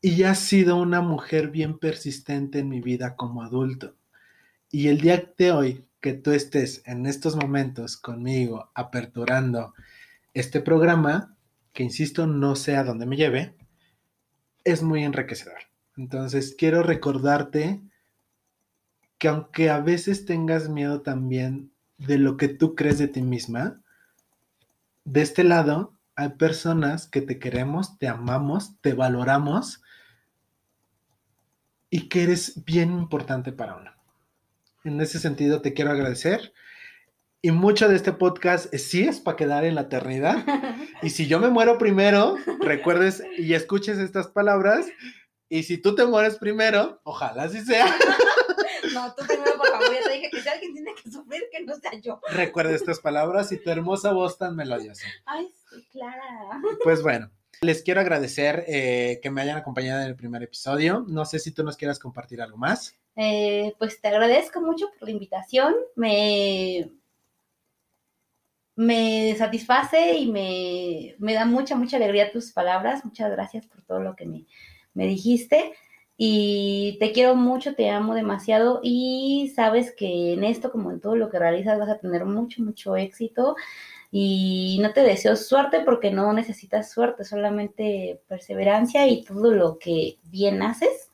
Y 0.00 0.22
has 0.22 0.38
sido 0.38 0.76
una 0.76 1.00
mujer 1.00 1.50
bien 1.50 1.78
persistente 1.78 2.60
en 2.60 2.68
mi 2.68 2.80
vida 2.80 3.16
como 3.16 3.42
adulto. 3.42 3.96
Y 4.70 4.88
el 4.88 5.00
día 5.00 5.32
de 5.36 5.52
hoy 5.52 5.87
que 6.00 6.12
tú 6.12 6.32
estés 6.32 6.82
en 6.86 7.06
estos 7.06 7.36
momentos 7.36 7.96
conmigo 7.96 8.70
aperturando 8.74 9.74
este 10.34 10.60
programa, 10.60 11.36
que 11.72 11.82
insisto, 11.82 12.26
no 12.26 12.56
sé 12.56 12.76
a 12.76 12.84
dónde 12.84 13.06
me 13.06 13.16
lleve, 13.16 13.54
es 14.64 14.82
muy 14.82 15.04
enriquecedor. 15.04 15.58
Entonces, 15.96 16.54
quiero 16.56 16.82
recordarte 16.82 17.80
que 19.18 19.28
aunque 19.28 19.70
a 19.70 19.80
veces 19.80 20.24
tengas 20.24 20.68
miedo 20.68 21.02
también 21.02 21.72
de 21.98 22.18
lo 22.18 22.36
que 22.36 22.48
tú 22.48 22.74
crees 22.76 22.98
de 22.98 23.08
ti 23.08 23.22
misma, 23.22 23.80
de 25.04 25.22
este 25.22 25.42
lado 25.42 25.94
hay 26.14 26.30
personas 26.30 27.06
que 27.06 27.22
te 27.22 27.38
queremos, 27.38 27.98
te 27.98 28.08
amamos, 28.08 28.80
te 28.80 28.92
valoramos 28.92 29.82
y 31.90 32.08
que 32.08 32.24
eres 32.24 32.64
bien 32.64 32.92
importante 32.92 33.52
para 33.52 33.76
uno. 33.76 33.97
En 34.84 35.00
ese 35.00 35.18
sentido, 35.18 35.60
te 35.60 35.74
quiero 35.74 35.90
agradecer. 35.90 36.52
Y 37.40 37.52
mucho 37.52 37.88
de 37.88 37.96
este 37.96 38.12
podcast 38.12 38.74
sí 38.74 39.02
es 39.02 39.20
para 39.20 39.36
quedar 39.36 39.64
en 39.64 39.74
la 39.74 39.82
eternidad. 39.82 40.44
Y 41.00 41.10
si 41.10 41.28
yo 41.28 41.38
me 41.38 41.48
muero 41.48 41.78
primero, 41.78 42.36
recuerdes 42.58 43.22
y 43.36 43.54
escuches 43.54 43.98
estas 43.98 44.26
palabras. 44.26 44.86
Y 45.48 45.62
si 45.62 45.78
tú 45.78 45.94
te 45.94 46.04
mueres 46.04 46.36
primero, 46.36 47.00
ojalá 47.04 47.44
así 47.44 47.64
sea. 47.64 47.86
No, 48.94 49.14
tú 49.14 49.26
primero, 49.26 49.56
por 49.56 49.68
favor, 49.68 49.92
ya 49.92 50.02
te 50.02 50.12
dije 50.14 50.30
que 50.30 50.40
si 50.40 50.48
alguien 50.48 50.72
tiene 50.72 50.94
que 50.94 51.10
sufrir, 51.10 51.42
que 51.52 51.62
no 51.62 51.76
sea 51.76 51.92
yo. 52.00 52.20
Recuerda 52.30 52.74
estas 52.74 53.00
palabras 53.00 53.52
y 53.52 53.58
tu 53.58 53.70
hermosa 53.70 54.12
voz 54.12 54.38
tan 54.38 54.56
melodiosa. 54.56 55.06
Ay, 55.26 55.52
sí, 55.68 55.86
Clara. 55.92 56.62
Pues 56.82 57.02
bueno, 57.02 57.30
les 57.60 57.82
quiero 57.82 58.00
agradecer 58.00 58.64
eh, 58.66 59.20
que 59.22 59.30
me 59.30 59.42
hayan 59.42 59.58
acompañado 59.58 60.00
en 60.00 60.08
el 60.08 60.16
primer 60.16 60.42
episodio. 60.42 61.04
No 61.06 61.24
sé 61.24 61.38
si 61.38 61.50
tú 61.52 61.64
nos 61.64 61.76
quieras 61.76 61.98
compartir 61.98 62.40
algo 62.40 62.56
más. 62.56 62.96
Eh, 63.20 63.74
pues 63.80 64.00
te 64.00 64.06
agradezco 64.06 64.60
mucho 64.60 64.86
por 64.96 65.08
la 65.08 65.12
invitación. 65.12 65.74
Me, 65.96 66.88
me 68.76 69.34
satisface 69.36 70.18
y 70.18 70.30
me, 70.30 71.16
me, 71.18 71.34
da 71.34 71.44
mucha, 71.44 71.74
mucha 71.74 71.96
alegría 71.96 72.30
tus 72.30 72.52
palabras. 72.52 73.04
Muchas 73.04 73.32
gracias 73.32 73.66
por 73.66 73.82
todo 73.82 74.00
lo 74.00 74.14
que 74.14 74.24
me, 74.24 74.46
me 74.94 75.06
dijiste. 75.08 75.74
Y 76.16 76.96
te 77.00 77.10
quiero 77.10 77.34
mucho, 77.34 77.74
te 77.74 77.90
amo 77.90 78.14
demasiado 78.14 78.80
y 78.84 79.52
sabes 79.56 79.92
que 79.96 80.34
en 80.34 80.44
esto, 80.44 80.70
como 80.70 80.92
en 80.92 81.00
todo 81.00 81.16
lo 81.16 81.28
que 81.28 81.40
realizas, 81.40 81.78
vas 81.78 81.88
a 81.88 81.98
tener 81.98 82.24
mucho, 82.24 82.62
mucho 82.62 82.96
éxito. 82.96 83.56
Y 84.12 84.78
no 84.80 84.92
te 84.92 85.02
deseo 85.02 85.34
suerte 85.34 85.80
porque 85.80 86.12
no 86.12 86.32
necesitas 86.32 86.90
suerte, 86.92 87.24
solamente 87.24 88.20
perseverancia 88.28 89.08
y 89.08 89.24
todo 89.24 89.50
lo 89.52 89.78
que 89.78 90.18
bien 90.30 90.62
haces 90.62 91.07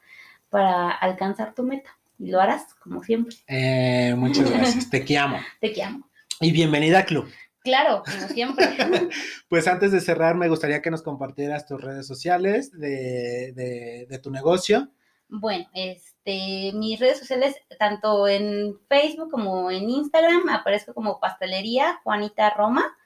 para 0.54 0.88
alcanzar 0.92 1.52
tu 1.52 1.64
meta. 1.64 1.98
Y 2.16 2.30
lo 2.30 2.40
harás, 2.40 2.76
como 2.76 3.02
siempre. 3.02 3.34
Eh, 3.48 4.14
muchas 4.16 4.48
gracias. 4.48 4.88
Te 4.88 5.02
quiero. 5.02 5.34
Te 5.60 5.72
quiero. 5.72 6.08
Y 6.40 6.52
bienvenida 6.52 7.00
a 7.00 7.04
Club. 7.04 7.28
Claro, 7.64 8.04
como 8.06 8.28
siempre. 8.28 8.64
pues 9.48 9.66
antes 9.66 9.90
de 9.90 10.00
cerrar, 10.00 10.36
me 10.36 10.48
gustaría 10.48 10.80
que 10.80 10.92
nos 10.92 11.02
compartieras 11.02 11.66
tus 11.66 11.80
redes 11.80 12.06
sociales 12.06 12.70
de, 12.70 14.06
de, 14.08 14.18
tu 14.20 14.30
negocio. 14.30 14.92
Bueno, 15.28 15.66
este, 15.74 16.70
mis 16.74 17.00
redes 17.00 17.18
sociales, 17.18 17.56
tanto 17.76 18.28
en 18.28 18.78
Facebook 18.88 19.32
como 19.32 19.72
en 19.72 19.90
Instagram, 19.90 20.50
aparezco 20.50 20.94
como 20.94 21.18
Pastelería 21.18 21.98
Juanita 22.04 22.50
Roma. 22.50 22.96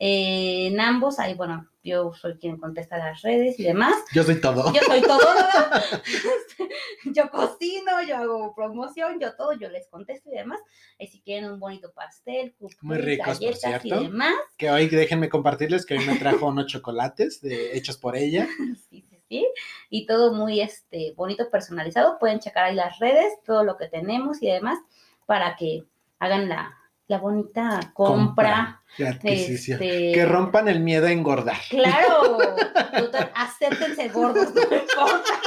Eh, 0.00 0.70
en 0.72 0.80
ambos, 0.80 1.20
ahí, 1.20 1.34
bueno, 1.34 1.68
yo 1.86 2.12
soy 2.12 2.36
quien 2.36 2.58
contesta 2.58 2.98
las 2.98 3.22
redes 3.22 3.58
y 3.60 3.62
demás. 3.62 3.94
Yo 4.12 4.24
soy 4.24 4.40
todo. 4.40 4.72
Yo 4.74 4.80
soy 4.82 5.00
todo, 5.00 5.20
yo 7.14 7.30
cocino, 7.30 8.02
yo 8.06 8.16
hago 8.16 8.54
promoción, 8.54 9.20
yo 9.20 9.34
todo, 9.36 9.52
yo 9.52 9.70
les 9.70 9.86
contesto 9.86 10.30
y 10.30 10.36
demás. 10.36 10.60
Y 10.98 11.06
si 11.06 11.20
quieren 11.20 11.50
un 11.50 11.60
bonito 11.60 11.92
pastel, 11.92 12.54
cupcakes, 12.58 12.82
Muy 12.82 12.98
ricos, 12.98 13.26
por 13.26 13.34
galletas 13.34 13.58
y 13.58 13.88
cierto. 13.88 14.00
demás. 14.00 14.34
Que 14.58 14.70
hoy 14.70 14.88
déjenme 14.88 15.28
compartirles 15.28 15.86
que 15.86 15.96
hoy 15.96 16.04
me 16.04 16.16
trajo 16.16 16.46
unos 16.46 16.66
chocolates 16.66 17.40
de, 17.40 17.76
hechos 17.76 17.96
por 17.96 18.16
ella. 18.16 18.48
Sí, 18.90 19.06
sí, 19.08 19.22
sí. 19.28 19.46
Y 19.88 20.06
todo 20.06 20.32
muy 20.34 20.60
este, 20.60 21.14
bonito, 21.16 21.48
personalizado. 21.50 22.18
Pueden 22.18 22.40
checar 22.40 22.64
ahí 22.64 22.74
las 22.74 22.98
redes, 22.98 23.32
todo 23.44 23.62
lo 23.62 23.76
que 23.76 23.86
tenemos 23.86 24.42
y 24.42 24.46
demás, 24.46 24.78
para 25.24 25.54
que 25.54 25.84
hagan 26.18 26.48
la, 26.48 26.76
la 27.08 27.18
bonita 27.18 27.92
compra. 27.94 28.82
Este, 28.98 30.12
que 30.14 30.26
rompan 30.26 30.68
el 30.68 30.80
miedo 30.80 31.06
a 31.06 31.12
engordar. 31.12 31.58
Claro, 31.68 32.38
gordos, 34.12 34.54
no 34.54 34.62
importa. 34.62 35.40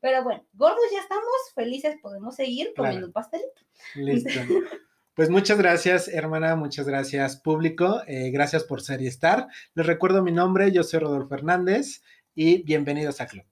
Pero 0.00 0.22
bueno, 0.22 0.44
gordos 0.52 0.84
ya 0.92 1.00
estamos, 1.00 1.24
felices, 1.54 1.96
podemos 2.02 2.34
seguir 2.36 2.72
comiendo 2.76 2.98
claro. 2.98 3.06
un 3.06 3.12
pastelito. 3.12 3.62
Listo. 3.94 4.30
Pues 5.14 5.30
muchas 5.30 5.58
gracias, 5.58 6.06
hermana, 6.06 6.54
muchas 6.54 6.86
gracias, 6.86 7.38
público. 7.38 8.02
Eh, 8.06 8.30
gracias 8.30 8.62
por 8.62 8.82
ser 8.82 9.02
y 9.02 9.08
estar. 9.08 9.48
Les 9.74 9.84
recuerdo 9.84 10.22
mi 10.22 10.30
nombre, 10.30 10.70
yo 10.70 10.84
soy 10.84 11.00
Rodolfo 11.00 11.30
Fernández 11.30 12.04
y 12.36 12.62
bienvenidos 12.62 13.20
a 13.20 13.26
Club. 13.26 13.44